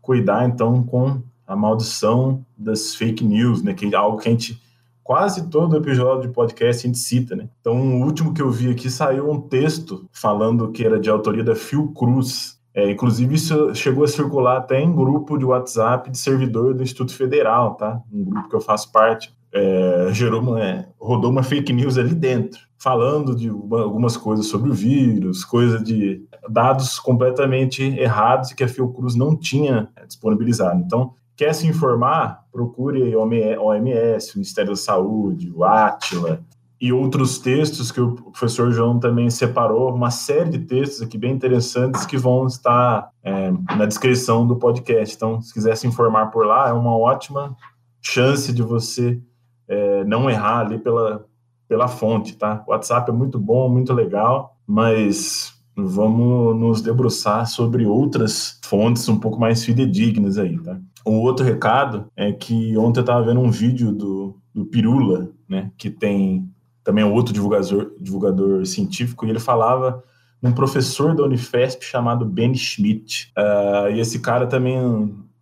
[0.01, 3.75] Cuidar então com a maldição das fake news, né?
[3.75, 4.61] Que é algo que a gente
[5.05, 7.49] quase todo episódio de podcast a gente cita, né?
[7.61, 11.45] Então, o último que eu vi aqui saiu um texto falando que era de autoria
[11.45, 16.75] da Fiocruz, é, inclusive, isso chegou a circular até em grupo de WhatsApp de servidor
[16.75, 18.01] do Instituto Federal, tá?
[18.13, 19.33] Um grupo que eu faço parte.
[19.53, 24.47] É, gerou uma, é, rodou uma fake news ali dentro, falando de uma, algumas coisas
[24.47, 30.83] sobre o vírus, coisas de dados completamente errados e que a Fiocruz não tinha disponibilizado.
[30.85, 36.45] Então, quer se informar, procure OMS, Ministério da Saúde, o Atila,
[36.81, 41.33] e outros textos que o professor João também separou, uma série de textos aqui bem
[41.33, 45.17] interessantes que vão estar é, na descrição do podcast.
[45.17, 47.57] Então, se quiser se informar por lá, é uma ótima
[48.03, 49.19] chance de você
[49.67, 51.25] é, não errar ali pela,
[51.67, 52.63] pela fonte, tá?
[52.67, 59.19] O WhatsApp é muito bom, muito legal, mas vamos nos debruçar sobre outras fontes um
[59.19, 60.79] pouco mais fidedignas aí, tá?
[61.07, 65.71] Um outro recado é que ontem eu estava vendo um vídeo do, do Pirula, né,
[65.77, 66.49] que tem
[66.85, 70.05] também é outro divulgador, divulgador científico, e ele falava
[70.43, 73.33] um professor da Unifesp chamado Ben Schmidt.
[73.37, 74.77] Uh, e esse cara também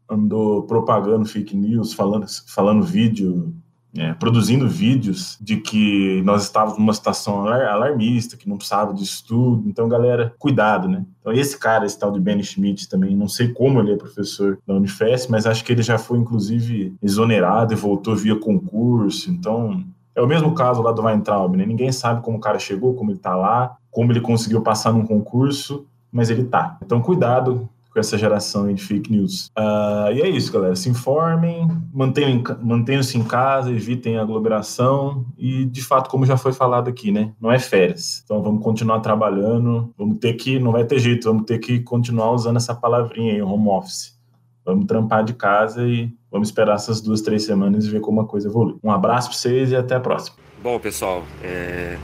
[0.09, 3.53] andou propagando fake news, falando, falando vídeo,
[3.97, 9.69] é, produzindo vídeos de que nós estávamos numa situação alarmista, que não precisava de estudo.
[9.69, 11.05] Então, galera, cuidado, né?
[11.21, 14.59] Então, esse cara, esse tal de Ben Schmidt também, não sei como ele é professor
[14.67, 19.31] da Unifesp, mas acho que ele já foi, inclusive, exonerado e voltou via concurso.
[19.31, 21.67] Então, é o mesmo caso lá do Weintraub, né?
[21.67, 25.07] Ninguém sabe como o cara chegou, como ele tá lá, como ele conseguiu passar num
[25.07, 26.79] concurso, mas ele tá.
[26.83, 29.51] Então, cuidado com essa geração de fake news.
[29.59, 30.75] Uh, e é isso, galera.
[30.75, 37.13] Se informem, mantenham-se em casa, evitem aglomeração e, de fato, como já foi falado aqui,
[37.13, 37.33] né?
[37.39, 38.23] Não é férias.
[38.25, 39.93] Então, vamos continuar trabalhando.
[39.99, 43.43] Vamos ter que, não vai ter jeito, vamos ter que continuar usando essa palavrinha aí,
[43.43, 44.19] home office.
[44.65, 48.27] Vamos trampar de casa e vamos esperar essas duas, três semanas e ver como a
[48.27, 48.77] coisa evolui.
[48.83, 50.37] Um abraço para vocês e até a próxima.
[50.63, 51.99] Bom, pessoal, é...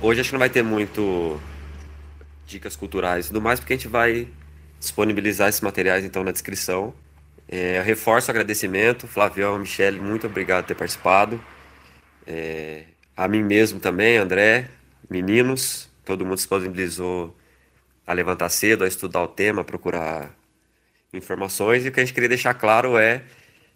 [0.00, 1.38] hoje acho que não vai ter muito
[2.46, 4.28] dicas culturais e tudo mais, porque a gente vai
[4.84, 6.94] disponibilizar esses materiais então na descrição.
[7.48, 11.42] É, reforço o agradecimento, Flavião, Michele, muito obrigado por ter participado.
[12.26, 12.84] É,
[13.16, 14.70] a mim mesmo também, André,
[15.10, 17.36] meninos, todo mundo disponibilizou
[18.06, 20.34] a levantar cedo, a estudar o tema, a procurar
[21.12, 21.84] informações.
[21.84, 23.22] E o que a gente queria deixar claro é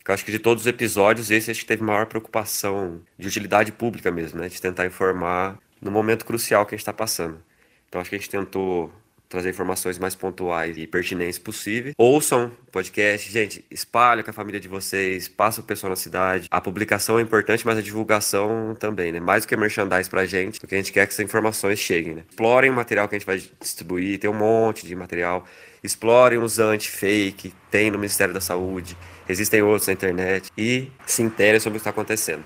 [0.04, 3.28] que eu acho que de todos os episódios, esse acho que teve maior preocupação de
[3.28, 4.48] utilidade pública mesmo, né?
[4.48, 7.42] De tentar informar no momento crucial que a gente está passando.
[7.88, 8.92] Então acho que a gente tentou
[9.28, 11.94] trazer informações mais pontuais e pertinentes possíveis.
[11.98, 16.48] Ouçam podcast, gente, espalha com a família de vocês, passa o pessoal na cidade.
[16.50, 19.20] A publicação é importante, mas a divulgação também, né?
[19.20, 22.24] Mais do que merchandise pra gente, porque a gente quer que essas informações cheguem, né?
[22.28, 25.44] Explorem o material que a gente vai distribuir, tem um monte de material
[25.82, 28.96] explorem os anti-fake, tem no Ministério da Saúde,
[29.28, 32.44] existem outros na internet e se interem sobre o que está acontecendo.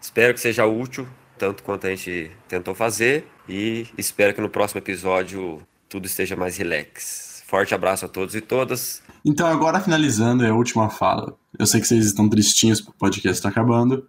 [0.00, 1.06] Espero que seja útil,
[1.36, 5.60] tanto quanto a gente tentou fazer, e espero que no próximo episódio
[5.90, 7.42] tudo esteja mais relax.
[7.46, 9.02] Forte abraço a todos e todas.
[9.24, 11.36] Então, agora finalizando, é a última fala.
[11.58, 14.06] Eu sei que vocês estão tristinhos porque o podcast está acabando.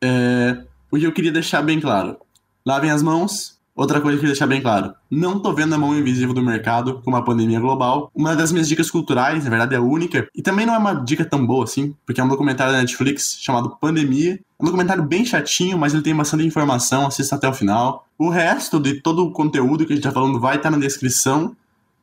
[0.00, 0.64] É...
[0.90, 2.16] O que eu queria deixar bem claro:
[2.64, 5.94] lavem as mãos, Outra coisa que eu deixar bem claro: não tô vendo a mão
[5.94, 8.10] invisível do mercado com uma pandemia global.
[8.14, 11.26] Uma das minhas dicas culturais, na verdade, é única, e também não é uma dica
[11.26, 14.32] tão boa assim, porque é um documentário da Netflix chamado Pandemia.
[14.34, 18.06] É um documentário bem chatinho, mas ele tem bastante informação, assista até o final.
[18.18, 20.82] O resto de todo o conteúdo que a gente tá falando vai estar tá na
[20.82, 21.54] descrição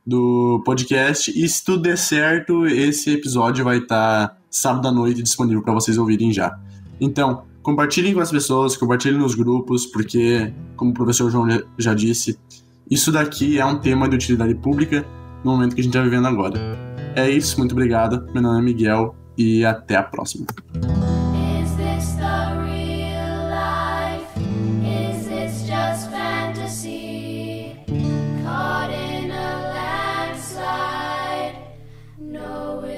[0.06, 1.32] do podcast.
[1.32, 5.74] E se tudo der certo, esse episódio vai estar tá sábado à noite disponível para
[5.74, 6.56] vocês ouvirem já.
[7.02, 12.38] Então, compartilhem com as pessoas, compartilhem nos grupos, porque, como o professor João já disse,
[12.92, 15.06] isso daqui é um tema de utilidade pública
[15.44, 16.60] no momento que a gente está vivendo agora.
[17.16, 18.28] É isso, muito obrigado.
[18.34, 20.46] Meu nome é Miguel e até a próxima.